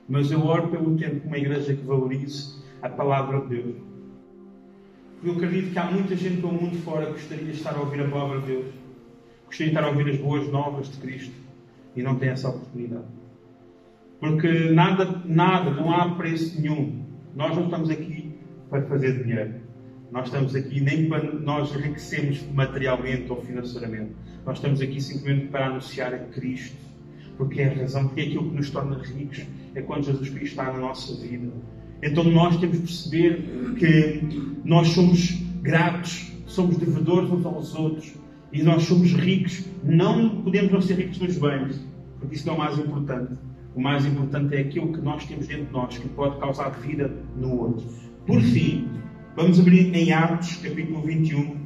Mas 0.07 0.31
eu 0.31 0.45
oro 0.45 0.67
pelo 0.67 0.95
tempo 0.97 1.27
uma 1.27 1.37
igreja 1.37 1.73
que 1.73 1.83
valorize 1.83 2.59
a 2.81 2.89
palavra 2.89 3.41
de 3.41 3.47
Deus. 3.47 3.90
Eu 5.23 5.33
acredito 5.33 5.71
que 5.71 5.77
há 5.77 5.85
muita 5.85 6.15
gente 6.15 6.41
pelo 6.41 6.53
mundo 6.53 6.77
fora 6.79 7.05
que 7.05 7.11
gostaria 7.11 7.45
de 7.45 7.51
estar 7.51 7.75
a 7.75 7.79
ouvir 7.79 8.01
a 8.01 8.07
palavra 8.07 8.41
de 8.41 8.47
Deus. 8.47 8.65
Gostaria 9.45 9.71
de 9.71 9.77
estar 9.77 9.83
a 9.83 9.91
ouvir 9.91 10.09
as 10.09 10.17
boas 10.17 10.47
novas 10.51 10.89
de 10.89 10.97
Cristo. 10.97 11.35
E 11.95 12.01
não 12.01 12.15
tem 12.15 12.29
essa 12.29 12.49
oportunidade. 12.49 13.05
Porque 14.19 14.71
nada, 14.71 15.21
nada, 15.25 15.69
não 15.69 15.91
há 15.91 16.15
preço 16.15 16.59
nenhum. 16.59 17.05
Nós 17.35 17.55
não 17.55 17.65
estamos 17.65 17.91
aqui 17.91 18.33
para 18.69 18.81
fazer 18.83 19.23
dinheiro. 19.23 19.61
Nós 20.11 20.25
estamos 20.25 20.55
aqui 20.55 20.81
nem 20.81 21.07
para 21.07 21.23
nós 21.23 21.75
enriquecermos 21.75 22.43
materialmente 22.51 23.31
ou 23.31 23.41
financeiramente. 23.43 24.13
Nós 24.43 24.57
estamos 24.57 24.81
aqui 24.81 24.99
simplesmente 24.99 25.47
para 25.47 25.67
anunciar 25.67 26.13
a 26.15 26.19
Cristo. 26.19 26.77
Porque 27.37 27.61
é 27.61 27.67
a 27.67 27.73
razão, 27.75 28.07
porque 28.07 28.21
é 28.21 28.23
aquilo 28.25 28.49
que 28.49 28.55
nos 28.55 28.69
torna 28.71 28.97
ricos 28.97 29.45
é 29.75 29.81
quando 29.81 30.03
Jesus 30.03 30.29
Cristo 30.29 30.59
está 30.59 30.71
na 30.71 30.79
nossa 30.79 31.15
vida. 31.15 31.51
Então 32.01 32.23
nós 32.23 32.57
temos 32.57 32.77
que 32.77 32.83
perceber 32.83 33.75
que 33.77 34.55
nós 34.65 34.89
somos 34.89 35.41
gratos, 35.61 36.31
somos 36.45 36.77
devedores 36.77 37.29
uns 37.29 37.45
aos 37.45 37.75
outros 37.75 38.13
e 38.51 38.63
nós 38.63 38.83
somos 38.83 39.11
ricos. 39.13 39.65
Não 39.83 40.41
podemos 40.41 40.71
não 40.71 40.81
ser 40.81 40.95
ricos 40.95 41.19
nos 41.19 41.37
bens, 41.37 41.79
porque 42.19 42.35
isso 42.35 42.47
não 42.47 42.55
é 42.55 42.57
o 42.57 42.59
mais 42.59 42.79
importante. 42.79 43.33
O 43.75 43.81
mais 43.81 44.05
importante 44.05 44.55
é 44.55 44.61
aquilo 44.61 44.91
que 44.91 45.01
nós 45.01 45.25
temos 45.25 45.47
dentro 45.47 45.65
de 45.65 45.71
nós, 45.71 45.97
que 45.97 46.09
pode 46.09 46.37
causar 46.39 46.69
vida 46.81 47.09
no 47.37 47.57
outro. 47.57 47.87
Por 48.25 48.41
fim, 48.41 48.87
vamos 49.35 49.59
abrir 49.59 49.95
em 49.95 50.11
Atos, 50.11 50.57
capítulo 50.57 51.01
21. 51.03 51.60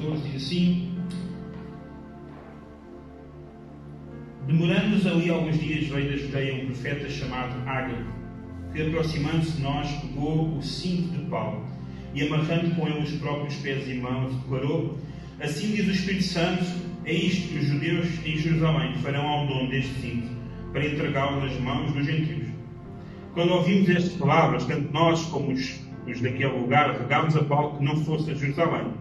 14, 0.00 0.28
diz 0.28 0.42
assim: 0.42 0.88
Demorando-nos 4.46 5.06
ali 5.06 5.30
alguns 5.30 5.58
dias, 5.60 5.86
veio 5.88 6.10
da 6.10 6.16
Judeia 6.16 6.62
um 6.62 6.66
profeta 6.66 7.08
chamado 7.10 7.68
Ágabo, 7.68 8.04
que 8.72 8.82
aproximando-se 8.82 9.52
de 9.52 9.62
nós, 9.62 9.88
pegou 10.00 10.56
o 10.56 10.62
cinto 10.62 11.16
de 11.16 11.24
Paulo 11.30 11.64
e, 12.14 12.26
amarrando 12.26 12.74
com 12.74 12.88
ele 12.88 13.02
os 13.02 13.12
próprios 13.12 13.54
pés 13.56 13.86
e 13.88 13.94
mãos, 13.94 14.34
declarou: 14.36 14.98
Assim 15.40 15.74
diz 15.74 15.86
o 15.86 15.90
Espírito 15.90 16.24
Santo: 16.24 16.64
É 17.04 17.12
isto 17.12 17.48
que 17.48 17.58
os 17.58 17.66
judeus 17.66 18.06
em 18.24 18.36
Jerusalém 18.38 18.94
farão 18.96 19.26
ao 19.26 19.46
dono 19.46 19.68
deste 19.68 19.94
cinto, 20.00 20.28
para 20.72 20.86
entregá-lo 20.86 21.40
nas 21.44 21.58
mãos 21.60 21.92
dos 21.92 22.06
gentios. 22.06 22.48
Quando 23.34 23.52
ouvimos 23.52 23.88
estas 23.88 24.12
palavras, 24.14 24.64
tanto 24.64 24.92
nós 24.92 25.22
como 25.26 25.52
os 25.52 25.78
os 26.06 26.20
daquele 26.20 26.58
lugar 26.58 26.96
rogámos 26.98 27.36
a 27.36 27.44
Paulo 27.44 27.76
que 27.76 27.84
não 27.84 27.96
fosse 28.04 28.30
a 28.30 28.34
Jerusalém. 28.34 28.92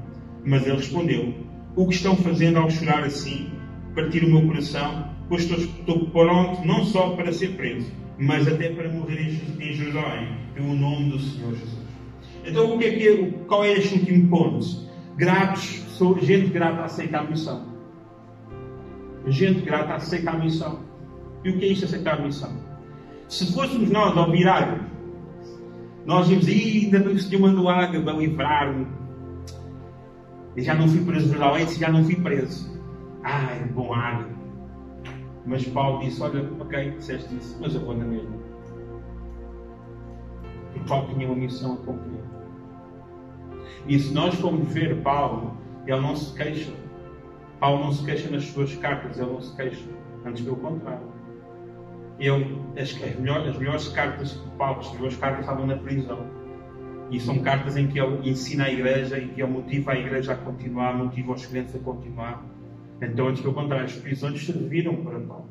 Mas 0.45 0.65
ele 0.65 0.77
respondeu: 0.77 1.33
O 1.75 1.87
que 1.87 1.95
estão 1.95 2.15
fazendo 2.15 2.59
ao 2.59 2.69
chorar 2.69 3.03
assim? 3.03 3.49
Partir 3.95 4.23
o 4.23 4.29
meu 4.29 4.47
coração, 4.47 5.09
pois 5.27 5.43
estou, 5.43 5.57
estou 5.57 6.09
pronto 6.09 6.65
não 6.65 6.85
só 6.85 7.11
para 7.11 7.31
ser 7.33 7.55
preso, 7.55 7.91
mas 8.17 8.47
até 8.47 8.69
para 8.69 8.89
morrer 8.89 9.39
em, 9.59 9.73
Jerusalém, 9.73 10.27
pelo 10.53 10.75
nome 10.75 11.11
do 11.11 11.19
Senhor 11.19 11.51
Jesus. 11.51 11.79
Então, 12.45 12.75
o 12.75 12.79
que 12.79 12.85
é 12.85 12.91
que 12.91 13.31
qual 13.47 13.65
é 13.65 13.73
este 13.73 13.95
último 13.95 14.29
ponto? 14.29 14.65
Gratos, 15.17 15.83
sou 15.89 16.17
gente 16.19 16.49
grata 16.49 16.83
aceita 16.83 17.19
a 17.19 17.23
missão. 17.23 17.67
Gente 19.27 19.61
grata 19.61 19.95
aceita 19.95 20.31
a 20.31 20.37
missão. 20.37 20.79
E 21.43 21.49
o 21.49 21.57
que 21.57 21.65
é 21.65 21.67
isto 21.69 21.85
aceitar 21.85 22.19
a 22.19 22.21
missão? 22.21 22.51
Se 23.27 23.51
fôssemos 23.53 23.89
nós 23.89 24.17
ao 24.17 24.31
virar 24.31 24.89
nós 26.09 26.27
vimos, 26.27 26.47
ainda 26.47 27.07
o 27.07 27.19
Senhor 27.19 27.41
mandou 27.41 27.69
água 27.69 28.01
para 28.01 28.13
livrar-me. 28.13 28.87
E 30.59 30.61
já 30.61 30.75
não 30.75 30.89
fui 30.89 31.05
preso 31.05 31.29
verdadeiramente, 31.29 31.79
já 31.79 31.89
não 31.89 32.03
fui 32.03 32.15
preso. 32.17 32.77
Ai, 33.23 33.63
bom 33.73 33.93
água. 33.93 34.27
Mas 35.45 35.65
Paulo 35.65 36.03
disse: 36.03 36.21
Olha, 36.21 36.45
ok, 36.59 36.91
disseste 36.97 37.33
isso, 37.33 37.57
mas 37.61 37.75
eu 37.75 37.79
vou 37.79 37.95
na 37.95 38.03
mesma. 38.03 38.35
Porque 40.73 40.85
Paulo 40.85 41.07
tinha 41.13 41.27
uma 41.27 41.35
missão 41.37 41.75
a 41.75 41.77
cumprir. 41.77 42.19
E 43.87 43.97
se 43.97 44.13
nós 44.13 44.35
formos 44.35 44.67
ver 44.73 45.01
Paulo, 45.01 45.55
ele 45.87 46.01
não 46.01 46.13
se 46.13 46.35
queixa. 46.35 46.73
Paulo 47.61 47.85
não 47.85 47.93
se 47.93 48.03
queixa 48.03 48.29
nas 48.29 48.43
suas 48.43 48.75
cartas, 48.75 49.17
ele 49.17 49.31
não 49.31 49.39
se 49.39 49.55
queixa. 49.55 49.85
Antes 50.25 50.43
pelo 50.43 50.57
contrário 50.57 51.07
ele, 52.19 52.61
as, 52.77 52.91
as, 53.01 53.15
melhores, 53.15 53.47
as 53.47 53.57
melhores 53.57 53.87
cartas 53.89 54.33
que 54.33 54.49
Paulo 54.57 54.81
escreveu, 54.81 55.07
as 55.07 55.15
cartas 55.15 55.39
estavam 55.39 55.65
na 55.65 55.77
prisão. 55.77 56.38
E 57.11 57.19
são 57.19 57.39
cartas 57.39 57.75
em 57.75 57.87
que 57.87 57.99
ele 57.99 58.29
ensina 58.29 58.65
a 58.65 58.71
igreja, 58.71 59.17
em 59.17 59.29
que 59.29 59.41
ele 59.41 59.51
motiva 59.51 59.93
a 59.93 59.99
igreja 59.99 60.33
a 60.33 60.35
continuar, 60.35 60.95
motiva 60.95 61.33
os 61.33 61.45
crentes 61.45 61.75
a 61.75 61.79
continuar. 61.79 62.45
Então, 63.01 63.27
antes 63.27 63.41
pelo 63.41 63.53
contrário, 63.53 63.85
as 63.85 63.93
prisões 63.93 64.45
serviram 64.45 64.95
para 64.97 65.19
Paulo. 65.19 65.49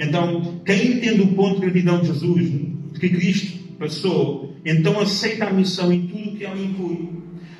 Então, 0.00 0.60
quem 0.64 0.92
entende 0.94 1.22
o 1.22 1.34
ponto 1.34 1.56
de 1.56 1.66
gratidão 1.66 2.00
de 2.00 2.06
Jesus, 2.06 2.50
que 2.98 3.08
Cristo 3.08 3.58
passou, 3.78 4.54
então 4.64 4.98
aceita 5.00 5.46
a 5.46 5.52
missão 5.52 5.92
em 5.92 6.06
tudo 6.06 6.30
o 6.30 6.36
que 6.36 6.44
ela 6.44 6.58
inclui. 6.58 7.08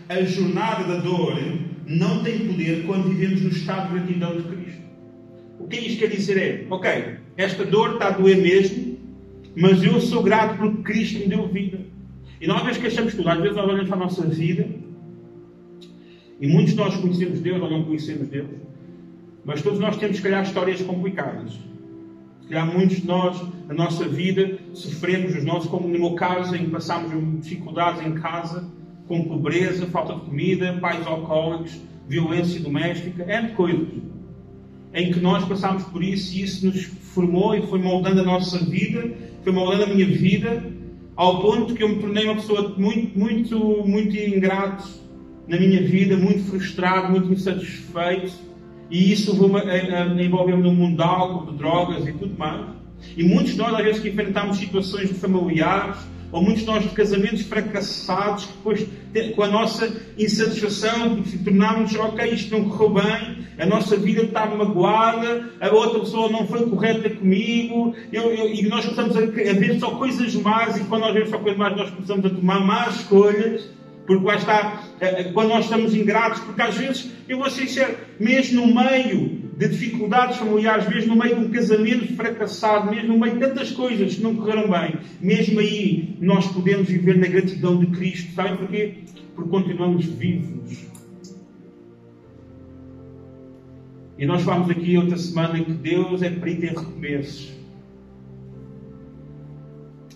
A 0.09 0.23
jornada 0.23 0.85
da 0.85 1.01
dor 1.01 1.37
não 1.87 2.23
tem 2.23 2.47
poder 2.47 2.85
quando 2.87 3.09
vivemos 3.09 3.43
no 3.43 3.49
estado 3.49 3.89
de 3.89 3.95
gratidão 3.95 4.37
de 4.37 4.43
Cristo. 4.45 4.83
O 5.59 5.67
que 5.67 5.77
isto 5.77 5.99
quer 5.99 6.11
dizer 6.11 6.39
é, 6.39 6.67
ok, 6.71 7.17
esta 7.37 7.65
dor 7.65 7.95
está 7.95 8.09
a 8.09 8.11
doer 8.11 8.39
mesmo, 8.39 8.99
mas 9.57 9.83
eu 9.83 10.01
sou 10.01 10.23
grato 10.23 10.57
porque 10.57 10.83
Cristo 10.83 11.19
me 11.21 11.29
deu 11.29 11.49
vida. 11.49 11.81
E 12.41 12.47
nós 12.47 12.59
às 12.59 12.67
vezes 12.67 12.81
queixamos 12.81 13.15
tudo, 13.15 13.29
às 13.29 13.39
vezes 13.39 13.57
nós 13.57 13.67
olhamos 13.67 13.89
para 13.89 13.97
a 13.97 14.01
nossa 14.01 14.27
vida 14.27 14.69
e 16.41 16.47
muitos 16.47 16.73
de 16.73 16.79
nós 16.79 16.97
conhecemos 16.97 17.41
Deus 17.41 17.61
ou 17.61 17.71
não 17.71 17.85
conhecemos 17.85 18.29
Deus, 18.29 18.49
mas 19.45 19.63
todos 19.63 19.79
nós 19.79 19.97
temos, 19.97 20.17
se 20.17 20.23
calhar, 20.23 20.43
histórias 20.43 20.81
complicadas. 20.83 21.59
Se 22.43 22.49
calhar, 22.49 22.73
muitos 22.73 22.99
de 22.99 23.07
nós, 23.07 23.43
na 23.67 23.75
nossa 23.75 24.07
vida, 24.09 24.59
sofremos 24.73 25.35
os 25.35 25.45
nossos, 25.45 25.69
como 25.69 25.89
no 25.89 25.99
meu 25.99 26.15
caso, 26.15 26.55
em 26.55 26.67
que 26.67 26.71
passámos 26.71 27.13
dificuldades 27.43 28.07
em 28.07 28.13
casa, 28.15 28.65
com 29.07 29.25
pobreza, 29.25 29.87
falta 29.87 30.15
de 30.15 30.21
comida, 30.21 30.79
pais 30.81 31.07
alcoólicos, 31.07 31.81
violência 32.07 32.61
doméstica, 32.61 33.25
é 33.27 33.43
de 33.43 33.53
coisas 33.53 33.89
em 34.95 35.13
que 35.13 35.21
nós 35.21 35.45
passámos 35.45 35.85
por 35.85 36.03
isso 36.03 36.35
e 36.35 36.43
isso 36.43 36.67
nos 36.67 36.85
formou 36.85 37.55
e 37.55 37.63
foi 37.63 37.79
moldando 37.79 38.21
a 38.21 38.25
nossa 38.25 38.59
vida, 38.59 39.13
foi 39.43 39.53
moldando 39.53 39.85
a 39.85 39.87
minha 39.87 40.07
vida, 40.07 40.73
ao 41.19 41.43
ponto 41.43 41.75
que 41.75 41.83
eu 41.83 41.89
me 41.89 41.97
tornei 41.97 42.27
uma 42.27 42.37
pessoa 42.37 42.73
muito, 42.79 43.19
muito, 43.19 43.59
muito 43.85 44.17
ingrato 44.17 44.89
na 45.49 45.59
minha 45.59 45.83
vida, 45.83 46.17
muito 46.17 46.45
frustrado, 46.45 47.11
muito 47.11 47.33
insatisfeito, 47.33 48.33
e 48.89 49.13
isso 49.13 49.33
envolveu-me 49.33 50.63
no 50.63 50.73
mundo 50.73 50.97
de 50.97 51.03
álcool, 51.03 51.51
de 51.51 51.59
drogas 51.59 52.07
e 52.07 52.13
tudo 52.13 52.39
mais. 52.39 52.67
E 53.17 53.25
muitos 53.25 53.53
de 53.53 53.59
nós, 53.59 53.75
às 53.75 53.85
vezes, 53.85 54.01
que 54.01 54.11
enfrentamos 54.11 54.59
situações 54.59 55.11
familiares, 55.19 55.97
ou 56.31 56.43
muitos 56.43 56.63
de 56.63 56.67
nós 56.67 56.83
de 56.83 56.91
casamentos 56.91 57.43
fracassados, 57.43 58.45
que 58.45 58.53
depois, 58.53 58.87
com 59.35 59.43
a 59.43 59.49
nossa 59.49 59.91
insatisfação, 60.19 61.17
porque 61.17 61.39
tornámos, 61.39 61.95
ok, 61.95 62.31
isto 62.31 62.57
não 62.57 62.69
correu 62.69 63.03
bem, 63.03 63.39
a 63.59 63.67
nossa 63.67 63.97
vida 63.97 64.23
está 64.23 64.47
magoada, 64.47 65.51
a 65.61 65.71
outra 65.71 66.01
pessoa 66.01 66.31
não 66.31 66.47
foi 66.47 66.69
correta 66.69 67.11
comigo, 67.11 67.95
eu, 68.13 68.31
eu, 68.31 68.53
e 68.53 68.63
nós 68.69 68.85
começamos 68.85 69.17
a, 69.17 69.21
a, 69.21 69.55
ver 69.55 69.81
só 69.81 69.91
coisas 69.93 70.35
más, 70.35 70.77
e 70.77 70.85
quando 70.85 71.03
nós 71.03 71.15
vemos 71.15 71.31
só 71.31 71.39
coisas 71.39 71.59
más, 71.59 71.77
nós 71.77 71.91
começamos 71.91 72.27
a 72.27 72.31
tomar 72.31 72.61
más 72.61 72.97
escolhas, 72.97 73.71
porque 74.07 74.25
lá 74.25 74.37
está, 74.37 74.83
quando 75.35 75.49
nós 75.49 75.65
estamos 75.65 75.95
ingratos, 75.95 76.41
porque 76.41 76.63
às 76.63 76.77
vezes, 76.77 77.11
eu 77.29 77.39
vou 77.39 77.51
ser 77.51 77.67
sincero, 77.67 77.97
mesmo 78.19 78.67
no 78.67 78.75
meio 78.75 79.38
de 79.59 79.69
dificuldades 79.69 80.37
familiares, 80.37 80.89
mesmo 80.89 81.17
no 81.17 81.21
meio 81.21 81.35
de 81.35 81.47
um 81.47 81.51
casamento 81.51 82.15
fracassado, 82.15 82.93
mesmo 82.93 83.15
no 83.15 83.19
meio 83.19 83.35
de 83.35 83.41
tantas 83.41 83.73
coisas 83.73 84.15
que 84.15 84.23
não 84.23 84.37
correram 84.37 84.71
bem, 84.71 85.01
mesmo 85.21 85.59
aí 85.59 86.17
nós 86.21 86.47
podemos 86.47 86.89
viver 86.89 87.19
na 87.19 87.27
gratidão 87.27 87.77
de 87.77 87.89
Cristo. 87.89 88.33
Sabem 88.35 88.57
porquê? 88.57 88.99
Porque 89.35 89.51
continuamos 89.51 90.05
vivos. 90.05 90.87
E 94.17 94.25
nós 94.27 94.43
falamos 94.43 94.71
aqui 94.71 94.97
outra 94.97 95.17
semana 95.17 95.65
que 95.65 95.73
Deus 95.73 96.23
é 96.23 96.31
perito 96.31 96.67
em 96.67 96.69
recomeços. 96.69 97.53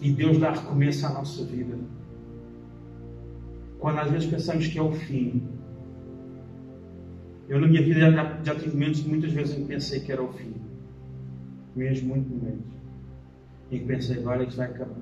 E 0.01 0.13
Deus 0.13 0.39
dá 0.39 0.53
recomeço 0.53 1.05
à 1.05 1.15
nossa 1.15 1.45
vida. 1.45 1.77
Quando 3.81 3.99
às 3.99 4.11
vezes 4.13 4.31
pensamos 4.31 4.69
que 4.69 4.79
é 4.79 4.83
o 4.83 4.93
fim, 4.93 5.43
eu, 7.49 7.61
na 7.61 7.67
minha 7.67 7.83
vida, 7.83 8.11
já, 8.11 8.39
já 8.45 8.55
tive 8.55 8.73
momentos 8.73 9.03
muitas 9.05 9.33
vezes 9.33 9.57
em 9.57 9.63
que 9.63 9.69
pensei 9.69 10.01
que 10.01 10.13
era 10.13 10.23
o 10.23 10.33
fim. 10.33 10.55
Mesmo 11.75 12.09
muitos 12.09 12.31
momentos. 12.31 12.73
E 13.71 13.79
que 13.79 13.85
pensei, 13.85 14.19
agora 14.19 14.45
isto 14.45 14.57
vai 14.57 14.67
acabar. 14.67 14.95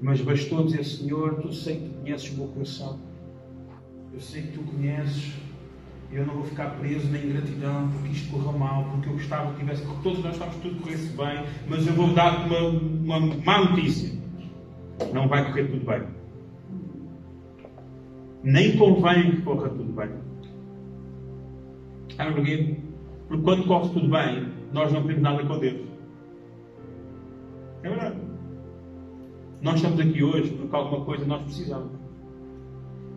Mas 0.00 0.20
bastou 0.20 0.64
dizer, 0.64 0.84
Senhor, 0.84 1.40
tu 1.40 1.52
sei 1.52 1.76
que 1.76 1.88
tu 1.88 2.00
conheces 2.00 2.30
o 2.30 2.36
meu 2.36 2.46
coração. 2.48 2.98
Eu 4.12 4.20
sei 4.20 4.42
que 4.42 4.52
tu 4.52 4.62
conheces. 4.62 5.34
Eu 6.10 6.24
não 6.24 6.36
vou 6.36 6.44
ficar 6.44 6.70
preso 6.78 7.06
na 7.10 7.18
ingratidão 7.18 7.90
porque 7.90 8.08
isto 8.08 8.30
correu 8.30 8.58
mal, 8.58 8.84
porque 8.84 9.10
eu 9.10 9.12
gostava 9.12 9.52
que 9.52 9.60
tivesse, 9.60 9.82
que 9.82 10.02
todos 10.02 10.24
nós 10.24 10.32
estávamos 10.32 10.62
tudo 10.62 10.80
corresse 10.80 11.08
bem, 11.08 11.44
mas 11.68 11.86
eu 11.86 11.92
vou 11.92 12.14
dar 12.14 12.46
uma, 12.46 12.60
uma 13.20 13.36
má 13.44 13.70
notícia. 13.70 14.16
Não 15.12 15.28
vai 15.28 15.46
correr 15.46 15.64
tudo 15.64 15.84
bem 15.84 16.17
nem 18.42 18.76
convém 18.76 19.32
que 19.32 19.42
corra 19.42 19.68
tudo 19.68 19.92
bem. 19.92 20.10
Sabe 22.16 22.34
porquê? 22.34 22.76
Porque 23.28 23.42
quando 23.42 23.66
corre 23.66 23.88
tudo 23.90 24.08
bem, 24.08 24.48
nós 24.72 24.92
não 24.92 25.06
temos 25.06 25.22
nada 25.22 25.44
com 25.44 25.58
Deus. 25.58 25.86
É 27.82 27.88
verdade. 27.88 28.16
Nós 29.60 29.76
estamos 29.76 30.00
aqui 30.00 30.22
hoje 30.22 30.50
porque 30.50 30.74
alguma 30.74 31.04
coisa 31.04 31.24
nós 31.26 31.42
precisamos. 31.42 31.90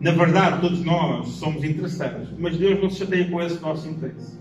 Na 0.00 0.10
verdade, 0.10 0.60
todos 0.60 0.84
nós 0.84 1.28
somos 1.28 1.62
interessantes, 1.62 2.28
mas 2.36 2.56
Deus 2.56 2.82
não 2.82 2.90
se 2.90 2.98
chateia 2.98 3.30
com 3.30 3.40
esse 3.40 3.60
nosso 3.62 3.88
interesse. 3.88 4.36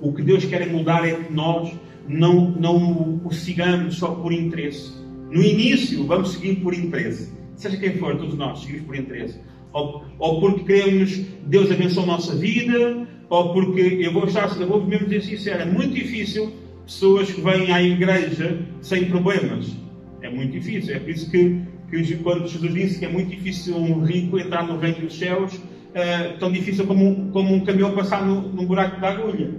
O 0.00 0.12
que 0.12 0.22
Deus 0.22 0.44
quer 0.44 0.70
mudar 0.70 1.08
é 1.08 1.14
que 1.14 1.32
nós 1.32 1.72
não, 2.06 2.50
não 2.52 3.20
o 3.24 3.32
sigamos 3.32 3.96
só 3.96 4.14
por 4.14 4.32
interesse, 4.32 4.92
No 5.30 5.42
início, 5.42 6.06
vamos 6.06 6.32
seguir 6.32 6.56
por 6.56 6.72
interesse. 6.72 7.32
Seja 7.54 7.76
quem 7.76 7.98
for, 7.98 8.16
todos 8.16 8.34
nós 8.34 8.60
seguimos 8.60 8.86
por 8.86 8.96
interesse. 8.96 9.38
Ou, 9.72 10.04
ou 10.18 10.40
porque 10.40 10.64
queremos 10.64 11.20
Deus 11.46 11.70
abençoe 11.70 12.04
a 12.04 12.06
nossa 12.06 12.34
vida, 12.34 13.06
ou 13.28 13.52
porque, 13.52 13.80
eu 14.00 14.12
vou, 14.12 14.24
estar, 14.26 14.48
eu 14.58 14.66
vou 14.66 14.84
mesmo 14.84 15.06
dizer 15.06 15.22
sincero, 15.22 15.62
é 15.62 15.66
muito 15.66 15.94
difícil 15.94 16.52
pessoas 16.84 17.30
que 17.30 17.40
vêm 17.40 17.70
à 17.70 17.82
igreja 17.82 18.58
sem 18.80 19.04
problemas. 19.06 19.76
É 20.22 20.30
muito 20.30 20.52
difícil. 20.52 20.94
É 20.94 20.98
por 20.98 21.10
isso 21.10 21.30
que, 21.30 21.60
que 21.90 22.16
quando 22.16 22.48
Jesus 22.48 22.72
disse 22.72 22.98
que 22.98 23.04
é 23.04 23.08
muito 23.08 23.30
difícil 23.30 23.76
um 23.76 24.02
rico 24.04 24.38
entrar 24.38 24.66
no 24.66 24.78
reino 24.78 25.00
dos 25.00 25.18
céus, 25.18 25.54
uh, 25.54 26.38
tão 26.38 26.50
difícil 26.50 26.86
como, 26.86 27.30
como 27.30 27.54
um 27.54 27.64
caminhão 27.64 27.94
passar 27.94 28.24
no, 28.24 28.40
num 28.40 28.64
buraco 28.64 28.98
de 28.98 29.06
agulha. 29.06 29.54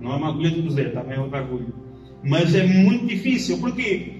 Não 0.00 0.12
é 0.12 0.16
uma 0.16 0.28
agulha 0.28 0.50
de 0.50 0.62
cozer, 0.62 0.92
também 0.94 1.16
é 1.16 1.20
outra 1.20 1.40
agulha. 1.40 1.68
Mas 2.24 2.54
é 2.54 2.66
muito 2.66 3.06
difícil. 3.06 3.58
Porquê? 3.58 4.14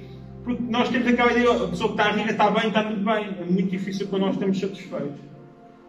Porque 0.44 0.62
nós 0.68 0.90
temos 0.90 1.06
aquela 1.06 1.32
ideia, 1.32 1.50
a 1.50 1.68
pessoa 1.68 1.94
que 1.94 2.00
está 2.00 2.12
rica 2.12 2.30
está 2.30 2.50
bem, 2.50 2.68
está 2.68 2.84
tudo 2.84 3.02
bem. 3.02 3.28
É 3.40 3.44
muito 3.44 3.70
difícil 3.70 4.06
para 4.08 4.18
nós 4.18 4.34
estarmos 4.34 4.60
satisfeitos. 4.60 5.29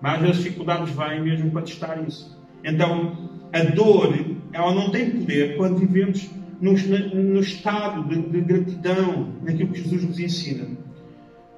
Mas 0.01 0.23
as 0.23 0.37
dificuldades 0.37 0.93
vêm 0.95 1.21
mesmo 1.21 1.51
para 1.51 1.61
testar 1.61 2.01
isso. 2.07 2.39
Então, 2.63 3.29
a 3.53 3.63
dor, 3.63 4.13
ela 4.53 4.73
não 4.73 4.89
tem 4.89 5.09
poder 5.09 5.57
quando 5.57 5.77
vivemos 5.77 6.29
no, 6.59 6.73
no 6.73 7.39
estado 7.39 8.03
de, 8.07 8.21
de, 8.21 8.41
gratidão, 8.41 9.29
naquilo 9.43 9.69
que 9.69 9.81
Jesus 9.81 10.03
nos 10.03 10.19
ensina. 10.19 10.67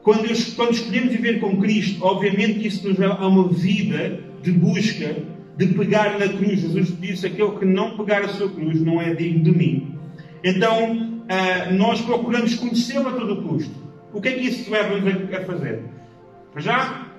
Quando, 0.02 0.56
quando 0.56 0.74
escolhemos 0.74 1.12
viver 1.12 1.40
com 1.40 1.62
Cristo, 1.62 2.04
obviamente 2.04 2.68
isso 2.68 2.88
nos 2.88 2.98
dá 2.98 3.16
uma 3.26 3.48
vida 3.48 4.20
de 4.42 4.52
busca, 4.52 5.16
de 5.58 5.68
pegar 5.68 6.20
na 6.20 6.28
cruz. 6.28 6.62
Jesus 6.62 7.00
disse: 7.00 7.28
aquele 7.28 7.52
que 7.52 7.66
não 7.66 7.96
pegar 7.98 8.22
a 8.22 8.30
sua 8.30 8.50
cruz 8.50 8.82
não 8.82 9.02
é 9.02 9.14
digno 9.14 9.44
de 9.44 9.52
mim. 9.52 9.96
Então, 10.44 10.94
uh, 10.94 11.74
nós 11.74 12.02
procuramos 12.02 12.56
conhecê-lo 12.56 13.08
a 13.10 13.14
todo 13.14 13.44
custo. 13.44 13.74
O 14.14 14.20
que 14.20 14.30
é 14.30 14.32
que 14.34 14.48
isso 14.48 14.70
leva-nos 14.70 15.34
a, 15.34 15.38
a 15.38 15.46
fazer? 15.46 15.84
Já, 16.58 17.13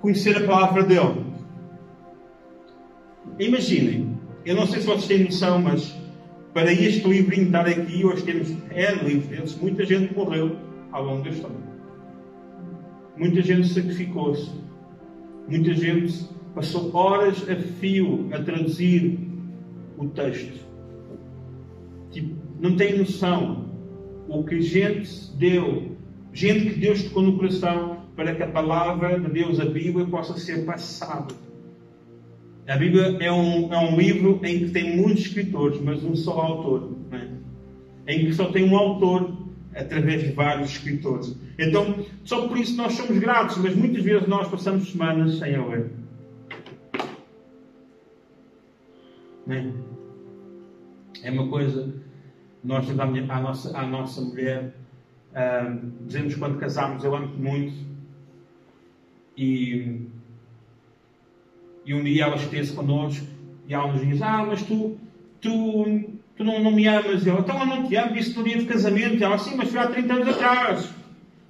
conhecer 0.00 0.36
a 0.36 0.46
palavra 0.46 0.82
dele. 0.82 1.26
Imaginem, 3.38 4.16
eu 4.44 4.56
não 4.56 4.66
sei 4.66 4.80
se 4.80 4.86
vocês 4.86 5.06
têm 5.06 5.24
noção, 5.24 5.60
mas 5.60 5.94
para 6.52 6.72
este 6.72 7.06
livrinho 7.06 7.46
estar 7.46 7.66
aqui, 7.66 8.04
hoje 8.04 8.24
temos 8.24 8.50
é 8.70 8.94
livros 8.94 9.56
muita 9.56 9.84
gente 9.84 10.14
morreu 10.14 10.56
ao 10.90 11.04
longo 11.04 11.22
da 11.22 11.30
história. 11.30 11.56
Muita 13.16 13.42
gente 13.42 13.68
sacrificou-se. 13.68 14.50
Muita 15.48 15.74
gente 15.74 16.28
passou 16.54 16.94
horas 16.94 17.48
a 17.48 17.56
fio 17.56 18.28
a 18.32 18.42
traduzir 18.42 19.18
o 19.96 20.08
texto. 20.08 20.66
Tipo, 22.10 22.34
não 22.60 22.76
tem 22.76 22.98
noção 22.98 23.68
o 24.28 24.44
que 24.44 24.60
gente 24.60 25.34
deu, 25.36 25.96
gente 26.32 26.70
que 26.70 26.80
Deus 26.80 27.02
tocou 27.04 27.22
no 27.22 27.36
coração 27.36 27.97
para 28.18 28.34
que 28.34 28.42
a 28.42 28.48
palavra 28.48 29.20
de 29.20 29.30
Deus, 29.30 29.60
a 29.60 29.64
Bíblia, 29.64 30.04
possa 30.04 30.36
ser 30.36 30.64
passada. 30.64 31.32
A 32.66 32.76
Bíblia 32.76 33.16
é 33.20 33.30
um, 33.30 33.72
é 33.72 33.78
um 33.78 33.96
livro 33.96 34.40
em 34.42 34.58
que 34.58 34.70
tem 34.72 34.96
muitos 34.96 35.26
escritores, 35.26 35.80
mas 35.80 36.02
um 36.02 36.16
só 36.16 36.32
autor. 36.40 36.96
É? 37.12 38.12
Em 38.12 38.26
que 38.26 38.32
só 38.32 38.50
tem 38.50 38.68
um 38.68 38.76
autor 38.76 39.38
através 39.72 40.22
de 40.22 40.32
vários 40.32 40.70
escritores. 40.70 41.38
Então, 41.56 42.04
só 42.24 42.48
por 42.48 42.58
isso 42.58 42.76
nós 42.76 42.94
somos 42.94 43.16
gratos, 43.20 43.56
mas 43.58 43.76
muitas 43.76 44.02
vezes 44.02 44.26
nós 44.26 44.48
passamos 44.48 44.90
semanas 44.90 45.38
sem 45.38 45.54
a 45.54 45.64
ler. 45.64 45.92
É? 49.48 49.64
é 51.22 51.30
uma 51.30 51.46
coisa 51.46 51.94
nós 52.64 52.84
à, 52.90 53.40
nossa, 53.40 53.78
à 53.78 53.86
nossa 53.86 54.20
mulher, 54.20 54.74
uh, 55.30 55.90
dizemos 56.04 56.34
quando 56.34 56.58
casamos, 56.58 57.04
eu 57.04 57.14
amo-te 57.14 57.40
muito, 57.40 57.87
e, 59.38 60.00
e 61.86 61.94
um 61.94 62.02
dia 62.02 62.24
ela 62.24 62.34
esquece 62.34 62.72
connosco, 62.72 63.24
e 63.68 63.72
ela 63.72 63.92
nos 63.92 64.04
diz, 64.04 64.20
ah, 64.20 64.44
mas 64.44 64.62
tu, 64.62 64.98
tu, 65.40 66.10
tu 66.36 66.42
não, 66.44 66.60
não 66.60 66.72
me 66.72 66.88
amas. 66.88 67.24
E 67.24 67.30
ela, 67.30 67.40
então 67.40 67.60
eu 67.60 67.66
não 67.66 67.86
te 67.86 67.94
amo, 67.94 68.14
disse 68.14 68.36
no 68.36 68.42
dia 68.42 68.58
de 68.58 68.64
casamento. 68.64 69.16
E 69.16 69.22
ela, 69.22 69.38
sim, 69.38 69.54
mas 69.56 69.70
foi 69.70 69.78
há 69.78 69.86
30 69.86 70.12
anos 70.12 70.28
atrás. 70.28 70.90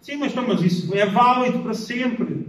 Sim, 0.02 0.16
mas, 0.16 0.32
então, 0.32 0.46
mas 0.46 0.62
isso 0.62 0.94
é 0.94 1.06
válido 1.06 1.60
para 1.60 1.74
sempre. 1.74 2.48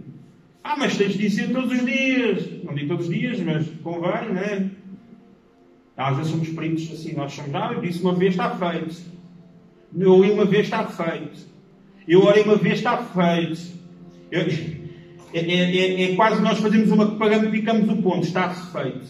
Ah, 0.63 0.75
mas 0.77 0.97
tens 0.97 1.13
de 1.13 1.19
dizer 1.19 1.53
todos 1.53 1.71
os 1.71 1.85
dias. 1.85 2.63
Não 2.63 2.75
digo 2.75 2.89
todos 2.89 3.07
os 3.07 3.13
dias, 3.13 3.39
mas 3.39 3.67
convém, 3.81 4.33
não 4.33 4.41
é? 4.41 4.69
Às 5.95 6.17
vezes 6.17 6.31
somos 6.31 6.49
peritos 6.49 6.91
assim, 6.91 7.13
nós 7.13 7.33
somos, 7.33 7.53
ah, 7.55 7.71
eu 7.73 7.81
disse 7.81 8.01
uma 8.01 8.13
vez 8.13 8.33
está 8.33 8.55
feito. 8.55 9.01
Eu 9.97 10.13
ouvi 10.13 10.31
uma 10.31 10.45
vez 10.45 10.65
está 10.65 10.85
feito. 10.85 11.47
Eu 12.07 12.23
orei 12.23 12.43
uma 12.43 12.55
vez 12.55 12.75
está 12.75 12.97
feito. 12.97 13.79
Eu, 14.31 14.45
é, 15.33 15.39
é, 15.39 15.75
é, 15.77 16.03
é, 16.03 16.15
quase 16.15 16.41
nós 16.41 16.57
fazemos 16.59 16.91
uma 16.91 17.15
pagamos 17.15 17.47
e 17.47 17.51
picamos 17.51 17.89
o 17.89 18.01
ponto, 18.01 18.25
está-se 18.25 18.71
feito. 18.71 19.07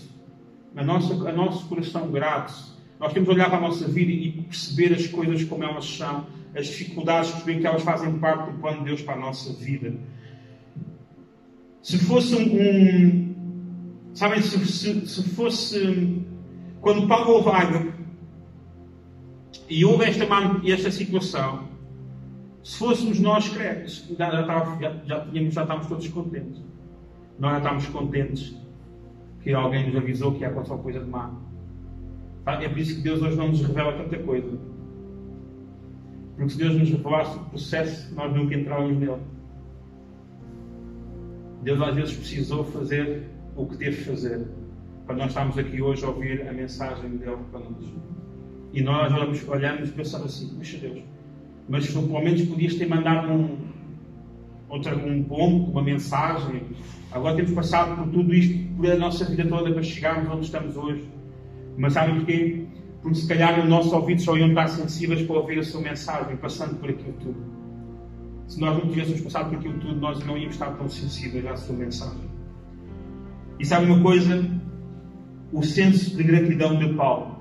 A 0.75 0.83
nossa, 0.83 1.13
a 1.13 1.31
nosso 1.31 1.67
coração 1.67 2.11
grato, 2.11 2.53
nós 2.99 3.13
temos 3.13 3.29
de 3.29 3.35
olhar 3.35 3.49
para 3.49 3.57
a 3.57 3.61
nossa 3.61 3.87
vida 3.87 4.11
e 4.11 4.31
perceber 4.31 4.93
as 4.93 5.07
coisas 5.07 5.43
como 5.45 5.63
elas 5.63 5.85
são, 5.85 6.27
as 6.55 6.67
dificuldades, 6.67 7.31
perceber 7.31 7.59
que 7.61 7.67
elas 7.67 7.83
fazem 7.83 8.19
parte 8.19 8.51
do 8.51 8.59
plano 8.59 8.79
de 8.79 8.85
Deus 8.85 9.01
para 9.01 9.15
a 9.15 9.19
nossa 9.19 9.53
vida. 9.53 9.93
Se 11.81 11.97
fosse 11.97 12.35
um. 12.35 13.33
sabem, 14.13 14.41
se, 14.41 14.65
se, 14.65 15.07
se 15.07 15.29
fosse 15.29 16.25
quando 16.81 17.07
Paulo 17.07 17.31
houve 17.31 17.49
água 17.49 17.93
e 19.69 19.85
houve 19.85 20.05
esta, 20.05 20.25
esta 20.65 20.91
situação, 20.91 21.68
se 22.63 22.77
fôssemos 22.77 23.19
nós 23.19 23.49
crentes, 23.49 24.07
já, 24.17 24.29
já, 24.31 25.01
já, 25.05 25.25
tínhamos, 25.25 25.53
já 25.53 25.61
estávamos 25.61 25.87
todos 25.87 26.07
contentes. 26.09 26.61
Nós 27.39 27.51
já 27.51 27.57
estávamos 27.57 27.87
contentes 27.87 28.55
que 29.41 29.53
alguém 29.53 29.87
nos 29.87 29.95
avisou 29.95 30.33
que 30.33 30.41
ia 30.41 30.49
acontecer 30.49 30.73
uma 30.73 30.83
coisa 30.83 30.99
de 30.99 31.09
má. 31.09 31.31
É 32.45 32.67
por 32.67 32.77
isso 32.77 32.95
que 32.95 33.01
Deus 33.01 33.21
hoje 33.21 33.37
não 33.37 33.49
nos 33.49 33.61
revela 33.61 33.93
tanta 33.93 34.17
coisa. 34.17 34.57
Porque 36.35 36.49
se 36.49 36.57
Deus 36.57 36.75
nos 36.75 36.89
revelasse 36.89 37.37
o 37.37 37.45
processo, 37.45 38.15
nós 38.15 38.33
nunca 38.33 38.55
entrávamos 38.55 38.97
nele. 38.97 39.21
Deus 41.63 41.81
às 41.81 41.95
vezes 41.95 42.15
precisou 42.15 42.63
fazer 42.63 43.29
o 43.55 43.65
que 43.65 43.77
teve 43.77 44.03
fazer 44.03 44.47
para 45.05 45.15
nós 45.15 45.29
estarmos 45.29 45.57
aqui 45.57 45.81
hoje 45.81 46.05
a 46.05 46.09
ouvir 46.09 46.47
a 46.47 46.53
mensagem 46.53 47.17
dele 47.17 47.37
para 47.51 47.59
nós. 47.59 47.93
E 48.73 48.81
nós 48.81 49.11
olhamos, 49.11 49.47
olhamos 49.47 49.89
e 49.89 49.91
pensamos 49.91 50.27
assim, 50.27 50.55
puxa 50.55 50.77
Deus, 50.77 51.03
mas 51.69 51.87
pelo 51.91 52.21
menos 52.21 52.41
podias 52.43 52.75
ter 52.75 52.87
mandado 52.87 53.31
um, 53.31 53.57
outra, 54.67 54.95
um 54.95 55.23
ponto, 55.23 55.71
uma 55.71 55.81
mensagem. 55.81 56.63
Agora 57.11 57.35
temos 57.35 57.51
passado 57.51 57.95
por 57.95 58.11
tudo 58.11 58.33
isto, 58.33 58.75
por 58.75 58.89
a 58.89 58.97
nossa 58.97 59.25
vida 59.25 59.45
toda 59.45 59.71
para 59.71 59.83
chegarmos 59.83 60.31
onde 60.31 60.45
estamos 60.45 60.75
hoje. 60.75 61.07
Mas 61.77 61.93
sabem 61.93 62.15
porquê? 62.15 62.65
Porque 63.01 63.17
se 63.17 63.27
calhar 63.27 63.59
o 63.59 63.67
nosso 63.67 63.95
ouvido 63.95 64.21
só 64.21 64.35
iam 64.35 64.49
estar 64.49 64.67
sensíveis 64.67 65.21
para 65.21 65.37
ouvir 65.37 65.59
a 65.59 65.63
sua 65.63 65.81
mensagem, 65.81 66.35
passando 66.37 66.75
por 66.79 66.89
aquilo 66.89 67.13
tudo. 67.13 67.59
Se 68.47 68.59
nós 68.59 68.75
não 68.77 68.89
tivéssemos 68.89 69.21
passado 69.21 69.49
por 69.49 69.59
aquilo 69.59 69.79
tudo, 69.79 69.95
nós 69.95 70.25
não 70.25 70.37
íamos 70.37 70.55
estar 70.55 70.71
tão 70.71 70.89
sensíveis 70.89 71.45
à 71.45 71.55
sua 71.55 71.75
mensagem. 71.75 72.29
E 73.59 73.65
sabe 73.65 73.85
uma 73.85 74.01
coisa? 74.01 74.59
o 75.51 75.63
senso 75.63 76.15
de 76.15 76.23
gratidão 76.23 76.77
de 76.77 76.93
Paulo. 76.93 77.38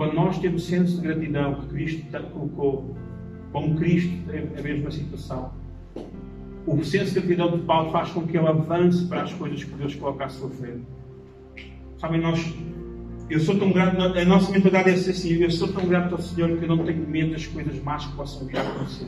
Quando 0.00 0.14
nós 0.14 0.38
temos 0.38 0.64
senso 0.64 0.96
de 0.96 1.02
gratidão 1.08 1.56
que 1.56 1.66
Cristo 1.66 2.06
colocou, 2.32 2.96
como 3.52 3.76
Cristo 3.76 4.10
teve 4.26 4.58
a 4.58 4.62
mesma 4.62 4.90
situação, 4.90 5.52
o 6.66 6.82
senso 6.82 7.12
de 7.12 7.20
gratidão 7.20 7.58
de 7.58 7.64
Paulo 7.66 7.92
faz 7.92 8.08
com 8.08 8.26
que 8.26 8.34
ele 8.34 8.46
avance 8.46 9.04
para 9.04 9.24
as 9.24 9.34
coisas 9.34 9.62
que 9.62 9.74
Deus 9.74 9.94
coloca 9.96 10.24
à 10.24 10.28
sua 10.30 10.48
frente. 10.48 10.86
Sabem, 11.98 12.18
nós, 12.18 12.42
eu 13.28 13.40
sou 13.40 13.58
tão 13.58 13.72
grato, 13.72 14.00
a 14.00 14.24
nossa 14.24 14.50
mentalidade 14.50 14.88
é 14.88 14.96
ser 14.96 15.10
assim, 15.10 15.34
eu 15.34 15.50
sou 15.50 15.68
tão 15.68 15.86
grato 15.86 16.14
ao 16.14 16.22
Senhor 16.22 16.56
que 16.56 16.64
eu 16.64 16.68
não 16.68 16.82
tenho 16.82 17.06
medo 17.06 17.32
das 17.32 17.46
coisas 17.46 17.78
más 17.82 18.06
que 18.06 18.16
possam 18.16 18.46
vir 18.46 18.56
a 18.56 18.62
acontecer 18.62 19.06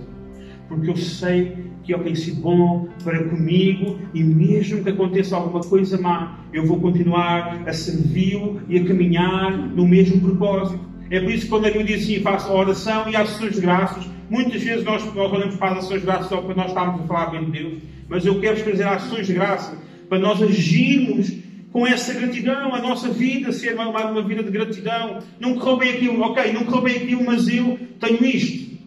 porque 0.72 0.90
eu 0.90 0.96
sei 0.96 1.56
que 1.82 1.92
Ele 1.92 2.04
tem 2.04 2.14
sido 2.14 2.40
bom 2.40 2.88
para 3.04 3.22
comigo 3.24 3.98
e 4.14 4.22
mesmo 4.22 4.82
que 4.82 4.90
aconteça 4.90 5.36
alguma 5.36 5.60
coisa 5.60 6.00
má, 6.00 6.38
eu 6.52 6.66
vou 6.66 6.80
continuar 6.80 7.62
a 7.66 7.72
servi-lo 7.72 8.62
e 8.68 8.78
a 8.78 8.84
caminhar 8.84 9.52
no 9.52 9.86
mesmo 9.86 10.20
propósito. 10.20 10.81
É 11.12 11.20
por 11.20 11.30
isso 11.30 11.42
que 11.42 11.50
quando 11.50 11.66
a 11.66 11.70
Bíblia 11.70 11.94
diz 11.94 12.04
assim, 12.04 12.20
faça 12.22 12.48
a 12.48 12.54
oração 12.54 13.06
e 13.10 13.14
as 13.14 13.28
suas 13.28 13.58
graças, 13.58 14.02
muitas 14.30 14.62
vezes 14.62 14.82
nós, 14.82 15.04
nós 15.14 15.30
olhamos 15.30 15.56
para 15.56 15.76
as 15.76 15.84
suas 15.84 16.02
graças 16.02 16.28
só 16.28 16.38
para 16.40 16.54
nós 16.54 16.68
estarmos 16.68 17.02
a 17.02 17.06
falar 17.06 17.26
bem 17.26 17.44
de 17.44 17.50
Deus, 17.50 17.82
mas 18.08 18.24
eu 18.24 18.40
quero 18.40 18.64
trazer 18.64 18.84
as 18.84 19.02
suas 19.02 19.28
graças 19.28 19.78
para 20.08 20.18
nós 20.18 20.42
agirmos 20.42 21.30
com 21.70 21.86
essa 21.86 22.14
gratidão, 22.14 22.74
a 22.74 22.80
nossa 22.80 23.10
vida 23.10 23.52
ser 23.52 23.74
uma, 23.74 23.88
uma 23.88 24.22
vida 24.22 24.42
de 24.42 24.50
gratidão. 24.50 25.18
Não 25.38 25.58
correu 25.58 25.76
bem 25.76 25.90
aquilo, 25.90 26.22
ok, 26.22 26.50
não 26.50 26.64
correu 26.64 26.82
bem 26.82 26.96
aquilo, 26.96 27.24
mas 27.26 27.46
eu 27.46 27.78
tenho 28.00 28.24
isto. 28.24 28.78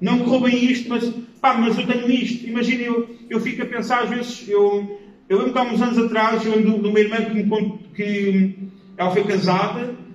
Não 0.00 0.20
correu 0.20 0.40
bem 0.40 0.64
isto, 0.64 0.88
mas 0.88 1.12
pá, 1.42 1.58
mas 1.58 1.76
eu 1.76 1.86
tenho 1.86 2.10
isto. 2.10 2.46
Imagina, 2.46 2.84
eu, 2.84 3.16
eu 3.28 3.38
fico 3.38 3.62
a 3.62 3.66
pensar 3.66 4.04
às 4.04 4.08
vezes, 4.08 4.48
eu, 4.48 4.98
eu 5.28 5.36
lembro 5.36 5.52
que 5.52 5.58
há 5.58 5.62
uns 5.62 5.82
anos 5.82 5.98
atrás, 5.98 6.42
eu 6.46 6.56
lembro 6.56 6.80
de 6.80 6.88
uma 6.88 7.00
irmã 7.00 7.16
que, 7.16 7.34
me, 7.34 7.78
que 7.94 8.54
ela 8.96 9.10
foi 9.10 9.24
casada 9.24 10.05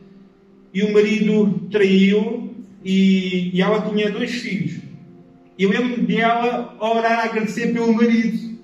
e 0.73 0.83
o 0.83 0.93
marido 0.93 1.67
traiu 1.69 2.55
e, 2.83 3.55
e 3.55 3.61
ela 3.61 3.89
tinha 3.89 4.11
dois 4.11 4.31
filhos. 4.31 4.81
E 5.57 5.63
eu 5.63 5.69
lembro 5.69 6.05
de 6.05 6.17
ela 6.17 6.75
orar 6.79 7.19
a 7.19 7.23
agradecer 7.25 7.73
pelo 7.73 7.93
marido. 7.93 8.59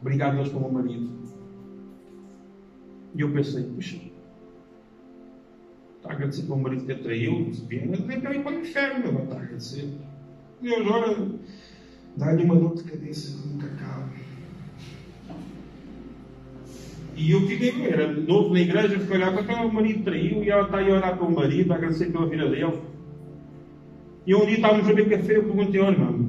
Obrigado, 0.00 0.36
Deus, 0.36 0.48
pelo 0.48 0.72
marido. 0.72 1.18
E 3.14 3.20
eu 3.20 3.32
pensei, 3.32 3.64
puxa, 3.64 4.00
está 5.96 6.10
a 6.10 6.12
agradecer 6.12 6.42
pelo 6.42 6.58
marido 6.58 6.86
que 6.86 6.92
a 6.92 6.98
traiu, 6.98 7.52
nem 7.68 8.20
para 8.20 8.34
ir 8.34 8.42
para 8.42 8.56
o 8.56 8.60
inferno, 8.60 9.12
meu, 9.12 9.24
está 9.24 9.34
a 9.34 9.42
agradecer. 9.42 9.88
Deus, 10.62 10.86
ora, 10.86 11.28
dá-lhe 12.16 12.44
uma 12.44 12.56
dor 12.56 12.74
de 12.76 12.84
cabeça 12.84 13.36
que 13.36 13.48
nunca 13.48 13.66
acaba. 13.66 14.08
E 17.18 17.32
eu 17.32 17.40
fiquei, 17.48 17.84
era 17.84 18.12
novo 18.12 18.52
na 18.54 18.60
igreja, 18.60 18.96
olhar 19.12 19.32
para 19.32 19.42
cá, 19.42 19.62
o 19.64 19.72
marido 19.72 20.04
traiu 20.04 20.44
e 20.44 20.50
ela 20.50 20.62
está 20.62 20.78
aí 20.78 20.88
a 20.88 20.94
orar 20.94 21.18
pelo 21.18 21.32
marido, 21.32 21.72
a 21.72 21.76
agradecer 21.76 22.12
pela 22.12 22.26
vida 22.26 22.48
dele. 22.48 22.80
E 24.24 24.34
um 24.36 24.46
dia 24.46 24.54
estávamos 24.54 24.88
a 24.88 24.92
beber 24.92 25.18
café, 25.18 25.36
eu 25.36 25.42
perguntei 25.42 25.80
ao 25.80 25.90
irmão, 25.90 26.28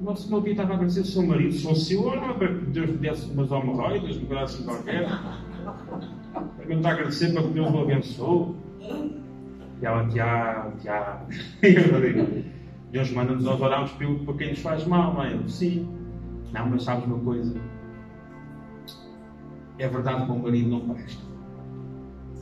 nosso 0.00 0.28
meu 0.30 0.42
dia 0.42 0.52
estava 0.52 0.72
a 0.72 0.74
agradecer 0.74 1.00
o 1.00 1.06
seu 1.06 1.26
marido, 1.26 1.52
se 1.52 1.62
fosse 1.62 1.94
eu, 1.94 2.04
orava 2.04 2.34
para 2.34 2.48
que 2.48 2.66
Deus 2.66 2.90
me 2.90 2.96
desse 2.98 3.30
umas 3.30 3.50
hemorroidas, 3.50 4.16
um 4.18 4.24
braço 4.26 4.62
qualquer. 4.64 5.08
Para 6.34 6.66
me 6.66 6.74
está 6.74 6.90
a 6.90 6.92
agradecer 6.92 7.32
para 7.32 7.42
que 7.42 7.48
Deus 7.48 7.70
o 7.72 7.78
abençoe. 7.78 8.54
E 9.80 9.86
ela, 9.86 10.06
Tiago, 10.08 10.76
Tiago. 10.78 11.26
Deus 12.92 13.10
manda-nos 13.12 13.44
nós 13.44 13.60
orarmos 13.60 13.92
por 13.92 14.36
quem 14.36 14.50
nos 14.50 14.58
faz 14.60 14.86
mal, 14.86 15.14
não 15.14 15.24
é? 15.24 15.32
Eu, 15.32 15.48
sim. 15.48 15.88
Não, 16.52 16.68
mas 16.68 16.82
sabes 16.82 17.06
uma 17.06 17.18
coisa? 17.18 17.58
É 19.78 19.88
verdade 19.88 20.24
que 20.24 20.30
o 20.30 20.34
meu 20.34 20.42
marido 20.42 20.70
não 20.70 20.88
presta. 20.88 21.22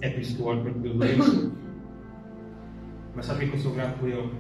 É 0.01 0.11
por 0.11 0.20
isso 0.20 0.37
que 0.37 0.43
eu 0.43 0.47
oro 0.47 0.62
para 0.62 0.72
Deus 0.72 0.97
o 0.97 1.03
abençoe. 1.03 1.53
Mas 3.14 3.26
sabe 3.26 3.47
que 3.47 3.55
eu 3.55 3.61
sou 3.61 3.74
grato 3.74 3.99
por 3.99 4.09
ele? 4.09 4.30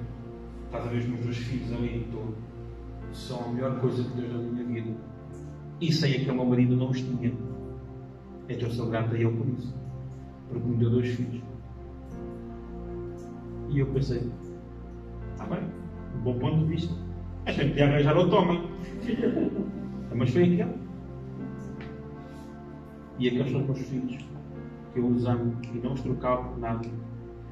Estás 0.66 0.86
a 0.86 0.88
ver 0.88 0.98
os 0.98 1.06
meus 1.06 1.20
dois 1.20 1.36
filhos 1.36 1.72
ali 1.72 2.08
torno 2.10 2.34
são 3.14 3.44
a 3.44 3.48
melhor 3.48 3.80
coisa 3.80 4.02
que 4.02 4.16
Deus 4.16 4.28
deu 4.28 4.42
na 4.42 4.62
minha 4.62 4.82
vida. 4.82 4.96
E 5.80 5.92
sei 5.92 6.24
que 6.24 6.30
o 6.30 6.34
meu 6.34 6.44
marido 6.44 6.76
não 6.76 6.90
os 6.90 7.00
tinha. 7.00 7.32
Então 8.48 8.68
eu 8.68 8.74
sou 8.74 8.90
grato 8.90 9.14
a 9.14 9.18
ele 9.18 9.30
por 9.30 9.48
isso. 9.48 9.74
Porque 10.48 10.68
me 10.68 10.76
deu 10.76 10.90
dois 10.90 11.08
filhos. 11.08 11.42
E 13.70 13.78
eu 13.78 13.86
pensei, 13.86 14.30
está 15.32 15.46
bem, 15.46 15.60
um 16.16 16.22
bom 16.22 16.38
ponto 16.38 16.58
de 16.58 16.74
vista. 16.74 16.94
A 17.46 17.52
gente 17.52 17.70
podia 17.70 17.86
arranjar 17.86 18.16
outro 18.16 18.36
homem. 18.36 18.68
Mas 20.14 20.30
foi 20.30 20.44
aquele. 20.44 20.83
E 23.18 23.28
aqueles 23.28 23.52
são 23.52 23.60
os 23.60 23.66
meus 23.66 23.78
filhos. 23.80 24.24
Que 24.92 25.00
eu 25.00 25.06
os 25.06 25.24
amo 25.26 25.56
e 25.72 25.78
não 25.78 25.92
os 25.92 26.00
trocava 26.00 26.44
por 26.44 26.58
nada. 26.58 26.88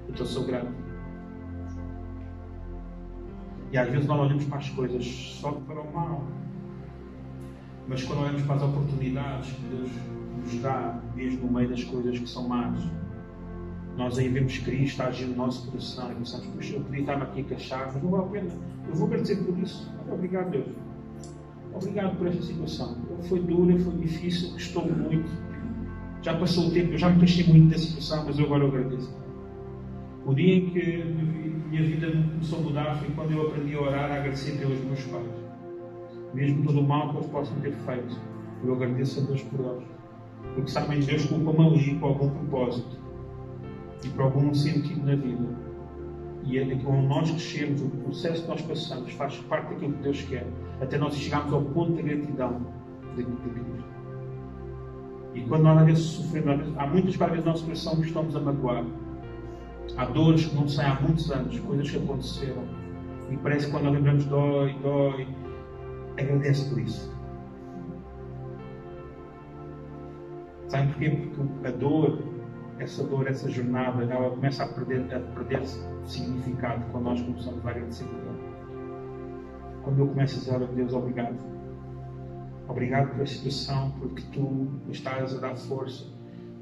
Então 0.08 0.26
sou 0.26 0.44
grato. 0.44 0.72
E 3.72 3.78
às 3.78 3.88
vezes 3.88 4.06
nós 4.06 4.20
olhamos 4.20 4.44
para 4.44 4.58
as 4.58 4.68
coisas 4.70 5.04
só 5.40 5.52
para 5.52 5.80
o 5.80 5.92
mal. 5.92 6.22
Mas 7.88 8.04
quando 8.04 8.22
olhamos 8.22 8.42
para 8.42 8.56
as 8.56 8.62
oportunidades 8.62 9.50
que 9.52 9.62
Deus 9.62 9.90
nos 10.44 10.62
dá, 10.62 11.00
mesmo 11.14 11.46
no 11.46 11.52
meio 11.52 11.68
das 11.68 11.82
coisas 11.84 12.18
que 12.18 12.28
são 12.28 12.48
más, 12.48 12.78
nós 13.96 14.18
aí 14.18 14.28
vemos 14.28 14.58
Cristo 14.58 15.02
agir 15.02 15.26
no 15.26 15.36
nosso 15.36 15.66
coração 15.66 16.12
e 16.12 16.14
pensamos, 16.14 16.46
puxa, 16.46 16.74
eu 16.74 16.80
podia 16.80 17.00
estar 17.00 17.22
aqui 17.22 17.40
a 17.40 17.44
queixar, 17.44 17.90
mas 17.92 18.02
não 18.02 18.10
vale 18.10 18.24
a 18.24 18.28
pena. 18.28 18.50
Eu 18.88 18.94
vou 18.94 19.06
agradecer 19.06 19.36
por 19.36 19.58
isso. 19.58 19.90
Obrigado, 20.10 20.50
Deus. 20.50 20.66
Obrigado 21.74 22.16
por 22.16 22.26
esta 22.26 22.42
situação. 22.42 22.96
Foi 23.28 23.40
dura, 23.40 23.78
foi 23.78 23.94
difícil, 23.96 24.52
custou 24.52 24.86
muito. 24.86 25.30
Já 26.22 26.36
passou 26.36 26.68
o 26.68 26.70
tempo, 26.70 26.92
eu 26.92 26.98
já 26.98 27.10
me 27.10 27.18
queixei 27.18 27.44
muito 27.46 27.72
da 27.72 27.78
situação, 27.78 28.24
mas 28.24 28.38
eu 28.38 28.46
agora 28.46 28.66
agradeço. 28.66 29.12
O 30.24 30.32
dia 30.32 30.56
em 30.56 30.70
que 30.70 31.04
minha 31.68 31.82
vida 31.82 32.12
começou 32.12 32.60
a 32.60 32.62
mudar 32.62 32.96
foi 32.96 33.08
quando 33.10 33.32
eu 33.32 33.48
aprendi 33.48 33.74
a 33.74 33.80
orar, 33.80 34.12
a 34.12 34.14
agradecer 34.16 34.58
pelos 34.58 34.78
meus 34.84 35.02
pais. 35.06 35.26
Mesmo 36.32 36.64
todo 36.64 36.80
o 36.80 36.86
mal 36.86 37.10
que 37.10 37.16
eles 37.16 37.26
possam 37.26 37.58
ter 37.60 37.72
feito, 37.72 38.20
eu 38.64 38.74
agradeço 38.74 39.20
a 39.20 39.24
Deus 39.24 39.42
por 39.42 39.60
eles. 39.60 39.88
Porque 40.54 40.70
sabem, 40.70 41.00
Deus 41.00 41.26
colocou-me 41.26 41.76
ali 41.76 41.98
com 41.98 42.06
algum 42.06 42.30
propósito 42.30 42.98
e 44.04 44.08
por 44.10 44.22
algum 44.22 44.54
sentido 44.54 45.04
na 45.04 45.16
vida. 45.16 45.72
E 46.44 46.58
é 46.58 46.76
quando 46.76 47.08
nós 47.08 47.30
crescemos, 47.30 47.82
o 47.82 47.88
processo 47.88 48.42
que 48.42 48.48
nós 48.48 48.62
passamos 48.62 49.12
faz 49.14 49.36
parte 49.48 49.70
daquilo 49.74 49.92
que 49.94 50.02
Deus 50.02 50.22
quer, 50.22 50.46
até 50.80 50.98
nós 50.98 51.16
chegarmos 51.16 51.52
ao 51.52 51.62
ponto 51.62 51.94
da 51.94 52.02
gratidão 52.02 52.60
de, 53.16 53.24
de 53.24 53.32
Cristo. 53.32 54.01
E 55.34 55.40
quando 55.42 55.62
nós 55.62 55.78
às 55.78 55.86
vezes 55.86 56.04
sofremos, 56.04 56.78
há 56.78 56.86
muitas 56.86 57.14
vezes 57.16 57.44
no 57.44 57.50
nosso 57.50 57.64
coração 57.64 57.96
que 57.96 58.06
estamos 58.06 58.36
a 58.36 58.40
magoar. 58.40 58.84
Há 59.96 60.04
dores 60.06 60.46
que 60.46 60.54
não 60.54 60.68
saem 60.68 60.90
há 60.90 61.00
muitos 61.00 61.30
anos, 61.30 61.58
coisas 61.60 61.90
que 61.90 61.96
aconteceram. 61.96 62.64
E 63.30 63.36
parece 63.38 63.66
que 63.66 63.72
quando 63.72 63.84
nós 63.84 63.94
lembramos, 63.94 64.24
dói, 64.26 64.74
dói. 64.82 65.26
Agradece 66.18 66.68
por 66.68 66.78
isso. 66.80 67.12
Sabe 70.68 70.88
porquê? 70.88 71.10
Porque 71.34 71.66
a 71.66 71.70
dor, 71.70 72.18
essa 72.78 73.04
dor, 73.04 73.26
essa 73.26 73.50
jornada, 73.50 74.04
ela 74.04 74.30
começa 74.30 74.64
a 74.64 74.68
perder, 74.68 75.14
a 75.14 75.20
perder 75.20 75.62
significado 76.04 76.84
quando 76.92 77.04
nós 77.04 77.20
começamos 77.22 77.66
a 77.66 77.70
agradecer 77.70 78.04
por 78.04 78.18
ela. 78.18 78.52
Quando 79.82 79.98
eu 79.98 80.08
começo 80.08 80.36
a 80.36 80.38
dizer 80.38 80.54
a 80.54 80.74
Deus, 80.74 80.92
obrigado. 80.92 81.36
Obrigado 82.68 83.14
pela 83.14 83.26
situação, 83.26 83.92
porque 83.98 84.22
tu 84.32 84.68
estás 84.90 85.34
a 85.36 85.40
dar 85.40 85.56
força. 85.56 86.04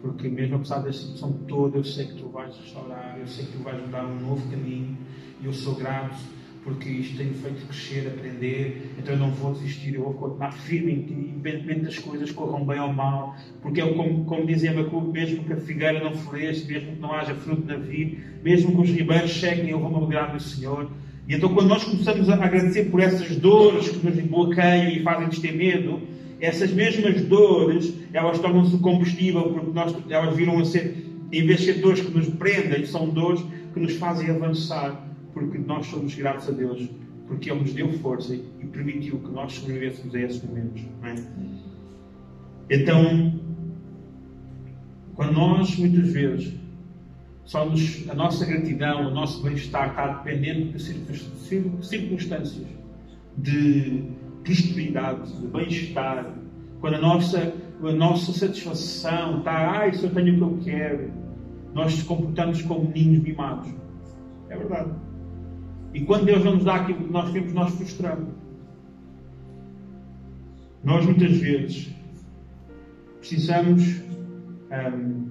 Porque 0.01 0.29
mesmo 0.29 0.57
apesar 0.57 0.79
da 0.79 0.93
situação 0.93 1.33
toda, 1.47 1.77
eu 1.79 1.85
sei 1.85 2.07
que 2.07 2.15
tu 2.15 2.29
vais 2.29 2.57
restaurar, 2.57 3.19
eu 3.19 3.27
sei 3.27 3.45
que 3.45 3.53
tu 3.53 3.63
vais 3.63 3.81
me 3.81 3.89
dar 3.89 4.05
um 4.05 4.19
novo 4.19 4.51
caminho, 4.51 4.97
e 5.41 5.47
eu 5.47 5.53
sou 5.53 5.75
grato 5.75 6.17
porque 6.63 6.89
isto 6.89 7.17
tem 7.17 7.33
feito 7.33 7.67
crescer, 7.67 8.07
aprender, 8.07 8.95
então 8.99 9.15
eu 9.15 9.21
não 9.21 9.31
vou 9.31 9.53
desistir, 9.53 9.95
eu 9.95 10.03
vou 10.03 10.13
continuar 10.13 10.53
firme 10.53 10.93
em 10.93 11.03
ti, 11.03 11.13
independentemente 11.13 11.81
das 11.81 11.99
coisas 11.99 12.31
corram 12.31 12.65
bem 12.65 12.79
ou 12.81 12.93
mal, 12.93 13.35
porque 13.63 13.81
é 13.81 13.93
como, 13.93 14.25
como 14.25 14.47
dizia 14.47 14.73
Macu, 14.73 15.01
mesmo 15.01 15.45
que 15.45 15.53
a 15.53 15.57
figueira 15.57 16.03
não 16.03 16.15
floresça, 16.15 16.67
mesmo 16.67 16.93
que 16.93 17.01
não 17.01 17.13
haja 17.13 17.35
fruto 17.35 17.67
na 17.67 17.77
vida, 17.77 18.17
mesmo 18.43 18.75
que 18.75 18.83
os 18.83 18.91
ribeiros 18.91 19.31
cheguem, 19.31 19.71
eu 19.71 19.81
vou 19.81 19.91
me 19.91 19.97
alegrar 19.97 20.33
no 20.33 20.41
Senhor. 20.41 20.87
E 21.31 21.37
então 21.37 21.55
quando 21.55 21.69
nós 21.69 21.85
começamos 21.85 22.29
a 22.29 22.35
agradecer 22.35 22.91
por 22.91 22.99
essas 22.99 23.37
dores 23.37 23.89
que 23.89 24.05
nos 24.05 24.19
bloqueiam 24.25 24.89
e 24.89 25.01
fazem-nos 25.05 25.39
ter 25.39 25.53
medo, 25.53 26.01
essas 26.41 26.73
mesmas 26.73 27.23
dores, 27.23 27.95
elas 28.13 28.41
tornam-se 28.41 28.77
combustível, 28.79 29.45
porque 29.45 29.71
nós, 29.71 29.95
elas 30.09 30.35
viram 30.35 30.59
a 30.59 30.65
ser, 30.65 31.07
em 31.31 31.47
vez 31.47 31.61
de 31.61 31.67
ser 31.67 31.81
dores 31.81 32.01
que 32.01 32.11
nos 32.11 32.29
prendem, 32.31 32.85
são 32.85 33.09
dores 33.11 33.45
que 33.73 33.79
nos 33.79 33.95
fazem 33.95 34.29
avançar, 34.29 35.07
porque 35.33 35.57
nós 35.57 35.87
somos 35.87 36.13
gratos 36.17 36.49
a 36.49 36.51
Deus, 36.51 36.89
porque 37.29 37.49
Ele 37.49 37.61
nos 37.61 37.73
deu 37.75 37.93
força 38.01 38.35
e 38.35 38.67
permitiu 38.67 39.21
que 39.21 39.31
nós 39.31 39.53
sobrevivêssemos 39.53 40.13
a 40.17 40.21
esses 40.21 40.43
momentos. 40.43 40.83
É? 41.05 42.75
Então, 42.75 43.41
quando 45.15 45.33
nós, 45.35 45.77
muitas 45.77 46.13
vezes, 46.13 46.55
somos, 47.51 48.09
a 48.09 48.15
nossa 48.15 48.47
gratidão, 48.47 49.09
o 49.09 49.11
nosso 49.11 49.43
bem-estar 49.43 49.91
está 49.91 50.07
dependente 50.23 50.73
de 50.75 51.19
circunstâncias, 51.85 52.65
de 53.37 54.05
prosperidade, 54.45 55.37
de 55.37 55.49
bem-estar, 55.49 56.33
quando 56.81 56.95
a 56.95 57.01
nossa, 57.01 57.53
a 57.83 57.93
nossa 57.93 58.33
satisfação 58.33 59.39
está, 59.39 59.81
ah, 59.81 59.89
isso 59.89 60.07
eu 60.07 60.15
tenho 60.15 60.35
o 60.35 60.59
que 60.59 60.71
eu 60.71 60.75
quero, 60.77 61.13
nós 61.75 61.93
nos 61.97 62.05
comportamos 62.05 62.63
como 62.63 62.89
meninos 62.89 63.25
mimados. 63.25 63.75
É 64.49 64.57
verdade. 64.57 64.93
E 65.93 66.03
quando 66.03 66.27
Deus 66.27 66.45
não 66.45 66.55
nos 66.55 66.65
dá 66.65 66.77
aquilo 66.77 67.03
que 67.03 67.13
nós 67.13 67.33
temos, 67.33 67.53
nós 67.53 67.75
frustramos. 67.75 68.29
Nós 70.85 71.05
muitas 71.05 71.37
vezes 71.37 71.93
precisamos 73.19 74.01
um, 74.71 75.30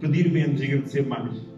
pedir 0.00 0.32
menos 0.32 0.60
e 0.60 0.64
agradecer 0.64 1.06
mais. 1.06 1.54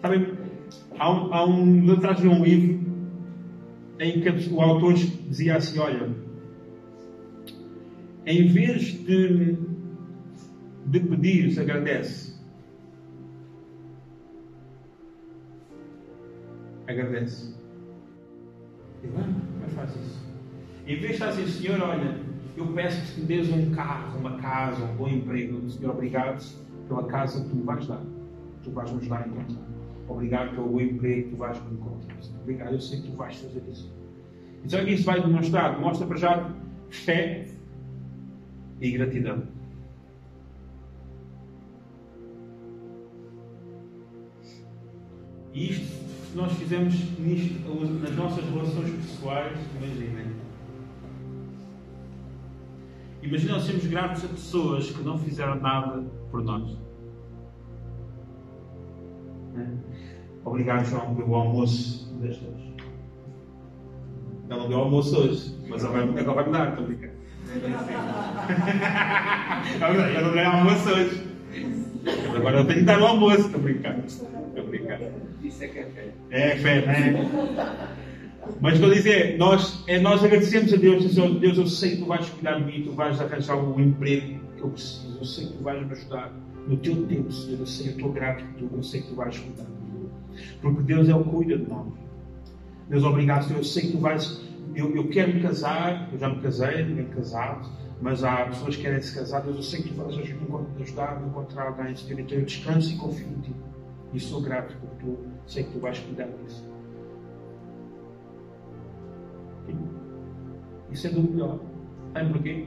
Sabem, 0.00 0.34
há 0.98 1.10
um, 1.10 1.34
há 1.34 1.46
um 1.46 1.92
atrás 1.92 2.20
de 2.20 2.28
um 2.28 2.44
livro 2.44 2.84
em 3.98 4.20
que 4.20 4.50
o 4.50 4.60
autor 4.60 4.94
dizia 4.94 5.56
assim: 5.56 5.78
Olha, 5.78 6.10
em 8.26 8.48
vez 8.48 8.82
de, 9.04 9.56
de 10.86 11.00
pedir, 11.00 11.58
agradece. 11.60 12.34
Agradece. 16.86 17.54
E 19.02 19.06
ah, 19.06 19.10
como 19.10 19.64
é 19.64 19.68
que 19.68 19.74
faz 19.74 19.90
isso? 19.90 20.24
Em 20.86 21.00
vez 21.00 21.12
de 21.12 21.18
fazer 21.18 21.42
assim, 21.42 21.62
Senhor, 21.62 21.80
olha, 21.80 22.18
eu 22.56 22.66
peço-te 22.68 23.14
que 23.14 23.20
me 23.20 23.26
dês 23.26 23.50
é 23.50 23.54
um 23.54 23.70
carro, 23.72 24.18
uma 24.18 24.38
casa, 24.38 24.84
um 24.84 24.96
bom 24.96 25.08
emprego. 25.08 25.68
Senhor, 25.68 25.92
obrigado 25.92 26.44
pela 26.86 27.04
casa 27.06 27.42
que 27.42 27.50
tu 27.50 27.56
me 27.56 27.62
vais 27.62 27.86
dar. 27.86 28.00
Tu 28.62 28.70
vais 28.70 28.90
me 28.92 28.98
ajudar 28.98 29.22
a 29.22 29.28
encontrar. 29.28 29.62
Obrigado 30.08 30.54
pelo 30.54 30.68
bom 30.68 30.80
emprego 30.80 31.22
que 31.24 31.30
tu 31.30 31.36
vais 31.36 31.60
me 31.64 31.74
encontrar. 31.74 32.16
Obrigado, 32.42 32.74
eu 32.74 32.80
sei 32.80 33.00
que 33.00 33.10
tu 33.10 33.16
vais 33.16 33.36
fazer 33.36 33.62
isso. 33.70 33.92
Então 34.64 34.80
o 34.80 34.84
que 34.84 34.92
isso 34.92 35.04
vai 35.04 35.20
demonstrar? 35.20 35.78
Mostra 35.80 36.06
para 36.06 36.16
já 36.16 36.54
fé 36.90 37.48
e 38.80 38.90
gratidão. 38.92 39.42
E 45.52 45.70
isto 45.70 46.04
nós 46.34 46.52
fizemos 46.52 46.94
nisto, 47.18 47.60
nas 48.00 48.16
nossas 48.16 48.44
relações 48.44 48.90
pessoais, 48.90 49.56
imaginem. 49.76 50.43
Imagina 53.24 53.54
nós 53.54 53.64
sermos 53.64 53.86
gratos 53.86 54.22
a 54.22 54.28
pessoas 54.28 54.90
que 54.90 55.02
não 55.02 55.18
fizeram 55.18 55.54
nada 55.54 56.04
por 56.30 56.44
nós. 56.44 56.78
É? 59.56 59.66
Obrigado, 60.44 60.84
João, 60.84 61.14
pelo 61.14 61.34
almoço 61.34 62.12
desta 62.20 62.44
vez. 62.44 62.74
Ela 64.50 64.62
não 64.62 64.68
deu 64.68 64.78
almoço 64.78 65.18
hoje, 65.18 65.58
mas 65.68 65.82
ela 65.82 65.92
vai, 65.92 66.22
ela 66.22 66.34
vai 66.34 66.44
me 66.44 66.52
dar, 66.52 66.68
estou 66.68 66.84
a 66.84 66.86
brincar. 66.86 67.10
ela 69.80 70.22
não 70.22 70.32
deu 70.32 70.46
almoço 70.46 70.90
hoje. 70.90 71.26
Agora 72.36 72.58
eu 72.58 72.66
tenho 72.66 72.80
que 72.80 72.84
dar 72.84 73.00
o 73.00 73.06
almoço, 73.06 73.40
estou 73.40 73.58
a 73.58 73.62
brincar. 73.62 73.98
Estou 74.00 74.28
a 74.58 74.62
brincar. 74.62 75.00
Isso 75.42 75.64
é 75.64 75.68
que 75.68 75.78
é 75.78 75.84
fé. 75.86 76.14
É 76.30 76.56
fé, 76.56 76.86
né? 76.86 77.94
Mas 78.60 78.74
estou 78.74 78.90
a 78.90 78.94
dizer, 78.94 79.36
nós, 79.38 79.82
é, 79.86 79.98
nós 79.98 80.22
agradecemos 80.24 80.72
a 80.72 80.76
Deus, 80.76 81.02
dizemos, 81.02 81.40
Deus, 81.40 81.58
eu 81.58 81.66
sei 81.66 81.92
que 81.92 81.96
tu 81.98 82.06
vais 82.06 82.28
cuidar 82.28 82.58
de 82.58 82.64
mim, 82.64 82.82
tu 82.84 82.92
vais 82.92 83.20
arranjar 83.20 83.56
o 83.56 83.80
emprego 83.80 84.40
que 84.56 84.62
eu 84.62 84.70
preciso, 84.70 85.18
eu 85.18 85.24
sei 85.24 85.46
que 85.46 85.52
tu 85.54 85.64
vais 85.64 85.86
me 85.86 85.92
ajudar 85.92 86.32
no 86.66 86.76
teu 86.78 87.06
tempo, 87.06 87.30
Senhor, 87.30 87.60
eu 87.60 87.66
sei, 87.66 87.88
eu 87.88 87.90
estou 87.92 88.12
grato 88.12 88.44
por 88.44 88.76
eu 88.76 88.82
sei 88.82 89.02
que 89.02 89.08
tu 89.08 89.14
vais 89.14 89.38
cuidar 89.38 89.64
de 89.64 89.70
mim. 89.70 90.08
Porque 90.62 90.82
Deus 90.82 91.08
é 91.08 91.14
o 91.14 91.24
cuida 91.24 91.58
de 91.58 91.68
nós. 91.68 91.86
Deus, 92.88 93.04
obrigado, 93.04 93.44
Senhor, 93.44 93.58
eu 93.58 93.64
sei 93.64 93.82
que 93.82 93.92
tu 93.92 93.98
vais, 93.98 94.40
eu, 94.74 94.94
eu 94.94 95.08
quero 95.08 95.34
me 95.34 95.40
casar, 95.40 96.08
eu 96.12 96.18
já 96.18 96.28
me 96.28 96.40
casei, 96.40 96.84
me 96.84 97.04
casado, 97.04 97.68
mas 98.00 98.24
há 98.24 98.46
pessoas 98.46 98.76
que 98.76 98.82
querem 98.82 99.00
se 99.00 99.14
casar, 99.14 99.42
Deus, 99.42 99.56
eu 99.56 99.62
sei 99.62 99.82
que 99.82 99.88
tu 99.88 99.94
vais 99.94 100.14
ajudar 100.80 101.18
a 101.18 101.26
encontrar 101.26 101.68
alguém, 101.68 101.96
Senhor, 101.96 102.20
então 102.20 102.38
eu 102.38 102.44
descanso 102.44 102.92
e 102.92 102.96
confio 102.96 103.26
em 103.26 103.40
ti. 103.40 103.52
E 104.12 104.20
sou 104.20 104.40
grato 104.40 104.76
porque 104.80 105.04
tu 105.04 105.18
sei 105.46 105.64
que 105.64 105.72
tu 105.72 105.80
vais 105.80 105.98
cuidar 105.98 106.28
disso. 106.44 106.73
Isso 110.94 111.08
é 111.08 111.10
do 111.10 111.22
melhor. 111.22 111.58
Sabe 112.12 112.32
porquê? 112.32 112.66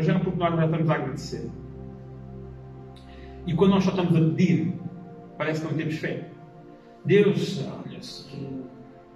Já 0.00 0.18
porque 0.18 0.38
nós 0.38 0.54
não 0.56 0.64
estamos 0.64 0.90
a 0.90 0.94
agradecer. 0.94 1.50
E 3.46 3.54
quando 3.54 3.70
nós 3.70 3.84
só 3.84 3.90
estamos 3.90 4.16
a 4.16 4.20
pedir, 4.20 4.74
parece 5.38 5.60
que 5.60 5.68
não 5.68 5.78
temos 5.78 5.94
fé. 5.94 6.28
Deus, 7.04 7.64
olha, 7.64 8.02
se 8.02 8.28
tu 8.28 8.64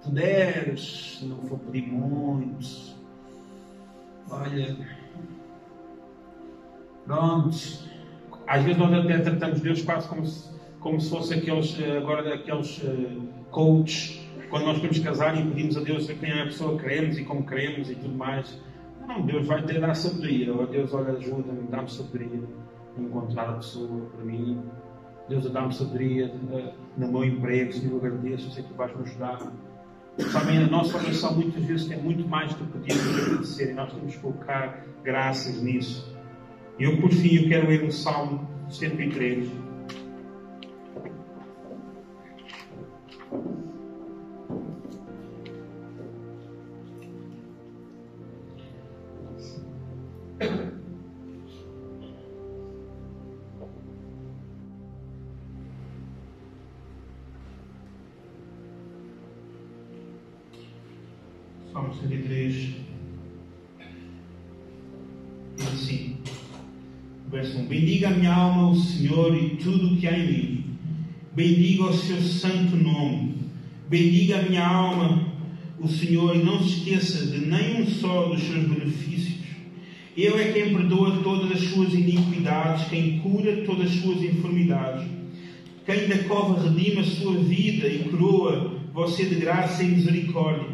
puderes, 0.01 1.19
se 1.19 1.25
não 1.25 1.37
for 1.43 1.59
pedir 1.59 1.91
muito, 1.91 2.65
olha, 4.29 4.77
pronto. 7.05 7.57
Às 8.47 8.63
vezes 8.63 8.77
nós 8.77 8.93
até 8.93 9.19
tratamos 9.19 9.59
Deus 9.59 9.81
quase 9.81 10.07
como 10.07 10.25
se, 10.25 10.49
como 10.79 10.99
se 10.99 11.09
fosse 11.09 11.33
aqueles, 11.33 11.77
agora, 11.97 12.33
aqueles 12.33 12.81
uh, 12.83 13.21
coaches 13.51 14.22
quando 14.53 14.65
nós 14.65 14.75
queremos 14.75 14.99
casar 14.99 15.35
e 15.35 15.43
pedimos 15.47 15.75
a 15.77 15.79
Deus 15.79 16.07
a 16.07 16.13
quem 16.13 16.29
é 16.29 16.43
a 16.43 16.45
pessoa 16.45 16.77
que 16.77 16.83
queremos 16.83 17.17
e 17.17 17.23
como 17.23 17.43
queremos 17.43 17.89
e 17.89 17.95
tudo 17.95 18.15
mais, 18.15 18.61
não, 19.07 19.25
Deus 19.25 19.47
vai 19.47 19.63
ter 19.63 19.81
dar 19.81 19.95
sabedoria. 19.95 20.53
Ou 20.53 20.67
Deus, 20.67 20.93
olha, 20.93 21.13
ajuda-me, 21.13 21.63
dá-me 21.71 21.89
sabedoria 21.89 22.39
a 22.95 23.01
encontrar 23.01 23.49
a 23.49 23.53
pessoa 23.53 24.05
para 24.15 24.23
mim. 24.23 24.61
Deus, 25.27 25.51
dá-me 25.51 25.73
sabedoria 25.73 26.27
uh, 26.27 26.71
no 26.95 27.11
meu 27.11 27.23
emprego, 27.23 27.73
Senhor, 27.73 27.93
eu 27.93 27.97
agradeço, 27.97 28.45
eu 28.45 28.51
sei 28.51 28.61
que 28.61 28.69
tu 28.69 28.75
vais 28.75 28.95
me 28.95 29.01
ajudar. 29.01 29.39
Sabem, 30.19 30.59
a 30.59 30.67
nossa 30.67 30.99
oração 30.99 31.33
muitas 31.33 31.63
vezes 31.63 31.87
tem 31.87 31.99
muito 31.99 32.27
mais 32.27 32.53
do 32.53 32.63
que 32.63 32.77
pedir 32.77 32.93
que 32.93 33.21
agradecer 33.21 33.71
e 33.71 33.73
nós 33.73 33.91
temos 33.91 34.13
que 34.13 34.21
colocar 34.21 34.85
graças 35.03 35.63
nisso. 35.63 36.15
E 36.77 36.83
eu, 36.83 37.01
por 37.01 37.09
fim, 37.09 37.37
eu 37.37 37.49
quero 37.49 37.67
ler 37.69 37.83
o 37.85 37.91
Salmo 37.91 38.47
103. 38.69 39.63
Salmo 61.73 61.91
103 61.91 62.53
diz 65.57 65.67
assim, 65.73 66.17
verso 67.31 67.57
1: 67.57 67.65
Bendiga 67.65 68.09
a 68.09 68.11
minha 68.11 68.31
alma 68.31 68.69
o 68.69 68.75
Senhor 68.75 69.35
e 69.35 69.55
tudo 69.55 69.87
o 69.87 69.97
que 69.97 70.07
há 70.07 70.15
em 70.15 70.31
mim, 70.31 70.65
bendiga 71.35 71.85
o 71.85 71.93
seu 71.93 72.21
santo 72.21 72.75
nome, 72.75 73.37
bendiga 73.89 74.37
a 74.37 74.41
minha 74.43 74.67
alma 74.67 75.33
o 75.79 75.87
Senhor 75.87 76.35
e 76.35 76.43
não 76.43 76.61
se 76.61 76.77
esqueça 76.77 77.25
de 77.25 77.43
nenhum 77.43 77.87
só 77.87 78.27
dos 78.27 78.43
seus 78.43 78.67
benefícios. 78.67 79.39
Ele 80.15 80.41
é 80.43 80.53
quem 80.53 80.75
perdoa 80.75 81.23
todas 81.23 81.51
as 81.53 81.69
suas 81.69 81.91
iniquidades, 81.91 82.87
quem 82.87 83.17
cura 83.17 83.63
todas 83.65 83.89
as 83.89 83.95
suas 83.95 84.21
enfermidades, 84.21 85.07
quem 85.87 86.07
da 86.07 86.19
cova 86.25 86.69
redime 86.69 86.99
a 86.99 87.03
sua 87.03 87.33
vida 87.33 87.87
e 87.87 88.07
coroa 88.11 88.79
você 88.93 89.25
de 89.25 89.35
graça 89.35 89.83
e 89.83 89.87
misericórdia. 89.87 90.72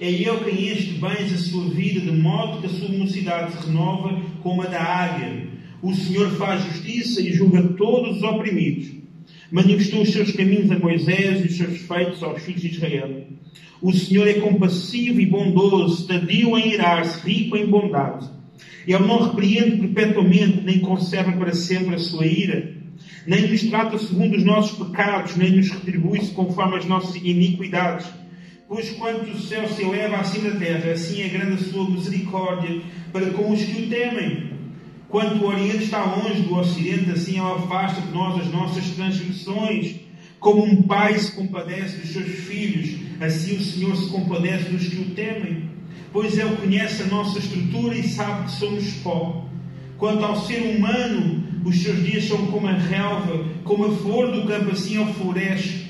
É 0.00 0.08
Ele 0.08 0.44
quem 0.44 0.70
enche 0.70 0.92
de 0.92 1.00
bens 1.00 1.32
a 1.32 1.36
sua 1.38 1.68
vida, 1.70 2.00
de 2.00 2.12
modo 2.12 2.60
que 2.60 2.66
a 2.66 2.70
sua 2.70 2.88
mocidade 2.88 3.52
se 3.52 3.66
renova 3.66 4.20
como 4.42 4.62
a 4.62 4.66
da 4.66 4.80
águia. 4.80 5.48
O 5.82 5.92
Senhor 5.92 6.30
faz 6.32 6.64
justiça 6.64 7.20
e 7.20 7.32
julga 7.32 7.62
todos 7.76 8.18
os 8.18 8.22
oprimidos. 8.22 8.90
Manifestou 9.50 10.02
os 10.02 10.12
seus 10.12 10.30
caminhos 10.32 10.70
a 10.70 10.78
Moisés 10.78 11.40
e 11.40 11.48
os 11.48 11.56
seus 11.56 11.78
feitos 11.78 12.22
aos 12.22 12.42
filhos 12.42 12.60
de 12.60 12.68
Israel. 12.68 13.24
O 13.80 13.92
Senhor 13.92 14.28
é 14.28 14.34
compassivo 14.34 15.20
e 15.20 15.26
bondoso, 15.26 16.06
tardio 16.06 16.56
em 16.58 16.74
irar-se, 16.74 17.20
rico 17.26 17.56
em 17.56 17.66
bondade. 17.66 18.28
Ele 18.86 18.98
não 19.00 19.22
repreende 19.22 19.88
perpetuamente, 19.88 20.62
nem 20.64 20.78
conserva 20.80 21.32
para 21.32 21.54
sempre 21.54 21.94
a 21.94 21.98
sua 21.98 22.26
ira, 22.26 22.72
nem 23.26 23.48
nos 23.48 23.62
trata 23.64 23.98
segundo 23.98 24.36
os 24.36 24.44
nossos 24.44 24.78
pecados, 24.78 25.36
nem 25.36 25.56
nos 25.56 25.70
retribui 25.70 26.20
conforme 26.28 26.76
as 26.76 26.86
nossas 26.86 27.16
iniquidades. 27.16 28.06
Pois 28.68 28.90
quanto 28.90 29.30
o 29.30 29.40
céu 29.40 29.66
se 29.66 29.82
eleva 29.82 30.16
acima 30.16 30.50
da 30.50 30.60
terra, 30.60 30.92
assim 30.92 31.22
é 31.22 31.28
grande 31.28 31.54
a 31.54 31.72
sua 31.72 31.88
misericórdia 31.88 32.82
para 33.10 33.30
com 33.30 33.50
os 33.50 33.64
que 33.64 33.84
o 33.84 33.88
temem. 33.88 34.50
Quanto 35.08 35.42
o 35.42 35.48
Oriente 35.48 35.84
está 35.84 36.04
longe 36.04 36.42
do 36.42 36.54
Ocidente, 36.54 37.10
assim 37.10 37.38
ele 37.38 37.40
afasta 37.40 38.02
de 38.02 38.12
nós 38.12 38.38
as 38.42 38.52
nossas 38.52 38.84
transgressões. 38.90 39.94
Como 40.38 40.62
um 40.62 40.82
pai 40.82 41.18
se 41.18 41.32
compadece 41.32 41.96
dos 41.96 42.10
seus 42.10 42.28
filhos, 42.28 42.94
assim 43.18 43.56
o 43.56 43.62
Senhor 43.62 43.96
se 43.96 44.10
compadece 44.10 44.68
dos 44.68 44.86
que 44.86 45.00
o 45.00 45.14
temem. 45.14 45.70
Pois 46.12 46.36
Ele 46.36 46.56
conhece 46.56 47.04
a 47.04 47.06
nossa 47.06 47.38
estrutura 47.38 47.94
e 47.94 48.06
sabe 48.06 48.44
que 48.44 48.52
somos 48.52 48.92
pó. 49.02 49.46
Quanto 49.96 50.22
ao 50.26 50.44
ser 50.44 50.76
humano, 50.76 51.42
os 51.64 51.82
seus 51.82 52.04
dias 52.04 52.24
são 52.24 52.46
como 52.48 52.68
a 52.68 52.74
relva, 52.74 53.46
como 53.64 53.86
a 53.86 53.96
flor 53.96 54.30
do 54.30 54.46
campo, 54.46 54.72
assim 54.72 55.00
ele 55.00 55.12
floresce. 55.14 55.86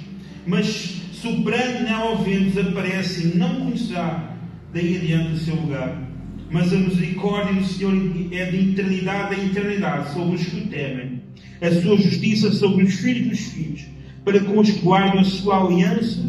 Mas 0.47 0.98
soprando 1.21 1.83
nela 1.85 2.11
ao 2.11 2.19
vento, 2.19 2.55
desaparece 2.55 3.29
e 3.29 3.37
não 3.37 3.61
conhecerá 3.63 4.37
daí 4.73 4.97
adiante 4.97 5.33
o 5.33 5.39
seu 5.39 5.55
lugar. 5.55 6.09
Mas 6.51 6.73
a 6.73 6.77
misericórdia 6.77 7.55
do 7.55 7.65
Senhor 7.65 7.95
é 8.33 8.45
de 8.47 8.71
eternidade 8.71 9.35
a 9.35 9.45
eternidade 9.45 10.13
sobre 10.15 10.37
os 10.37 10.45
que 10.45 10.57
o 10.57 10.67
temem. 10.67 11.23
A 11.61 11.71
sua 11.83 11.97
justiça 11.97 12.53
sobre 12.53 12.85
os 12.85 12.95
filhos 12.95 13.29
dos 13.29 13.41
filhos, 13.53 13.87
para 14.25 14.41
com 14.41 14.59
os 14.59 14.71
que 14.71 14.81
guardam 14.81 15.21
a 15.21 15.25
sua 15.25 15.65
aliança 15.65 16.21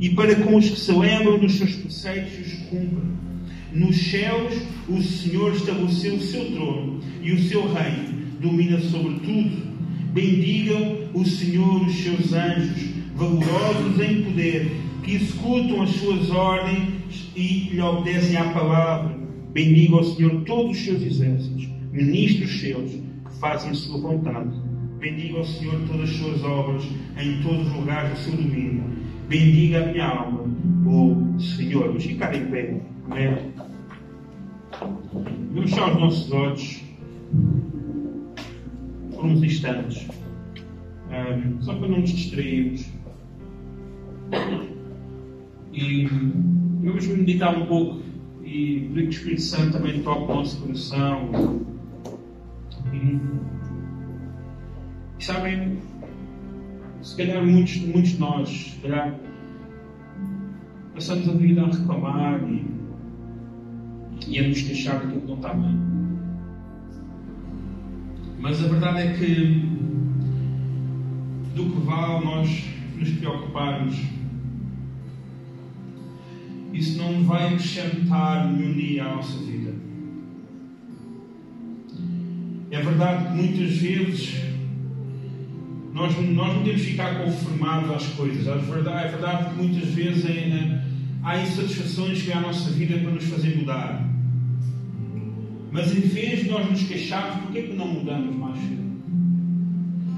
e 0.00 0.10
para 0.10 0.34
com 0.36 0.56
os 0.56 0.68
que 0.68 0.78
se 0.78 0.92
lembram 0.92 1.38
dos 1.38 1.54
seus 1.54 1.74
preceitos 1.74 2.32
e 2.38 2.40
os 2.42 2.52
cumprem. 2.70 3.16
Nos 3.72 3.96
céus, 3.96 4.54
o 4.88 5.02
Senhor 5.02 5.52
estabeleceu 5.52 6.14
o 6.14 6.20
seu 6.20 6.44
trono 6.52 7.00
e 7.22 7.32
o 7.32 7.42
seu 7.42 7.70
reino 7.72 8.16
domina 8.40 8.78
sobre 8.80 9.18
tudo. 9.20 9.66
Bendigam 10.12 11.10
o 11.12 11.24
Senhor 11.24 11.86
os 11.86 11.94
seus 11.96 12.32
anjos, 12.32 12.95
valorosos 13.16 14.00
em 14.00 14.22
poder, 14.22 14.70
que 15.02 15.14
executam 15.16 15.82
as 15.82 15.90
suas 15.90 16.30
ordens 16.30 17.30
e 17.34 17.70
lhe 17.70 17.80
obedecem 17.80 18.36
à 18.36 18.52
palavra. 18.52 19.16
Bendiga 19.52 19.96
o 19.96 20.04
Senhor 20.04 20.42
todos 20.42 20.76
os 20.76 20.84
seus 20.84 21.02
exércitos, 21.02 21.68
ministros 21.90 22.60
seus, 22.60 22.90
que 22.90 23.38
fazem 23.40 23.70
a 23.70 23.74
sua 23.74 23.98
vontade. 24.00 24.50
Bendiga 24.98 25.40
o 25.40 25.46
Senhor 25.46 25.80
todas 25.86 26.10
as 26.10 26.16
suas 26.16 26.42
obras, 26.44 26.84
em 27.18 27.42
todos 27.42 27.66
os 27.66 27.72
lugares 27.74 28.10
do 28.10 28.18
seu 28.18 28.32
domínio. 28.32 28.84
Bendiga 29.28 29.82
a 29.82 29.86
minha 29.86 30.06
alma, 30.06 30.44
o 30.86 31.40
Senhor. 31.40 31.88
Vamos 31.88 32.04
ficar 32.04 32.34
em 32.34 32.46
pé. 32.46 32.80
Amém. 33.10 33.36
Vamos 34.80 35.70
fechar 35.70 35.92
os 35.92 36.00
nossos 36.00 36.32
olhos 36.32 36.82
por 39.14 39.24
uns 39.24 39.42
instantes, 39.42 40.06
um, 41.10 41.62
só 41.62 41.74
para 41.74 41.88
não 41.88 42.00
nos 42.00 42.10
distrairmos. 42.10 42.95
E 45.72 46.06
vamos 46.06 47.06
meditar 47.06 47.56
um 47.56 47.66
pouco 47.66 48.02
e 48.42 48.88
pedir 48.88 49.02
que 49.02 49.06
o 49.06 49.10
Espírito 49.10 49.42
Santo 49.42 49.72
também 49.72 50.02
toque 50.02 50.32
o 50.32 50.34
nosso 50.34 50.60
coração. 50.62 51.30
E, 52.92 53.18
e 55.18 55.24
sabem, 55.24 55.78
Se 57.02 57.16
calhar 57.16 57.44
muitos, 57.44 57.76
muitos 57.76 58.12
de 58.12 58.18
nós, 58.18 58.48
se 58.48 58.80
calhar, 58.80 59.14
passamos 60.94 61.28
a 61.28 61.32
vida 61.32 61.62
a 61.62 61.66
reclamar 61.66 62.40
e, 62.48 62.64
e 64.28 64.38
a 64.38 64.48
nos 64.48 64.62
queixar 64.62 65.00
daquilo 65.00 65.20
que 65.20 65.26
não 65.26 65.36
está 65.36 65.54
bem. 65.54 65.78
Mas 68.40 68.64
a 68.64 68.68
verdade 68.68 68.98
é 69.00 69.12
que 69.14 69.76
do 71.54 71.64
que 71.70 71.80
vale 71.86 72.24
nós 72.24 72.64
nos 72.96 73.10
preocuparmos, 73.10 73.96
isso 76.76 76.98
não 76.98 77.24
vai 77.24 77.48
acrescentar 77.48 78.54
dia 78.54 79.04
à 79.04 79.14
nossa 79.16 79.38
vida. 79.38 79.74
É 82.70 82.82
verdade 82.82 83.28
que 83.28 83.34
muitas 83.34 83.76
vezes 83.76 84.34
nós, 85.94 86.14
nós 86.14 86.54
não 86.54 86.62
temos 86.62 86.82
que 86.82 86.90
ficar 86.90 87.22
conformados 87.22 87.90
às 87.90 88.06
coisas. 88.08 88.46
É 88.46 88.56
verdade, 88.56 89.06
é 89.06 89.08
verdade 89.08 89.50
que 89.50 89.62
muitas 89.62 89.88
vezes 89.88 90.26
é, 90.26 90.32
é, 90.32 90.84
há 91.22 91.40
insatisfações 91.40 92.22
que 92.22 92.32
há 92.32 92.36
na 92.36 92.48
nossa 92.48 92.70
vida 92.70 92.98
para 92.98 93.10
nos 93.12 93.24
fazer 93.24 93.56
mudar. 93.56 94.06
Mas 95.72 95.96
em 95.96 96.00
vez 96.00 96.44
de 96.44 96.50
nós 96.50 96.70
nos 96.70 96.82
queixarmos, 96.82 97.44
porquê 97.44 97.62
que 97.62 97.74
não 97.74 97.86
mudamos 97.86 98.36
mais? 98.36 98.58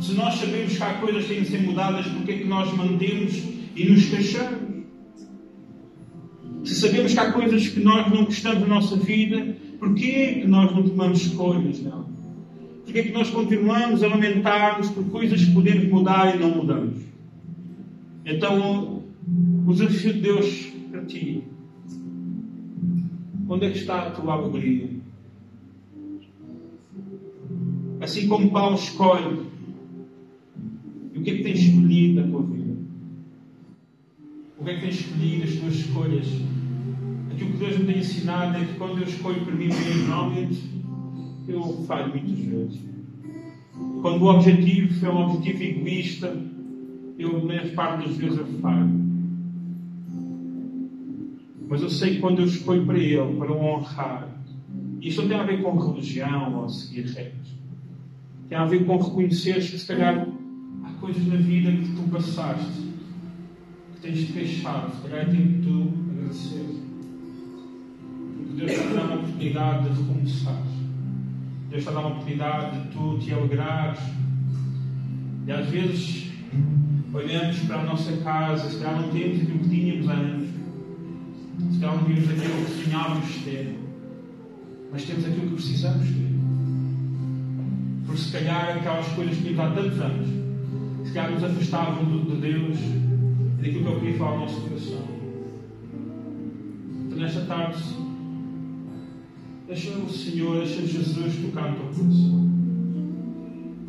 Se 0.01 0.13
nós 0.15 0.35
sabemos 0.35 0.77
que 0.77 0.83
há 0.83 0.95
coisas 0.95 1.25
que 1.25 1.35
têm 1.35 1.43
de 1.43 1.49
ser 1.49 1.63
mudadas, 1.63 2.07
porquê 2.07 2.35
que 2.35 2.45
nós 2.45 2.73
mantemos 2.77 3.35
e 3.75 3.89
nos 3.89 4.05
queixamos? 4.07 4.68
Se 6.69 6.75
sabemos 6.75 7.15
que 7.15 7.19
há 7.19 7.33
coisas 7.33 7.67
que 7.69 7.81
nós 7.81 8.13
não 8.13 8.27
gostamos 8.27 8.61
na 8.61 8.67
nossa 8.67 8.95
vida, 8.95 9.57
porquê 9.79 10.41
que 10.41 10.47
nós 10.47 10.71
não 10.71 10.87
tomamos 10.87 11.19
escolhas? 11.23 11.81
Não. 11.81 12.05
Porquê 12.85 13.05
que 13.05 13.13
nós 13.13 13.31
continuamos 13.31 14.03
a 14.03 14.09
lamentar-nos 14.09 14.91
por 14.91 15.03
coisas 15.05 15.43
que 15.43 15.51
podemos 15.53 15.89
mudar 15.89 16.37
e 16.37 16.39
não 16.39 16.51
mudamos? 16.51 16.99
Então, 18.23 19.03
o 19.67 19.73
desafio 19.73 20.13
de 20.13 20.21
Deus 20.21 20.71
para 20.91 21.07
ti, 21.07 21.43
onde 23.49 23.65
é 23.65 23.71
que 23.71 23.79
está 23.79 24.09
a 24.09 24.11
tua 24.11 24.35
alegria? 24.35 24.91
Assim 28.03 28.29
como 28.29 28.51
Paulo 28.51 28.77
escolhe, 28.77 29.41
e 31.15 31.19
o 31.19 31.23
que 31.23 31.31
é 31.31 31.37
que 31.37 31.43
tens 31.45 31.61
escolhido 31.61 32.21
na 32.21 32.29
tua 32.29 32.43
vida? 32.43 32.77
O 34.59 34.65
que 34.65 34.71
é 34.71 34.75
que 34.75 34.81
tens 34.83 35.01
escolhido 35.01 35.45
as 35.45 35.55
tuas 35.55 35.75
escolhas? 35.75 36.58
Aquilo 37.31 37.51
que 37.53 37.57
Deus 37.59 37.79
me 37.79 37.87
tem 37.87 37.99
ensinado 37.99 38.57
é 38.57 38.65
que 38.65 38.75
quando 38.75 38.99
eu 38.99 39.05
escolho 39.05 39.45
por 39.45 39.55
mim 39.55 39.69
mesmo, 39.69 40.09
normalmente 40.09 40.63
eu 41.49 41.63
falho 41.87 42.11
muitas 42.11 42.39
vezes. 42.39 42.81
Quando 44.03 44.23
o 44.23 44.35
objetivo 44.35 45.07
é 45.07 45.11
um 45.11 45.35
objetivo 45.35 45.63
egoísta, 45.63 46.37
eu, 47.19 47.45
na 47.45 47.67
parte 47.75 48.07
das 48.07 48.17
vezes, 48.17 48.39
eu 48.39 48.47
falho. 48.61 49.09
Mas 51.69 51.83
eu 51.83 51.91
sei 51.91 52.15
que 52.15 52.21
quando 52.21 52.41
eu 52.41 52.47
escolho 52.47 52.87
para 52.87 52.99
Ele, 52.99 53.37
para 53.39 53.53
o 53.53 53.61
honrar, 53.61 54.29
isto 55.03 55.23
não 55.23 55.29
tem 55.29 55.39
a 55.39 55.43
ver 55.43 55.63
com 55.63 55.77
religião 55.77 56.63
ou 56.63 56.69
seguir 56.69 57.07
regras. 57.07 57.59
Tem 58.49 58.57
a 58.57 58.65
ver 58.65 58.87
com 58.87 58.97
reconhecer 58.97 59.55
que, 59.55 59.79
se 59.79 59.87
calhar, 59.87 60.27
há 60.85 60.91
coisas 61.01 61.27
na 61.27 61.37
vida 61.37 61.71
que 61.71 61.95
tu 61.95 62.09
passaste, 62.11 62.83
que 63.95 64.01
tens 64.01 64.19
de 64.19 64.33
queixar, 64.33 64.91
se 64.91 65.03
calhar 65.03 65.29
é 65.29 65.31
tempo 65.31 65.49
de 65.49 65.63
tu 65.63 65.93
agradecer. 66.11 66.88
Deus 68.59 68.73
te 68.73 68.93
dá 68.93 69.03
uma 69.03 69.15
oportunidade 69.15 69.89
de 69.89 70.03
recomeçar. 70.03 70.63
Deus 71.71 71.85
te 71.85 71.91
dá 71.93 72.01
uma 72.01 72.09
oportunidade 72.09 72.81
de 72.81 72.89
tu 72.89 73.19
te 73.19 73.33
alegrares. 73.33 74.01
E 75.47 75.53
às 75.53 75.69
vezes 75.69 76.33
olhamos 77.15 77.59
para 77.61 77.81
a 77.81 77.85
nossa 77.85 78.17
casa, 78.17 78.69
se 78.69 78.79
calhar 78.79 79.01
não 79.01 79.11
temos 79.11 79.43
aquilo 79.43 79.59
que 79.61 79.69
tínhamos 79.69 80.09
antes, 80.09 80.49
se 81.73 81.79
calhar 81.79 81.97
não 81.97 82.05
temos 82.05 82.31
aquilo 82.31 82.65
que 82.65 82.85
sonhávamos 82.85 83.37
ter, 83.45 83.79
mas 84.93 85.05
temos 85.05 85.25
aquilo 85.25 85.47
que 85.47 85.55
precisamos 85.55 86.09
ter. 86.09 86.35
Porque 88.07 88.21
se 88.21 88.33
calhar 88.33 88.77
aquelas 88.77 89.07
coisas 89.09 89.37
que 89.37 89.43
tínhamos 89.45 89.61
há 89.61 89.81
tantos 89.81 90.01
anos, 90.01 90.29
se 91.07 91.13
calhar 91.13 91.31
nos 91.31 91.45
afastavam 91.45 92.05
de 92.05 92.37
Deus 92.37 92.79
e 92.79 93.63
daquilo 93.63 93.85
que 93.85 93.91
eu 93.93 94.01
queria 94.01 94.19
falar 94.19 94.33
no 94.33 94.41
nosso 94.41 94.61
coração. 94.63 95.05
Então 97.07 97.19
nesta 97.19 97.41
tarde, 97.43 98.08
deixa 99.69 99.91
o 99.91 100.09
Senhor, 100.09 100.65
deixa 100.65 100.87
Jesus 100.87 101.37
tocar 101.37 101.71
no 101.71 101.77
teu 101.77 101.87
coração. 101.87 102.49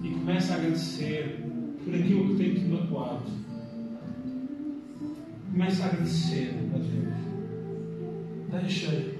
E 0.03 0.09
começa 0.09 0.53
a 0.53 0.57
agradecer 0.57 1.45
por 1.83 1.95
aquilo 1.95 2.27
que 2.27 2.35
tem 2.35 2.53
te 2.53 2.65
magoado. 2.65 3.23
Começa 5.51 5.83
a 5.83 5.85
agradecer 5.87 6.53
a 6.73 6.77
Deus. 6.77 8.61
Deixa. 8.61 9.19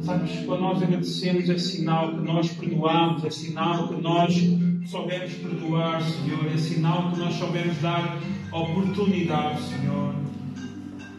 Sabes, 0.00 0.44
quando 0.46 0.60
nós 0.60 0.82
agradecemos 0.82 1.48
é 1.48 1.58
sinal 1.58 2.16
que 2.16 2.24
nós 2.24 2.52
perdoamos, 2.52 3.24
é 3.24 3.30
sinal 3.30 3.88
que 3.88 4.00
nós 4.00 4.34
soubemos 4.86 5.32
perdoar, 5.34 6.02
Senhor, 6.02 6.46
é 6.46 6.56
sinal 6.56 7.10
que 7.10 7.18
nós 7.18 7.34
soubemos 7.34 7.76
dar 7.78 8.20
oportunidade, 8.52 9.62
Senhor. 9.62 10.21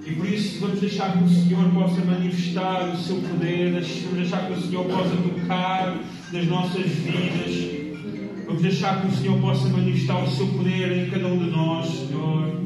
E 0.05 0.11
por 0.11 0.25
isso 0.27 0.59
vamos 0.59 0.81
deixar 0.81 1.17
que 1.17 1.23
o 1.23 1.29
Senhor 1.29 1.69
possa 1.71 2.03
manifestar 2.03 2.93
o 2.93 2.97
seu 2.97 3.15
poder, 3.17 3.71
vamos 3.71 4.17
deixar 4.17 4.47
que 4.47 4.53
o 4.53 4.61
Senhor 4.61 4.85
possa 4.85 5.15
tocar 5.15 5.97
nas 6.31 6.47
nossas 6.47 6.85
vidas, 6.87 8.45
vamos 8.45 8.61
deixar 8.61 9.01
que 9.01 9.07
o 9.07 9.11
Senhor 9.11 9.39
possa 9.39 9.69
manifestar 9.69 10.21
o 10.21 10.29
seu 10.29 10.47
poder 10.47 10.91
em 10.91 11.09
cada 11.09 11.27
um 11.27 11.37
de 11.37 11.49
nós, 11.49 11.87
Senhor. 11.87 12.63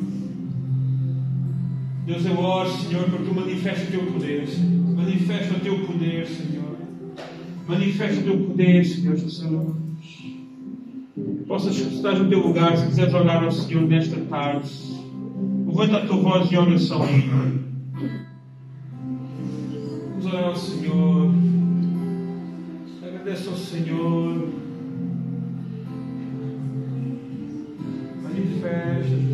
Deus, 2.07 2.25
eu 2.25 2.39
oro, 2.39 2.69
Senhor, 2.69 3.03
para 3.03 3.19
que 3.19 3.25
tu 3.25 3.35
manifestes 3.35 3.88
o 3.88 3.91
teu 3.91 4.05
poder, 4.05 4.47
Senhor. 4.47 4.95
Manifesta 4.95 5.53
o 5.53 5.59
teu 5.59 5.79
poder, 5.85 6.25
Senhor. 6.25 6.77
Manifesta 7.67 8.19
o 8.21 8.23
teu 8.23 8.38
poder, 8.47 8.85
Senhor 8.85 9.15
Jesus. 9.15 9.45
Possas, 11.47 11.77
estás 11.77 12.17
no 12.17 12.29
teu 12.29 12.39
lugar, 12.39 12.77
se 12.77 12.88
quiseres 12.88 13.13
orar 13.13 13.43
ao 13.43 13.51
Senhor 13.51 13.83
nesta 13.83 14.15
tarde, 14.21 14.69
levanta 15.67 15.97
a 15.97 16.07
tua 16.07 16.17
voz 16.17 16.51
em 16.51 16.57
oração. 16.57 17.05
Vamos 20.09 20.25
orar 20.25 20.45
ao 20.45 20.55
Senhor. 20.55 21.31
Agradece 23.03 23.47
ao 23.47 23.55
Senhor. 23.55 24.49
Manifesta, 28.23 29.26